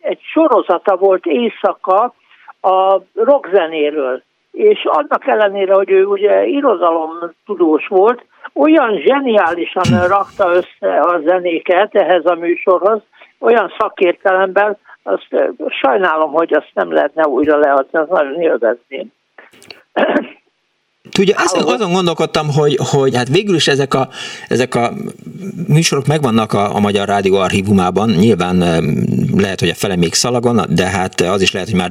[0.00, 2.14] egy sorozata volt éjszaka
[2.60, 4.22] a rockzenéről.
[4.52, 7.10] És annak ellenére, hogy ő ugye irodalom
[7.46, 8.24] tudós volt,
[8.54, 13.02] olyan zseniálisan rakta össze a zenéket ehhez a műsorhoz,
[13.38, 15.28] olyan szakértelemben, azt
[15.68, 19.12] sajnálom, hogy azt nem lehetne újra leadni, azt nagyon élvezném.
[21.10, 24.08] Tudja, ezen, azon gondolkodtam, hogy, hogy hát végül is ezek a,
[24.48, 24.92] ezek a
[25.68, 28.58] műsorok megvannak a, a Magyar Rádió archívumában, nyilván
[29.36, 31.90] lehet, hogy a fele még szalagon, de hát az is lehet, hogy már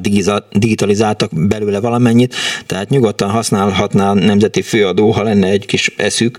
[0.51, 6.37] digitalizáltak belőle valamennyit, tehát nyugodtan használhatná a Nemzeti Főadó, ha lenne egy kis eszük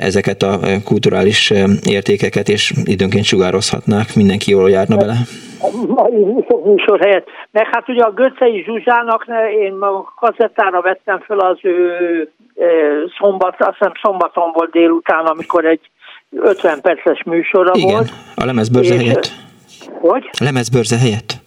[0.00, 1.52] ezeket a kulturális
[1.84, 5.16] értékeket, és időnként sugározhatnák, mindenki jól járna bele
[5.88, 6.24] mai
[6.64, 7.26] műsor helyett.
[7.50, 9.26] Meg hát ugye a Göcei Zsuzsának
[9.58, 12.30] én a kazettára vettem fel az ő
[13.18, 15.90] szombat, azt hiszem szombaton volt délután, amikor egy
[16.30, 18.10] 50 perces műsora igen, volt.
[18.36, 19.28] a lemezbörze és, helyett.
[20.00, 20.30] Hogy?
[20.40, 21.44] A lemezbörze helyett.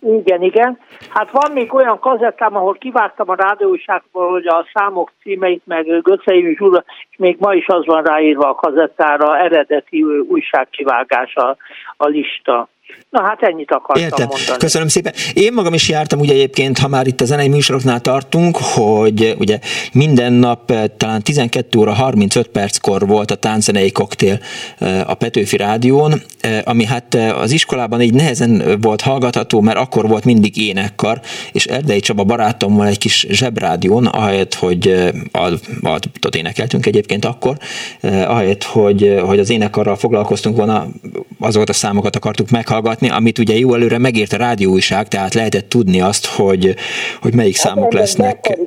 [0.00, 0.78] Igen, igen.
[1.08, 6.54] Hát van még olyan kazettám, ahol kivágtam a rádióságból, hogy a számok címeit, meg Göcei
[6.56, 11.56] Zsula, és még ma is az van ráírva a kazettára, eredeti újságkivágás a,
[11.96, 12.68] a lista.
[13.14, 14.26] Na hát ennyit akartam Értem.
[14.28, 14.58] mondani.
[14.58, 15.12] Köszönöm szépen.
[15.34, 19.58] Én magam is jártam ugye egyébként, ha már itt a zenei műsoroknál tartunk, hogy ugye
[19.92, 24.38] minden nap eh, talán 12 óra 35 perckor volt a tánczenei koktél
[24.78, 30.08] eh, a Petőfi Rádión, eh, ami hát az iskolában így nehezen volt hallgatható, mert akkor
[30.08, 31.20] volt mindig énekkar,
[31.52, 35.12] és Erdei Csaba barátommal egy kis zsebrádión, ahelyett, hogy
[36.26, 37.56] ott énekeltünk egyébként akkor,
[38.02, 40.86] ahelyett, hogy, hogy az énekkarral foglalkoztunk volna,
[41.38, 45.68] azokat a számokat akartuk meghallgatni, meghallgatni, amit ugye jó előre megírt a rádióújság, tehát lehetett
[45.68, 46.74] tudni azt, hogy,
[47.20, 48.58] hogy melyik hát számok lesznek.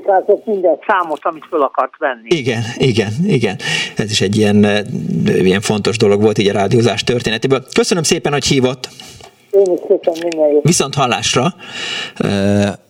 [0.46, 2.28] minden számot, amit fel akart venni.
[2.28, 3.56] Igen, igen, igen.
[3.96, 4.68] Ez is egy ilyen,
[5.26, 7.64] ilyen fontos dolog volt így a rádiózás történetéből.
[7.74, 8.90] Köszönöm szépen, hogy hívott.
[9.52, 10.64] Én is köszönöm minden jót.
[10.64, 11.56] Viszont hallásra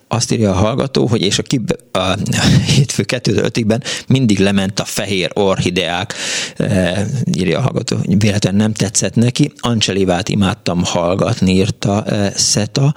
[0.07, 2.13] azt írja a hallgató, hogy és a, kib, a
[2.75, 6.13] hétfő 2-5-ben mindig lement a fehér orhideák,
[6.57, 9.51] e, írja a hallgató, véletlenül nem tetszett neki.
[9.59, 12.93] Ancelivát imádtam hallgatni, írta e, Szeta,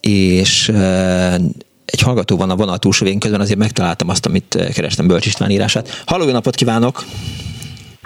[0.00, 1.34] és e,
[1.84, 5.50] egy hallgató van a vonal túlsó végén, közben azért megtaláltam azt, amit kerestem Bölcs István
[5.50, 6.02] írását.
[6.06, 7.04] Halló, jó napot kívánok!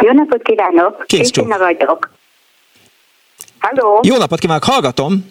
[0.02, 1.04] Jó napot kívánok!
[1.06, 2.10] Krisztina vagyok.
[3.58, 4.00] Halló!
[4.02, 5.24] Jó napot kívánok, hallgatom!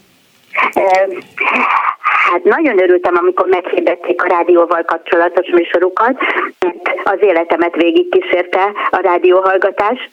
[2.29, 6.19] Hát nagyon örültem, amikor meghirdették a rádióval kapcsolatos műsorukat,
[6.59, 10.09] mert az életemet végigkísérte a rádióhallgatás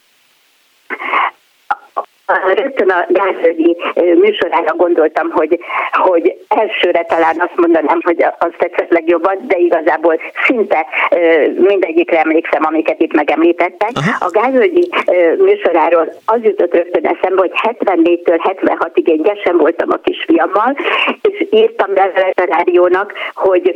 [2.55, 5.59] rögtön a Gázögyi műsorára gondoltam, hogy,
[5.92, 10.86] hogy elsőre talán azt mondanám, hogy az tetszett legjobban, de igazából szinte
[11.55, 13.90] mindegyikre emlékszem, amiket itt megemlítettek.
[13.94, 14.26] Aha.
[14.26, 14.88] A Gázögyi
[15.38, 20.76] műsoráról az jutott rögtön eszembe, hogy 74-től 76-ig én gyesen voltam a kisfiammal,
[21.22, 23.74] és írtam be a rádiónak, hogy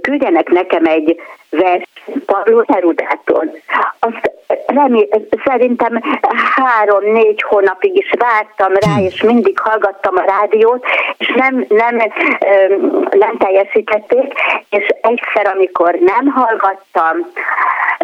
[0.00, 1.20] küldjenek nekem egy
[1.50, 1.82] vers
[2.26, 3.54] Pablo Herudától.
[3.98, 4.31] Azt
[4.74, 6.00] remé- szerintem
[6.54, 10.84] három-négy hónapig is vártam rá, és mindig hallgattam a rádiót,
[11.18, 11.96] és nem, nem,
[13.10, 14.32] nem teljesítették,
[14.70, 17.16] és egyszer, amikor nem hallgattam,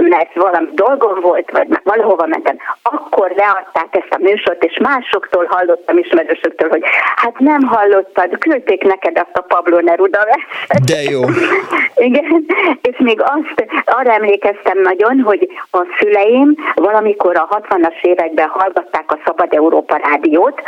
[0.00, 5.98] mert valami dolgom volt, vagy valahova mentem, akkor leadták ezt a műsort, és másoktól hallottam
[5.98, 6.82] ismerősöktől, hogy
[7.16, 10.84] hát nem hallottad, küldték neked azt a Pablo Neruda verset.
[10.84, 11.20] De jó.
[12.08, 12.46] Igen,
[12.82, 19.18] és még azt, arra emlékeztem nagyon, hogy a szüleim valamikor a 60-as években hallgatták a
[19.24, 20.62] Szabad Európa rádiót,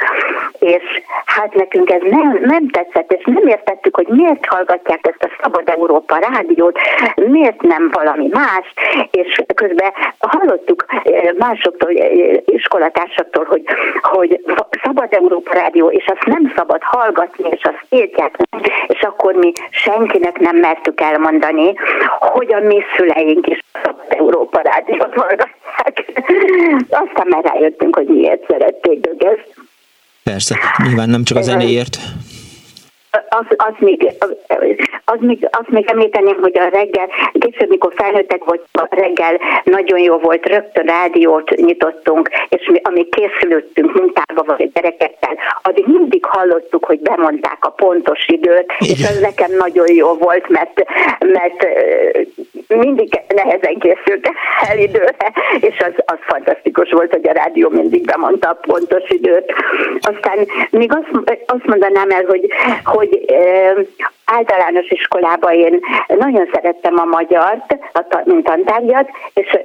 [0.59, 0.83] és
[1.25, 5.69] hát nekünk ez nem, nem tetszett, és nem értettük, hogy miért hallgatják ezt a Szabad
[5.69, 6.79] Európa rádiót,
[7.15, 8.73] miért nem valami más,
[9.11, 13.63] és közben hallottuk eh, másoktól, eh, iskolatársaktól, hogy,
[14.01, 14.41] hogy
[14.83, 18.37] Szabad Európa rádió, és azt nem szabad hallgatni, és azt írják,
[18.87, 21.75] és akkor mi senkinek nem mertük elmondani,
[22.19, 23.61] hogy a mi szüleink is
[24.09, 25.59] Európa rádiót hallgatják.
[26.89, 29.55] Aztán már rájöttünk, hogy miért szerették ők ezt.
[30.23, 31.99] Persze, nyilván nem csak a zenéért
[33.11, 34.13] az, az, még,
[35.05, 39.99] az, még, azt még említeném, hogy a reggel, később, mikor felnőttek volt, a reggel nagyon
[39.99, 46.25] jó volt, rögtön rádiót nyitottunk, és mi, amíg készülöttünk munkába vagy a gyerekekkel, addig mindig
[46.25, 48.95] hallottuk, hogy bemondták a pontos időt, Igen.
[48.97, 50.85] és ez nekem nagyon jó volt, mert,
[51.19, 51.67] mert
[52.69, 54.31] mindig nehezen készült
[54.69, 59.53] el időre, és az, az fantasztikus volt, hogy a rádió mindig bemondta a pontos időt.
[60.01, 62.53] Aztán még azt, azt mondanám el, hogy,
[62.85, 63.00] hogy
[64.25, 67.79] általános iskolában én nagyon szerettem a magyart,
[68.25, 69.59] mint tantárgyat, és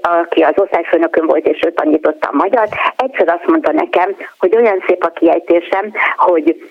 [0.00, 4.84] aki az osztályfőnökön volt, és ő tanította a magyart, egyszer azt mondta nekem, hogy olyan
[4.86, 6.70] szép a kiejtésem, hogy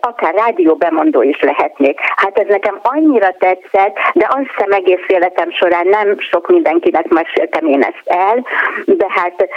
[0.00, 1.98] akár rádió bemondó is lehetnék.
[2.00, 7.66] Hát ez nekem annyira tetszett, de azt hiszem egész életem során nem sok mindenkinek meséltem
[7.66, 8.46] én ezt el,
[8.84, 9.48] de hát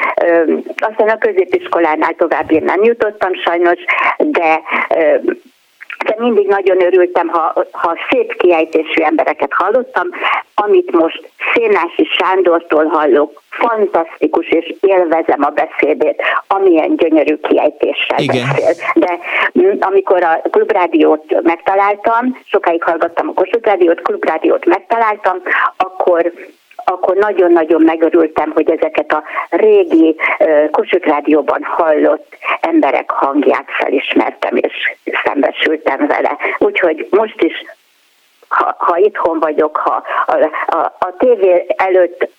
[0.78, 3.80] aztán a középiskolánál tovább én nem jutottam sajnos,
[4.18, 4.62] de
[6.06, 10.10] de mindig nagyon örültem, ha, ha szép kiejtésű embereket hallottam,
[10.56, 18.48] amit most Szénási Sándortól hallok, fantasztikus, és élvezem a beszédét, amilyen gyönyörű kiejtéssel Igen.
[18.48, 18.74] beszél.
[18.96, 19.20] De
[19.60, 25.42] mm, amikor a klubrádiót megtaláltam, sokáig hallgattam a Kossuth Rádiót, klubrádiót megtaláltam,
[25.78, 26.32] akkor
[26.90, 30.16] akkor nagyon-nagyon megörültem, hogy ezeket a régi
[30.72, 34.74] Kossuth Rádióban hallott emberek hangját felismertem, és
[35.24, 36.38] szembesültem vele.
[36.58, 37.66] Úgyhogy most is
[38.78, 40.36] ha, itthon vagyok, ha a,
[40.76, 42.30] a, a tévé előtt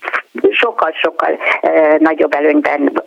[0.51, 3.03] sokkal-sokkal e, nagyobb előnyben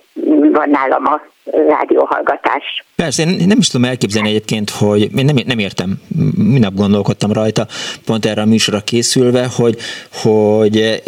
[0.51, 2.63] van nálam a rádióhallgatás.
[2.95, 5.99] Persze, én nem is tudom elképzelni egyébként, hogy én nem, nem értem,
[6.35, 7.67] minap gondolkodtam rajta,
[8.05, 9.77] pont erre a műsorra készülve, hogy,
[10.11, 11.01] hogy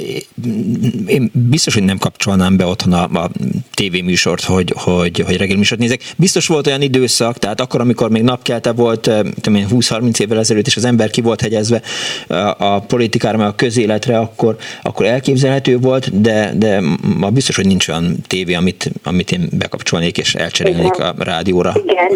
[1.07, 3.29] én biztos, hogy nem kapcsolnám be otthon a, a
[3.73, 6.01] tévéműsort, hogy, hogy, hogy reggel műsort nézek.
[6.17, 9.01] Biztos volt olyan időszak, tehát akkor, amikor még napkelte volt,
[9.41, 11.81] tudom én, 20-30 évvel ezelőtt, és az ember ki volt hegyezve
[12.27, 16.81] a, a politikára, meg a közéletre, akkor, akkor elképzelhető volt, de, de
[17.17, 21.71] ma biztos, hogy nincs olyan tévé, amit, amit én bekapcsolnék, és elcserélnék a rádióra.
[21.85, 22.11] Igen.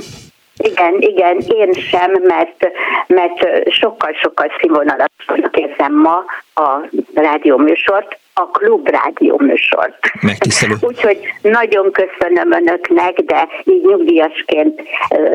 [0.57, 2.67] Igen, igen, én sem, mert,
[3.07, 6.23] mert sokkal-sokkal színvonalasabbnak érzem ma
[6.53, 9.97] a rádióműsort, a klub rádióműsort.
[10.21, 10.75] Megtisztelő.
[10.89, 14.81] Úgyhogy nagyon köszönöm önöknek, de így nyugdíjasként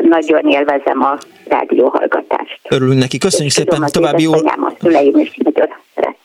[0.01, 1.17] nagyon élvezem a
[1.47, 2.59] rádióhallgatást.
[2.69, 4.33] Örülünk neki, köszönjük szépen, további jó...
[4.33, 6.22] A szüleim is nagyon szerették.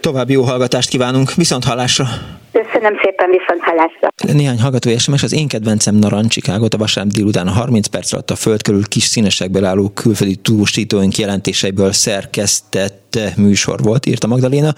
[0.00, 2.08] További jó hallgatást kívánunk, viszont hallásra!
[2.52, 4.36] Köszönöm szépen, viszont hallásra.
[4.38, 8.36] Néhány hallgató SMS, az én kedvencem Narancsikágot a vasárnap délután a 30 perc alatt a
[8.36, 14.74] föld körül kis színesekből álló külföldi tudósítóink jelentéseiből szerkesztett műsor volt, írta Magdaléna.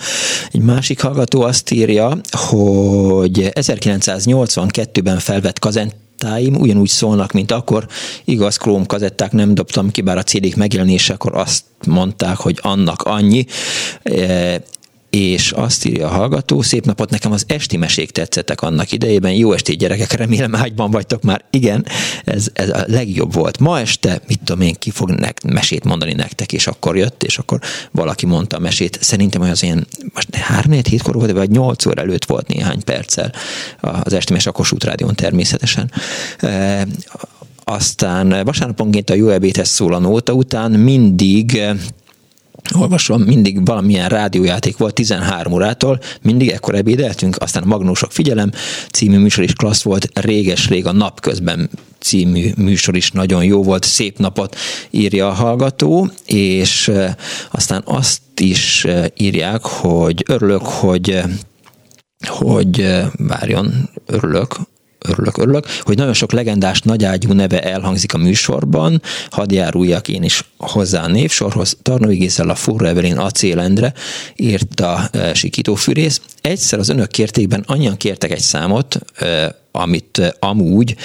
[0.53, 7.87] Egy másik hallgató azt írja, hogy 1982-ben felvett kazent kazettáim ugyanúgy szólnak, mint akkor.
[8.25, 13.45] Igaz, Chrome kazetták nem dobtam ki, bár a CD-k megjelenésekor azt mondták, hogy annak annyi
[15.11, 19.53] és azt írja a hallgató, szép napot, nekem az esti mesék tetszettek annak idejében, jó
[19.53, 21.87] estét gyerekek, remélem ágyban vagytok már, igen,
[22.25, 23.59] ez, ez a legjobb volt.
[23.59, 27.39] Ma este, mit tudom én, ki fog nek, mesét mondani nektek, és akkor jött, és
[27.39, 27.61] akkor
[27.91, 32.03] valaki mondta a mesét, szerintem az ilyen, most 3 4 hétkor volt, vagy 8 óra
[32.03, 33.33] előtt volt néhány perccel
[33.81, 35.93] az esti mes a Kossuth Rádión természetesen.
[36.39, 36.87] E,
[37.65, 41.61] aztán vasárnaponként a jó ebédhez szól a nóta után mindig
[42.79, 48.51] olvasom, mindig valamilyen rádiójáték volt 13 órától, mindig ekkor ebédeltünk, aztán a Magnósok figyelem
[48.93, 54.19] című műsor is klassz volt, réges-rég a napközben című műsor is nagyon jó volt, szép
[54.19, 54.57] napot
[54.91, 56.93] írja a hallgató, és
[57.51, 61.23] aztán azt is írják, hogy örülök, hogy
[62.27, 64.57] hogy várjon, örülök,
[65.09, 70.45] örülök, örülök, hogy nagyon sok legendás nagyágyú neve elhangzik a műsorban, hadd járuljak én is
[70.57, 71.77] hozzá a névsorhoz.
[71.83, 73.93] Tarnói Gézzel a Furra Evelyn Acélendre
[74.37, 76.21] írta e, Sikító Fűrész.
[76.41, 78.99] Egyszer az önök kértékben annyian kértek egy számot,
[79.73, 80.97] amit amúgy,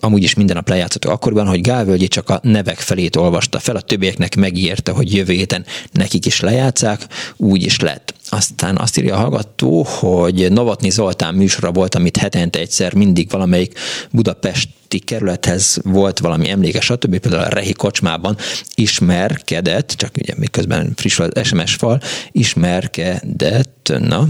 [0.00, 3.80] amúgy is minden nap lejátszottak akkoriban, hogy Gálvölgyi csak a nevek felét olvasta fel, a
[3.80, 7.06] többieknek megígérte, hogy jövő héten nekik is lejátszák,
[7.36, 8.14] úgy is lett.
[8.28, 13.78] Aztán azt írja a hallgató, hogy Novotni Zoltán műsora volt, amit hetente egyszer mindig valamelyik
[14.90, 17.18] budapesti kerülethez volt valami emléke, stb.
[17.18, 18.36] Például a Rehi kocsmában
[18.74, 22.00] ismerkedett, csak ugye miközben friss az SMS fal,
[22.32, 24.28] ismerkedett, na,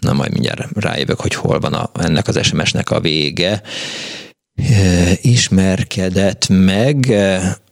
[0.00, 3.62] Na majd mindjárt rájövök, hogy hol van a, ennek az SMS-nek a vége.
[5.22, 7.10] Ismerkedett meg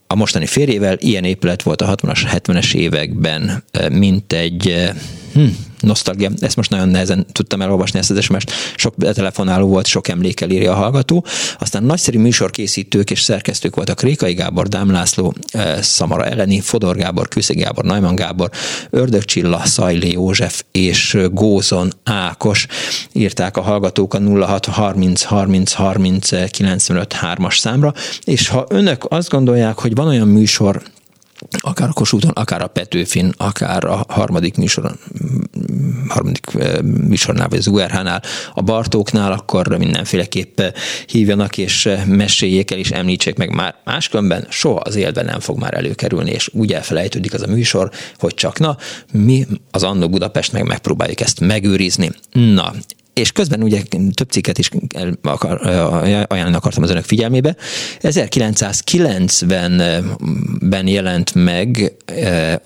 [0.07, 4.91] a mostani férjével, ilyen épület volt a 60-as, 70-es években, mint egy
[5.37, 5.47] hm,
[5.81, 8.45] nosztalgia, ezt most nagyon nehezen tudtam elolvasni ezt az sms
[8.77, 11.25] sok telefonáló volt, sok emlékel írja a hallgató.
[11.59, 17.29] Aztán nagyszerű műsorkészítők és szerkesztők voltak Rékai Gábor, Dám László, eh, Szamara Eleni, Fodor Gábor,
[17.29, 18.51] Kőszeg Gábor, Najman Gábor,
[18.91, 22.67] Ördög Csilla, Szajlé József és Gózon Ákos.
[23.13, 27.93] Írták a hallgatók a 06 30 30 30 95 3-as számra,
[28.25, 30.83] és ha önök azt gondolják, hogy van olyan műsor,
[31.61, 34.99] akár a Kossuthon, akár a Petőfin, akár a harmadik műsoron,
[36.09, 36.47] harmadik
[36.83, 38.23] műsornál, vagy az URH-nál,
[38.55, 40.61] a Bartóknál, akkor mindenféleképp
[41.07, 45.75] hívjanak és meséljék el, és említsék meg már máskülönben soha az életben nem fog már
[45.75, 48.77] előkerülni, és úgy elfelejtődik az a műsor, hogy csak na,
[49.13, 52.11] mi az Annó Budapest meg megpróbáljuk ezt megőrizni.
[52.33, 52.73] Na,
[53.21, 53.83] és közben ugye
[54.15, 54.71] több cikket is
[56.27, 57.57] ajánlani akartam az önök figyelmébe.
[58.01, 61.97] 1990-ben jelent meg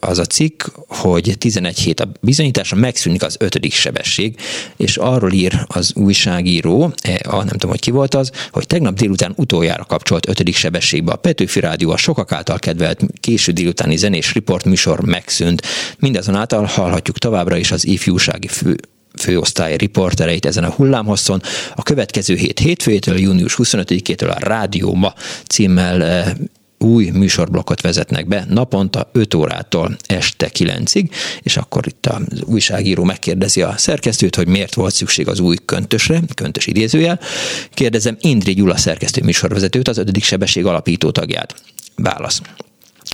[0.00, 4.36] az a cikk, hogy 11 hét a bizonyításra megszűnik az ötödik sebesség,
[4.76, 9.32] és arról ír az újságíró, a, nem tudom, hogy ki volt az, hogy tegnap délután
[9.36, 14.64] utoljára kapcsolt ötödik sebességbe a Petőfi Rádió a sokak által kedvelt késő délutáni zenés riport
[14.64, 15.62] műsor megszűnt.
[15.98, 18.76] Mindazonáltal hallhatjuk továbbra is az ifjúsági fő
[19.18, 21.42] főosztály riportereit ezen a hullámhosszon.
[21.74, 25.14] A következő hét hétfőjétől, június 25-től a Rádió Ma
[25.46, 26.32] címmel eh,
[26.78, 31.10] új műsorblokkot vezetnek be naponta 5 órától este 9-ig,
[31.42, 36.20] és akkor itt az újságíró megkérdezi a szerkesztőt, hogy miért volt szükség az új köntösre,
[36.34, 37.20] köntös idézőjel.
[37.74, 41.54] Kérdezem Indri Gyula szerkesztő műsorvezetőt, az ötödik sebesség alapító tagját.
[41.94, 42.40] Válasz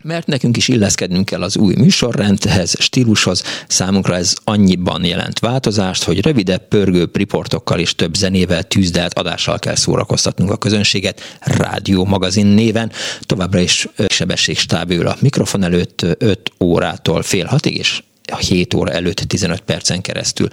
[0.05, 3.43] mert nekünk is illeszkednünk kell az új műsorrendhez, stílushoz.
[3.69, 9.75] Számunkra ez annyiban jelent változást, hogy rövidebb, pörgő riportokkal és több zenével, tűzdelt adással kell
[9.75, 12.93] szórakoztatnunk a közönséget rádió magazin néven.
[13.21, 18.03] Továbbra is sebességstáb ül a mikrofon előtt 5 órától fél hatig, és
[18.39, 20.49] 7 óra előtt 15 percen keresztül.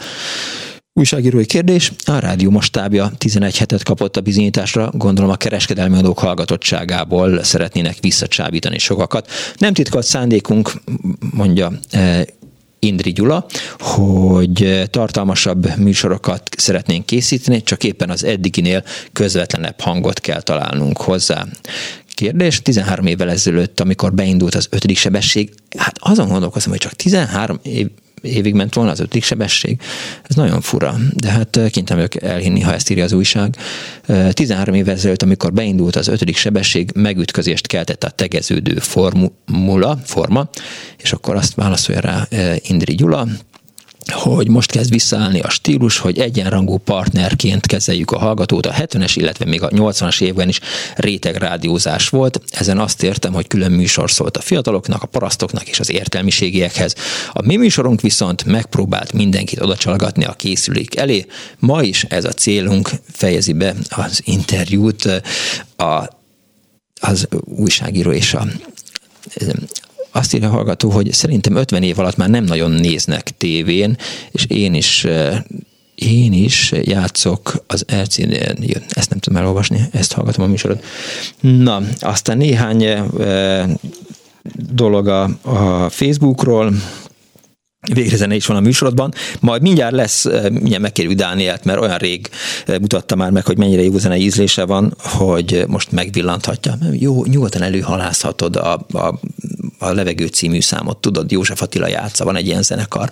[0.95, 1.91] Újságírói kérdés.
[2.05, 7.97] A rádió most tábja 11 hetet kapott a bizonyításra, gondolom a kereskedelmi adók hallgatottságából szeretnének
[8.01, 9.29] visszacsábítani sokakat.
[9.57, 10.71] Nem titkolt szándékunk,
[11.31, 12.25] mondja e,
[12.79, 13.45] Indri Gyula,
[13.79, 18.83] hogy tartalmasabb műsorokat szeretnénk készíteni, csak éppen az eddiginél
[19.13, 21.45] közvetlenebb hangot kell találnunk hozzá.
[22.15, 27.59] Kérdés, 13 évvel ezelőtt, amikor beindult az ötödik sebesség, hát azon gondolkozom, hogy csak 13
[27.63, 27.87] év,
[28.23, 29.81] évig ment volna az ötödik sebesség.
[30.23, 33.55] Ez nagyon fura, de hát kénytelen vagyok elhinni, ha ezt írja az újság.
[34.31, 40.49] 13 eh, évvel ezelőtt, amikor beindult az ötödik sebesség, megütközést keltett a tegeződő formula, forma,
[40.97, 42.27] és akkor azt válaszolja rá
[42.61, 43.27] Indri Gyula,
[44.11, 48.65] hogy most kezd visszaállni a stílus, hogy egyenrangú partnerként kezeljük a hallgatót.
[48.65, 50.59] A 70-es, illetve még a 80-as évben is
[50.95, 52.41] réteg rádiózás volt.
[52.51, 56.95] Ezen azt értem, hogy külön műsor szólt a fiataloknak, a parasztoknak és az értelmiségiekhez.
[57.31, 61.25] A mi műsorunk viszont megpróbált mindenkit odacsalgatni a készülék elé.
[61.59, 65.21] Ma is ez a célunk, fejezi be az interjút
[65.77, 66.09] a,
[67.01, 68.45] az újságíró és a
[70.15, 73.97] azt írja a hallgató, hogy szerintem 50 év alatt már nem nagyon néznek tévén,
[74.31, 75.07] és én is
[75.95, 80.83] én is játszok az LCD-n, ezt nem tudom elolvasni, ezt hallgatom a műsorot.
[81.39, 82.85] Na, aztán néhány
[84.73, 86.73] dolog a, a Facebookról,
[87.93, 92.29] végre zene is van a műsorodban, majd mindjárt lesz, mindjárt megkérjük Dánielt, mert olyan rég
[92.67, 96.77] mutatta már meg, hogy mennyire jó zene ízlése van, hogy most megvillanthatja.
[96.91, 99.19] Jó, nyugodtan előhalászhatod a, a
[99.83, 103.11] a Levegő című számot, tudod, József Attila játsza, van egy ilyen zenekar.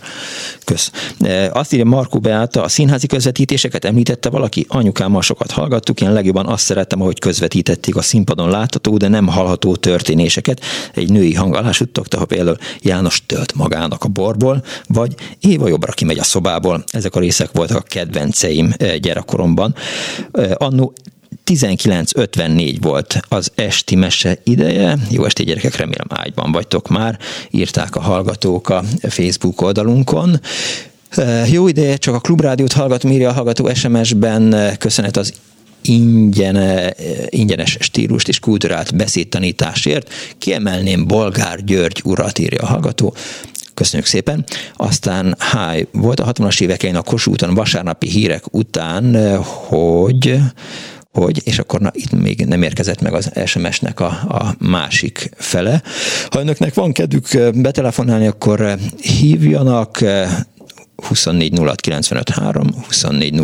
[0.64, 0.92] Kösz.
[1.52, 6.64] Azt írja Markó Beáta, a színházi közvetítéseket említette valaki, anyukámmal sokat hallgattuk, én legjobban azt
[6.64, 10.62] szerettem, ahogy közvetítették a színpadon látható, de nem hallható történéseket.
[10.94, 15.92] Egy női hang alá suttogta, ha például János tölt magának a borból, vagy Éva jobbra
[15.92, 16.84] kimegy a szobából.
[16.88, 19.76] Ezek a részek voltak a kedvenceim e, gyerekkoromban.
[20.32, 20.94] E, annó
[21.46, 24.98] 19.54 volt az esti mese ideje.
[25.10, 27.20] Jó esti gyerekek, remélem ágyban vagytok már,
[27.50, 30.40] írták a hallgatók a Facebook oldalunkon.
[31.52, 35.34] Jó ideje, csak a klubrádiót hallgat, írja a hallgató SMS-ben, köszönet az
[35.82, 36.94] ingyen,
[37.30, 40.14] ingyenes stílust és kultúrát beszédtanításért.
[40.38, 43.16] Kiemelném Bolgár György urat, írja a hallgató.
[43.74, 44.46] Köszönjük szépen.
[44.76, 50.40] Aztán háj, volt a 60-as évek a Kossuthon vasárnapi hírek után, hogy
[51.14, 55.82] hogy, és akkor na, itt még nem érkezett meg az SMS-nek a, a másik fele.
[56.30, 60.04] Ha önöknek van kedvük betelefonálni, akkor hívjanak
[61.02, 61.60] 24
[62.34, 63.42] 06 24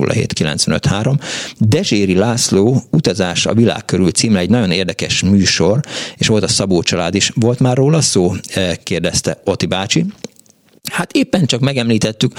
[1.58, 5.80] Dezséri László utazás a világ körül címre egy nagyon érdekes műsor,
[6.18, 7.32] és volt a Szabó család is.
[7.36, 8.34] Volt már róla szó?
[8.84, 10.06] kérdezte Oti bácsi.
[10.92, 12.34] Hát éppen csak megemlítettük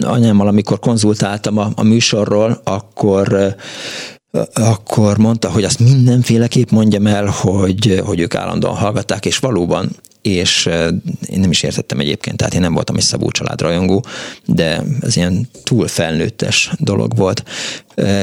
[0.00, 3.54] anyámmal, amikor konzultáltam a, a műsorról, akkor
[4.54, 9.90] akkor mondta, hogy azt mindenféleképp mondjam el, hogy, hogy ők állandóan hallgatták, és valóban,
[10.22, 10.66] és
[11.26, 14.04] én nem is értettem egyébként, tehát én nem voltam egy Szabó család rajongó,
[14.46, 17.42] de ez ilyen túl felnőttes dolog volt.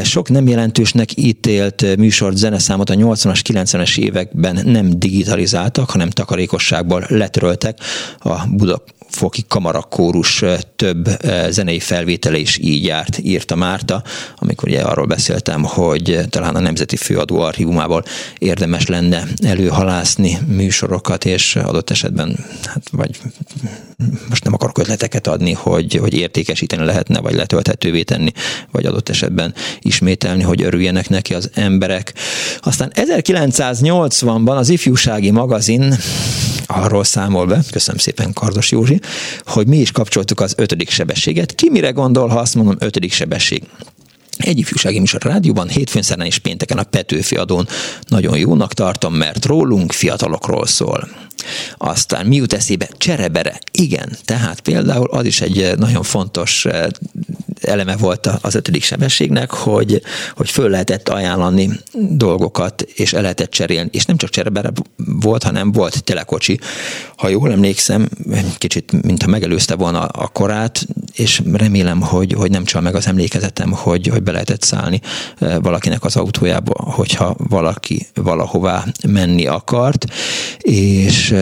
[0.04, 7.80] Sok nem jelentősnek ítélt műsort, zeneszámot a 80-as, 90-es években nem digitalizáltak, hanem takarékosságból letöröltek
[8.20, 10.44] a Buda foki kamarakórus
[10.76, 11.10] több
[11.50, 14.04] zenei felvétele is így járt, írta Márta,
[14.36, 18.04] amikor ugye arról beszéltem, hogy talán a Nemzeti Főadó archívumából
[18.38, 23.20] érdemes lenne előhalászni műsorokat, és adott esetben, hát vagy
[24.30, 28.32] most nem akarok ötleteket adni, hogy, hogy értékesíteni lehetne, vagy letölthetővé tenni,
[28.72, 32.14] vagy adott esetben ismételni, hogy örüljenek neki az emberek.
[32.60, 35.96] Aztán 1980-ban az ifjúsági magazin
[36.68, 39.00] arról számol be, köszönöm szépen Kardos Józsi,
[39.46, 41.56] hogy mi is kapcsoltuk az ötödik sebességet.
[41.56, 43.64] Ki mire gondol, ha azt mondom ötödik sebesség?
[44.38, 47.68] Egy ifjúsági műsor rádióban, hétfőn, szerdán és pénteken a Petőfi adón
[48.08, 51.08] nagyon jónak tartom, mert rólunk fiatalokról szól.
[51.78, 52.90] Aztán mi jut eszébe?
[52.98, 53.60] Cserebere.
[53.72, 56.86] Igen, tehát például az is egy nagyon fontos eh,
[57.62, 60.02] eleme volt az ötödik sebességnek, hogy,
[60.36, 63.90] hogy föl lehetett ajánlani dolgokat, és el lehetett cserélni.
[63.94, 64.72] És nem csak cserebere
[65.06, 66.60] volt, hanem volt telekocsi.
[67.18, 68.10] Ha jól emlékszem,
[68.58, 73.72] kicsit, mintha megelőzte volna a korát, és remélem, hogy, hogy nem csal meg az emlékezetem,
[73.72, 75.02] hogy, hogy be lehetett szállni
[75.40, 80.06] valakinek az autójába, hogyha valaki valahová menni akart,
[80.60, 81.36] és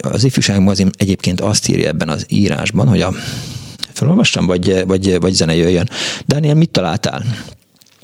[0.00, 3.12] az ifjúság mozim egyébként azt írja ebben az írásban, hogy a
[3.92, 5.88] felolvassam, vagy, vagy, vagy zene jöjjön.
[6.26, 7.22] Daniel, mit találtál?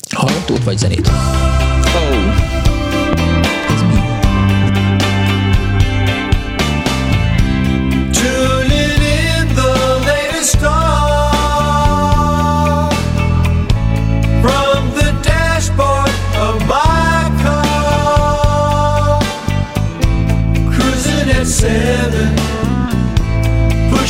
[0.09, 1.11] Hallgatót vagy zenét?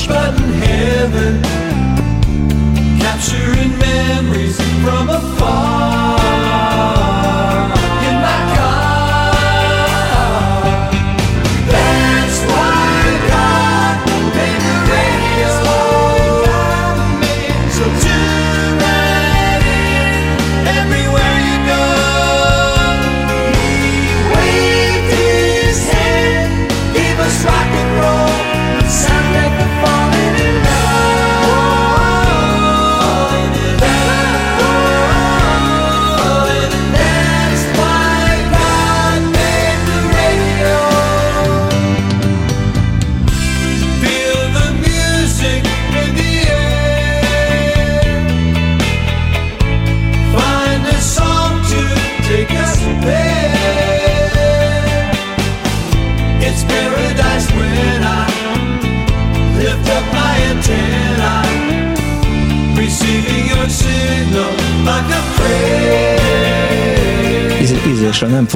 [0.07, 1.41] Push button heaven,
[2.99, 4.66] capturing memories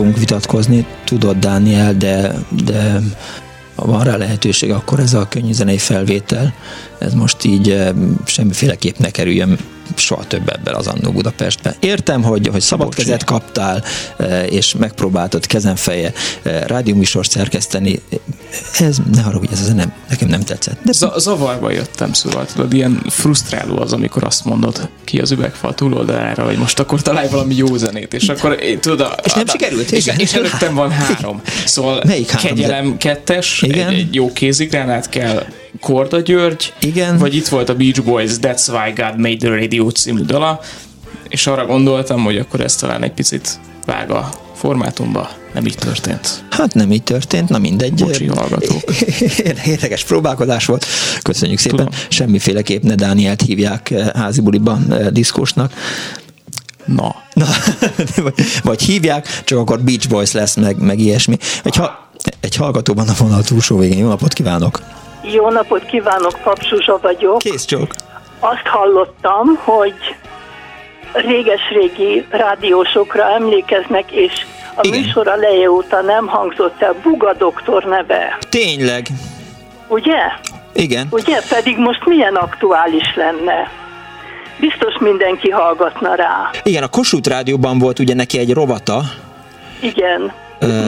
[0.02, 2.34] fogunk vitatkozni, tudod Dániel, de,
[2.66, 3.02] de
[3.76, 6.54] van rá lehetőség, akkor ez a könnyű felvétel,
[7.00, 7.90] ez most így eh,
[8.26, 9.58] semmiféleképp ne kerüljön
[9.96, 11.76] soha több ebben az Annó Budapestben.
[11.80, 13.84] Értem, hogy, hogy szabad kezet kaptál,
[14.18, 16.14] e, és megpróbáltad kezenfeje
[16.44, 18.02] e, rádióműsort szerkeszteni.
[18.80, 20.78] Ez, ne haragudj, ez nem, nekem nem tetszett.
[20.84, 20.92] De...
[20.92, 26.46] Z- zavarba jöttem, szóval tudod, ilyen frusztráló az, amikor azt mondod ki az üvegfal túloldalára,
[26.46, 29.52] hogy most akkor találj valami jó zenét, és akkor én, tudod, a, és nem a,
[29.52, 29.92] sikerült?
[29.92, 31.42] És, és előttem van három.
[31.66, 32.56] Szóval Melyik három?
[32.56, 33.88] Kegyelem kettes, Igen?
[33.88, 35.44] Egy, egy jó kézigránát kell
[35.80, 37.18] Korda György, Igen.
[37.18, 40.60] vagy itt volt a Beach Boys That's Why God Made the Radio című dala,
[41.30, 45.30] és arra gondoltam, hogy akkor ez talán egy picit vág a formátumba.
[45.54, 46.44] Nem így történt.
[46.50, 47.94] Hát nem így történt, na mindegy.
[47.94, 48.84] Bocsi, hallgatók.
[49.66, 50.86] Érdekes próbálkozás volt.
[51.22, 51.78] Köszönjük szépen.
[51.78, 51.94] Tudom.
[52.08, 55.74] Semmiféleképp ne Dánielt hívják eh, házi buliban eh, diszkósnak.
[56.86, 57.16] Na.
[57.34, 57.46] Na,
[58.24, 58.34] vagy,
[58.64, 61.38] vagy hívják, csak akkor Beach Boys lesz, meg, meg ilyesmi.
[61.64, 63.98] Egy, ha, egy hallgatóban a vonal túlsó végén.
[63.98, 64.82] Jó napot kívánok!
[65.24, 67.38] Jó napot kívánok, Papsuzsa vagyok.
[67.38, 67.94] Kész csók.
[68.40, 69.94] Azt hallottam, hogy
[71.14, 74.46] réges-régi rádiósokra emlékeznek, és
[74.76, 75.00] a Igen.
[75.00, 78.38] műsor eleje óta nem hangzott el Buga doktor neve.
[78.50, 79.08] Tényleg.
[79.88, 80.18] Ugye?
[80.74, 81.08] Igen.
[81.10, 81.42] Ugye?
[81.50, 83.72] Pedig most milyen aktuális lenne?
[84.60, 86.50] Biztos mindenki hallgatna rá.
[86.64, 89.02] Igen, a Kossuth Rádióban volt ugye neki egy rovata.
[89.82, 90.32] Igen.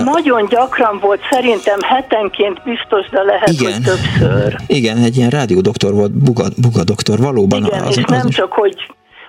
[0.03, 4.55] Nagyon gyakran volt, szerintem hetenként biztos, de lehet, igen, hogy többször.
[4.67, 7.65] Igen, egy ilyen rádiódoktor volt, Buga, Buga doktor, valóban.
[7.65, 8.35] Igen, az, és az, nem az...
[8.35, 8.75] csak, hogy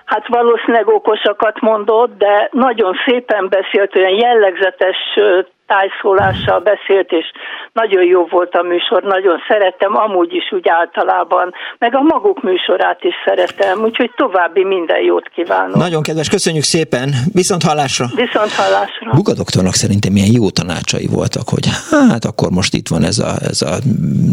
[0.05, 4.97] hát valószínűleg okosakat mondott, de nagyon szépen beszélt, olyan jellegzetes
[5.67, 7.25] tájszólással beszélt, és
[7.73, 13.03] nagyon jó volt a műsor, nagyon szerettem, amúgy is úgy általában, meg a maguk műsorát
[13.03, 15.75] is szeretem, úgyhogy további minden jót kívánok.
[15.75, 18.05] Nagyon kedves, köszönjük szépen, viszont hallásra.
[18.15, 19.11] Viszont hallásra.
[19.13, 21.67] Buga doktornak szerintem milyen jó tanácsai voltak, hogy
[22.09, 23.75] hát akkor most itt van ez a, ez a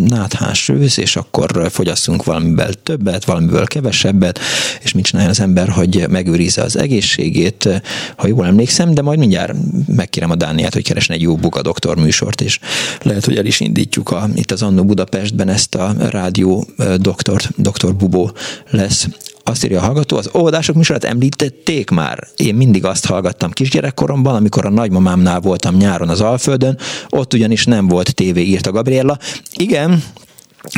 [0.08, 4.38] náthás ősz, és akkor fogyasszunk valamiből többet, valamiből kevesebbet,
[4.82, 7.68] és mit csinálja az ember, hogy megőrizze az egészségét,
[8.16, 9.52] ha jól emlékszem, de majd mindjárt
[9.96, 12.58] megkérem a Dániát, hogy keresne egy jó Buga doktor műsort, és
[13.02, 16.66] lehet, hogy el is indítjuk a, itt az Annó Budapestben ezt a rádió
[16.96, 18.30] doktort, doktor Bubó
[18.70, 19.08] lesz
[19.44, 22.28] azt írja a hallgató, az óvodások műsorát említették már.
[22.36, 26.78] Én mindig azt hallgattam kisgyerekkoromban, amikor a nagymamámnál voltam nyáron az Alföldön,
[27.08, 29.18] ott ugyanis nem volt tévé, írta Gabriella.
[29.52, 30.02] Igen,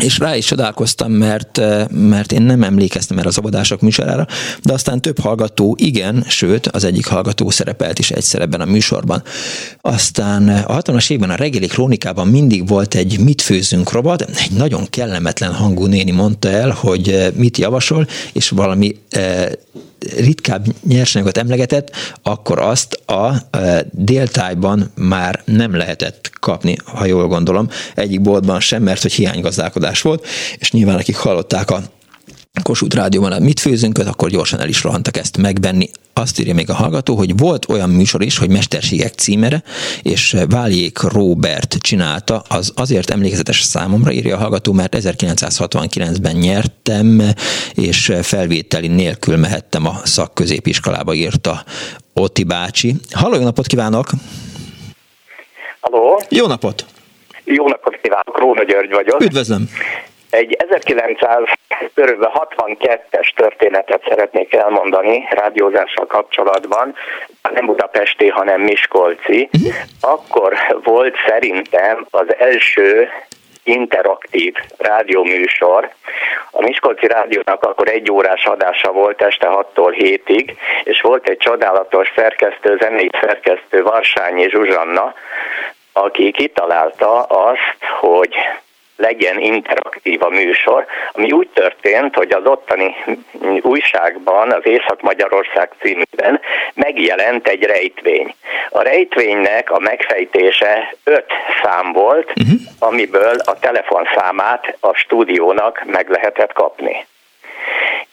[0.01, 4.27] és rá is csodálkoztam, mert, eh, mert én nem emlékeztem erre az abadások műsorára,
[4.62, 9.23] de aztán több hallgató igen, sőt, az egyik hallgató szerepelt is egyszer ebben a műsorban.
[9.81, 14.52] Aztán eh, a 60-as évben a reggeli krónikában mindig volt egy mit főzünk robot, egy
[14.56, 18.97] nagyon kellemetlen hangú néni mondta el, hogy eh, mit javasol, és valami
[20.17, 21.91] ritkább nyersanyagot emlegetett,
[22.23, 23.35] akkor azt a
[23.91, 30.27] déltájban már nem lehetett kapni, ha jól gondolom, egyik boltban sem, mert hogy hiánygazdálkodás volt,
[30.59, 31.83] és nyilván akik hallották a
[32.63, 35.91] Kossuth Rádióban mit főzünk, akkor gyorsan el is rohantak ezt megvenni.
[36.13, 39.63] Azt írja még a hallgató, hogy volt olyan műsor is, hogy Mesterségek címere,
[40.03, 47.23] és Váljék Robert csinálta, az azért emlékezetes számomra, írja a hallgató, mert 1969-ben nyertem,
[47.75, 51.65] és felvételi nélkül mehettem a szakközépiskolába, írta
[52.13, 52.95] Oti bácsi.
[53.11, 54.11] Halló, jó napot kívánok!
[55.81, 56.21] Halló!
[56.29, 56.85] Jó napot!
[57.45, 59.23] Jó napot kívánok, Róna György vagyok.
[59.23, 59.69] Üdvözlöm!
[60.35, 66.94] Egy 1962-es történetet szeretnék elmondani rádiózással kapcsolatban,
[67.55, 69.48] nem budapesti, hanem miskolci.
[70.01, 73.09] Akkor volt szerintem az első
[73.62, 75.90] interaktív rádióműsor.
[76.51, 82.12] A Miskolci Rádiónak akkor egy órás adása volt este 6-tól 7-ig, és volt egy csodálatos
[82.16, 85.15] szerkesztő, zenei szerkesztő Varsányi Zsuzsanna,
[85.93, 88.35] aki kitalálta azt, hogy
[88.97, 92.95] legyen interaktív a műsor, ami úgy történt, hogy az ottani
[93.61, 96.41] újságban, az Észak-Magyarország címűben
[96.75, 98.35] megjelent egy rejtvény.
[98.71, 102.61] A rejtvénynek a megfejtése öt szám volt, uh-huh.
[102.79, 107.07] amiből a telefonszámát a stúdiónak meg lehetett kapni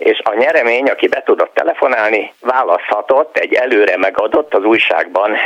[0.03, 5.37] és a nyeremény, aki be tudott telefonálni, választhatott egy előre megadott az újságban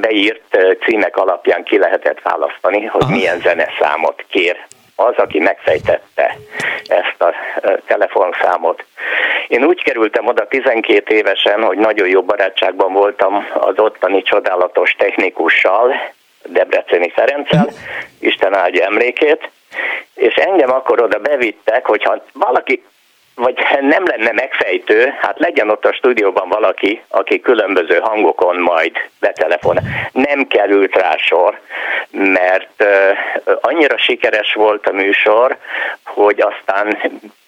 [0.00, 3.10] beírt címek alapján ki lehetett választani, hogy Aha.
[3.10, 4.56] milyen zeneszámot kér
[4.96, 6.36] az, aki megfejtette
[6.86, 7.32] ezt a
[7.86, 8.84] telefonszámot.
[9.48, 15.94] Én úgy kerültem oda 12 évesen, hogy nagyon jó barátságban voltam az ottani csodálatos technikussal,
[16.44, 17.68] Debreceni Ferenccel,
[18.18, 19.50] Isten áldja emlékét,
[20.14, 22.84] és engem akkor oda bevittek, hogyha valaki
[23.40, 23.58] vagy
[23.94, 29.78] nem lenne megfejtő, hát legyen ott a stúdióban valaki, aki különböző hangokon majd betelefon.
[30.12, 31.60] Nem került rá sor,
[32.10, 32.84] mert
[33.60, 35.56] annyira sikeres volt a műsor,
[36.04, 36.98] hogy aztán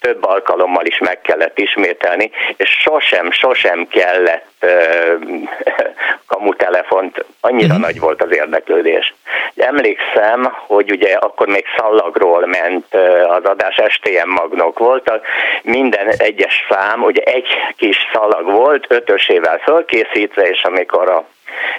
[0.03, 4.51] több alkalommal is meg kellett ismételni, és sosem, sosem kellett
[6.33, 7.81] kamutelefont, annyira uh-huh.
[7.81, 9.15] nagy volt az érdeklődés.
[9.57, 12.95] Emlékszem, hogy ugye akkor még szallagról ment
[13.29, 15.27] az adás, STM magnok voltak,
[15.63, 17.47] minden egyes szám, ugye egy
[17.77, 21.25] kis szalag volt, ötösével fölkészítve, és amikor a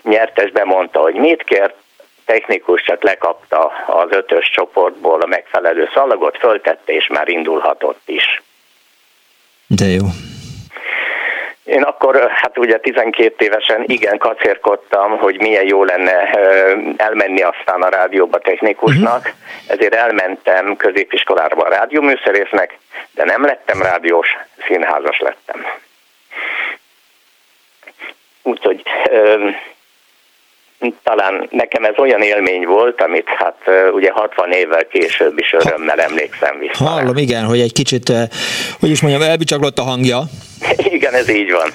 [0.02, 1.76] nyertes bemondta, hogy mit kért,
[2.26, 8.42] technikus csak lekapta az ötös csoportból a megfelelő szalagot, föltette, és már indulhatott is.
[9.68, 10.06] De jó.
[11.64, 16.30] Én akkor, hát ugye 12 évesen igen kacérkodtam, hogy milyen jó lenne
[16.98, 19.34] elmenni aztán a rádióba technikusnak, uh-huh.
[19.68, 22.78] ezért elmentem középiskolára a rádióműszerésznek,
[23.12, 24.38] de nem lettem rádiós,
[24.68, 25.66] színházas lettem.
[28.42, 28.84] Úgyhogy
[31.04, 33.58] talán nekem ez olyan élmény volt, amit hát
[33.94, 36.84] ugye 60 évvel később is örömmel emlékszem vissza.
[36.84, 38.12] Hallom, igen, hogy egy kicsit,
[38.80, 40.24] hogy is mondjam, elbicsaklott a hangja.
[40.78, 41.70] Igen, ez így van.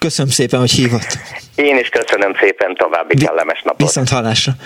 [0.00, 1.18] Köszönöm szépen, hogy hívott.
[1.54, 3.86] Én is köszönöm szépen, további kellemes napot.
[3.86, 4.56] Viszont hallásra.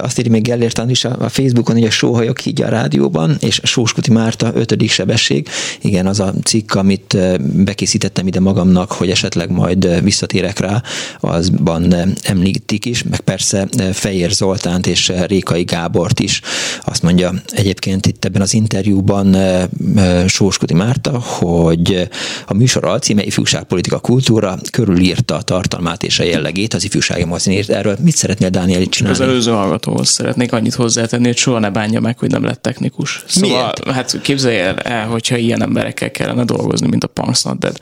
[0.00, 4.10] Azt írja még Gellért is a Facebookon, hogy a sóhajok hídja a rádióban, és Sóskuti
[4.10, 5.48] Márta, ötödik sebesség.
[5.80, 7.16] Igen, az a cikk, amit
[7.64, 10.82] bekészítettem ide magamnak, hogy esetleg majd visszatérek rá,
[11.20, 16.40] azban említik is, meg persze Fejér Zoltánt és Rékai Gábort is.
[16.84, 19.36] Azt mondja egyébként itt ebben az interjúban
[20.26, 22.08] Sóskuti Márta, hogy
[22.46, 27.52] a műsor alcíme ifjúságpolitika kultúra, műsora körülírta a tartalmát és a jellegét, az ifjúsági magazin
[27.52, 27.96] írt erről.
[28.02, 29.18] Mit szeretnél, Dániel, itt csinálni?
[29.18, 33.24] Az előző hallgatóhoz szeretnék annyit hozzátenni, hogy soha ne bánja meg, hogy nem lett technikus.
[33.26, 33.90] Szóval, Miért?
[33.90, 37.78] hát képzelj el, hogyha ilyen emberekkel kellene dolgozni, mint a Punks Not Dead.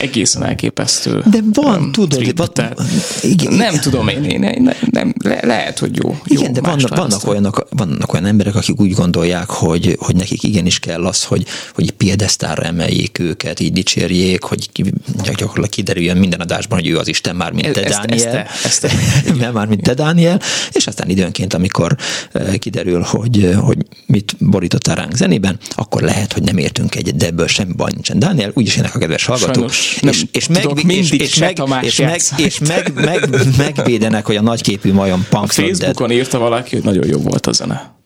[0.00, 1.22] Egészen elképesztő.
[1.30, 2.80] De van, um, tudod, trip, van- tehát
[3.22, 3.52] igen.
[3.52, 6.08] nem tudom én, én nem, nem, le, lehet, hogy jó.
[6.08, 10.16] jó Igen, de más vannak, vannak, olyanok, vannak olyan emberek, akik úgy gondolják, hogy, hogy
[10.16, 14.68] nekik igenis kell az, hogy, hogy piedesztára emeljék őket, így dicsérjék, hogy
[15.22, 18.36] gyakorlatilag kiderüljön minden adásban, hogy ő az Isten már, mint te, Ezt- Dániel.
[18.64, 18.94] ezt- ezt-
[19.38, 20.40] Nem már, mint te, Dániel.
[20.72, 21.96] És aztán időnként, amikor
[22.58, 23.76] kiderül, hogy, hogy
[24.06, 28.18] mit borítottál ránk zenében, akkor lehet, hogy nem értünk egyet, de ebből semmi baj nincsen.
[28.18, 29.26] Dániel, úgyis jönnek a kedves
[30.00, 34.36] nem és, és, tudok meg, és, és, meg, és, meg, és meg, meg, megvédenek, hogy
[34.36, 35.50] a nagyképű majom Dead.
[35.50, 38.00] Facebookon írta valaki, hogy nagyon jó volt a zene.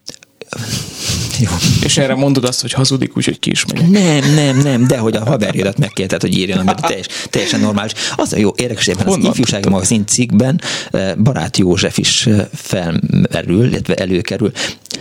[1.39, 1.49] Jó.
[1.83, 3.89] És erre mondod azt, hogy hazudik, úgyhogy ki is megyek.
[3.89, 7.91] Nem, nem, nem, de hogy a haverjédet megkérted, hogy írjon, mert teljes, teljesen normális.
[8.15, 10.59] Az a jó, érdekes, ebben az ifjúsági magazin cikkben
[10.91, 14.51] eh, Barát József is eh, felmerül, illetve előkerül.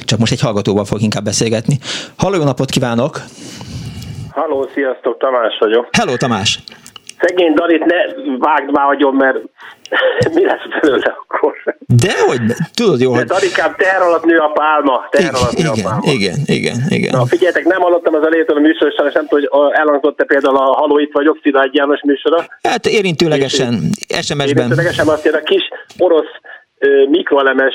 [0.04, 1.78] Csak most egy hallgatóval fogok inkább beszélgetni.
[2.16, 3.20] Halló, jó napot kívánok!
[4.30, 5.88] Halló, sziasztok, Tamás vagyok.
[5.92, 6.58] Hello, Tamás!
[7.20, 7.96] Szegény Darit ne
[8.38, 9.38] vágd már agyon, mert
[10.34, 11.54] mi lesz belőle akkor?
[11.86, 12.40] Dehogy,
[12.74, 13.24] tudod jó, hogy...
[13.24, 16.02] Darikám, teher alatt nő a pálma, teher alatt nő a Igen, pálma.
[16.12, 17.18] igen, igen, igen.
[17.18, 20.60] Na figyeljetek, nem hallottam az elejétől a műsor, és nem tudom, hogy elhangzott-e például a
[20.62, 22.44] Haló itt vagyok, Szilágy János műsora.
[22.62, 23.72] Hát érintőlegesen,
[24.20, 24.46] SMS-ben.
[24.46, 25.62] Érintőlegesen azt írja, kis
[25.98, 26.32] orosz
[27.10, 27.74] mikroelemes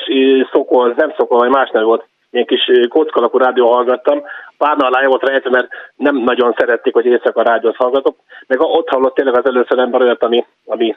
[0.52, 4.22] szokol, nem szokol, vagy más nem volt, ilyen kis kockalakú rádió hallgattam,
[4.58, 8.16] párna alá volt rejtve, mert nem nagyon szerették, hogy éjszaka rádiót hallgatok,
[8.46, 10.96] meg a- ott hallott tényleg az először ember olyat, ami, ami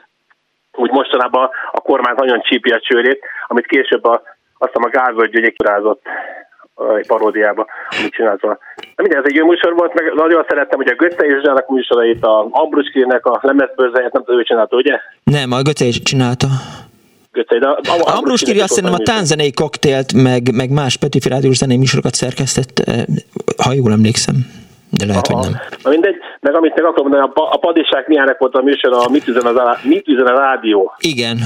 [0.76, 4.22] úgy mostanában a kormány nagyon csípi a csőrét, amit később a,
[4.58, 6.02] azt hiszem a Gálvölgy Györgyek kirázott
[6.98, 7.66] egy paródiába,
[7.98, 8.58] amit csinált volna.
[8.76, 11.68] De minden, ez egy jó műsor volt, meg nagyon szerettem, hogy a Götte és Zsának
[11.68, 15.00] műsorait, a Ambruskinek a lemezbőrzejét, nem tudom, ő csinálta, ugye?
[15.24, 16.46] Nem, a Göce is csinálta.
[17.32, 21.56] Götte, de a, a, Kiri azt szerintem a tánzenei koktélt, meg, meg más Petőfi Rádiós
[21.56, 23.02] zenei műsorokat szerkesztett, eh,
[23.64, 24.34] ha jól emlékszem.
[24.98, 25.60] De lehet, hogy nem.
[25.82, 28.92] Na mindegy, meg amit meg akarom mondani, a, pa- a Padisság Mihának volt a műsor,
[28.92, 30.92] a Mit üzen, az, á- Mit üzen a rádió.
[30.98, 31.38] Igen.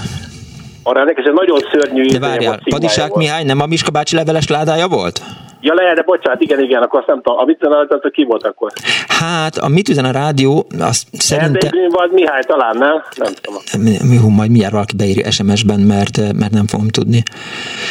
[0.82, 3.20] Arra ennek ez egy nagyon szörnyű De izéje várjál, Padisák volt.
[3.22, 5.20] Mihály nem a Miska bácsi leveles ládája volt?
[5.60, 7.38] Ja, lehet, de bocsánat, igen, igen, akkor azt nem tudom.
[7.38, 8.70] A Mit üzen, az, az ki volt akkor?
[9.08, 11.70] Hát, a mit üzen a rádió, azt szerintem...
[11.70, 13.02] Grünwald Mihály talán, nem?
[13.16, 13.82] Nem tudom.
[14.08, 17.22] Mi, hú, majd mindjárt valaki beírja SMS-ben, mert, mert nem fogom tudni.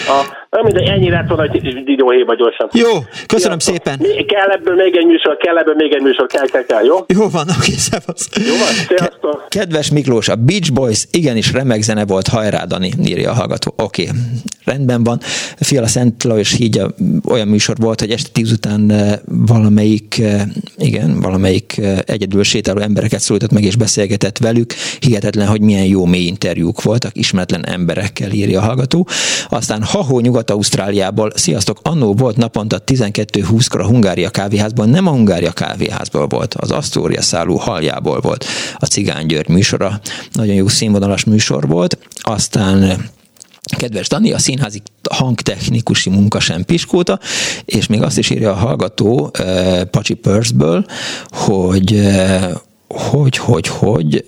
[0.07, 2.69] A, nem mindegy, ennyi lett volna, hogy dióhéjba gyorsan.
[2.71, 2.89] Jó,
[3.25, 3.95] köszönöm szépen.
[3.99, 6.97] Mi- Kell ebből még egy műsor, kell ebből még egy műsor, kell, kell, kell, jó?
[7.07, 8.29] Jó van, oké, szevasz.
[8.47, 9.45] Jó van, sziasztok.
[9.49, 13.73] Kedves Miklós, a Beach Boys igenis remek zene volt, hajrá Dani, írja a hallgató.
[13.77, 14.09] Oké,
[14.65, 15.19] rendben van.
[15.59, 16.87] Fiala Szent Lajos hídja
[17.29, 20.41] olyan műsor volt, hogy este tíz után eh, valamelyik, eh,
[20.77, 24.73] igen, valamelyik eh, egyedül sétáló embereket szólított meg és beszélgetett velük.
[24.99, 29.07] Hihetetlen, hogy milyen jó mély interjúk voltak, ismeretlen emberekkel írja a hallgató.
[29.49, 36.27] Aztán Hahó Nyugat-Ausztráliából, sziasztok, annó volt naponta 12-20-kor a Hungária kávéházban, nem a Hungária kávéházból
[36.27, 38.45] volt, az Asztória szálló haljából volt
[38.77, 39.99] a Cigány György műsora.
[40.31, 41.97] Nagyon jó színvonalas műsor volt.
[42.15, 43.09] Aztán
[43.77, 47.19] Kedves Dani, a színházi hangtechnikusi munka sem piskóta,
[47.65, 50.19] és még azt is írja a hallgató eh, Pacsi
[51.29, 52.51] hogy, eh,
[52.87, 54.25] hogy, hogy, hogy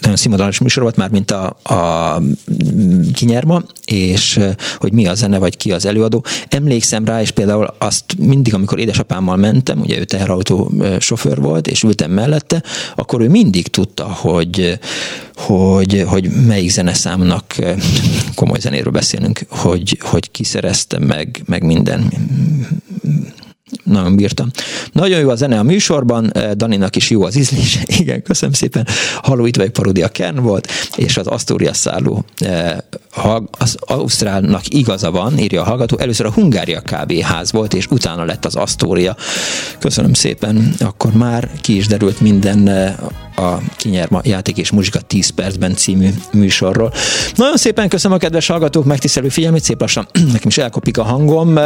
[0.00, 2.22] nagyon színvonalas műsor volt már, mint a, a
[3.12, 4.40] kinyerma, és
[4.76, 6.24] hogy mi a zene, vagy ki az előadó.
[6.48, 11.66] Emlékszem rá, és például azt mindig, amikor édesapámmal mentem, ugye ő teherautó eh, sofőr volt,
[11.66, 12.62] és ültem mellette,
[12.96, 14.78] akkor ő mindig tudta, hogy,
[15.36, 17.54] hogy, hogy melyik zeneszámnak,
[18.34, 22.12] komoly zenéről beszélünk, hogy, hogy ki szerezte meg, meg minden
[23.82, 24.50] nagyon bírtam.
[24.92, 27.80] Nagyon jó a zene a műsorban, eh, Daninak is jó az ízlése.
[28.00, 28.86] Igen, köszönöm szépen.
[29.22, 32.76] Halló, itt vagy paródia Kern volt, és az Asztória szálló eh,
[33.50, 35.98] az Ausztrálnak igaza van, írja a hallgató.
[35.98, 39.16] Először a Hungária kávéház volt, és utána lett az Asztória.
[39.78, 40.74] Köszönöm szépen.
[40.78, 42.94] Akkor már ki is derült minden eh,
[43.38, 46.92] a Kinyerma játék és muzsika 10 percben című műsorról.
[47.34, 51.58] Nagyon szépen köszönöm a kedves hallgatók megtisztelő figyelmét, szép lassan nekem is elkopik a hangom.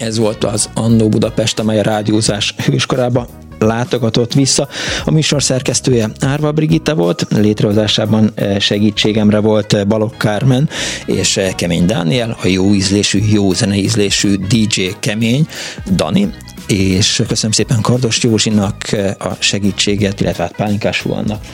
[0.00, 3.26] Ez volt az Annó Budapest, amely a rádiózás hőskorába
[3.58, 4.68] látogatott vissza.
[5.04, 10.68] A műsor szerkesztője Árva Brigitta volt, létrehozásában eh, segítségemre volt eh, Balogh Kármen
[11.06, 15.46] és eh, Kemény Dániel, a jó ízlésű, jó zeneízlésű DJ Kemény
[15.94, 16.30] Dani,
[16.66, 18.76] és köszönöm szépen Kardos Józsinak
[19.18, 21.44] a segítséget, illetve hát Pálinkás Huannak,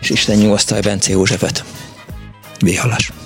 [0.00, 1.64] és Isten nyugosztalj Bence Józsefet.
[2.60, 3.21] Véhallás!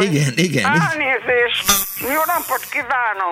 [0.00, 0.64] Igen, igen.
[0.64, 1.70] Elnézést!
[2.00, 3.28] Jó napot kívánok!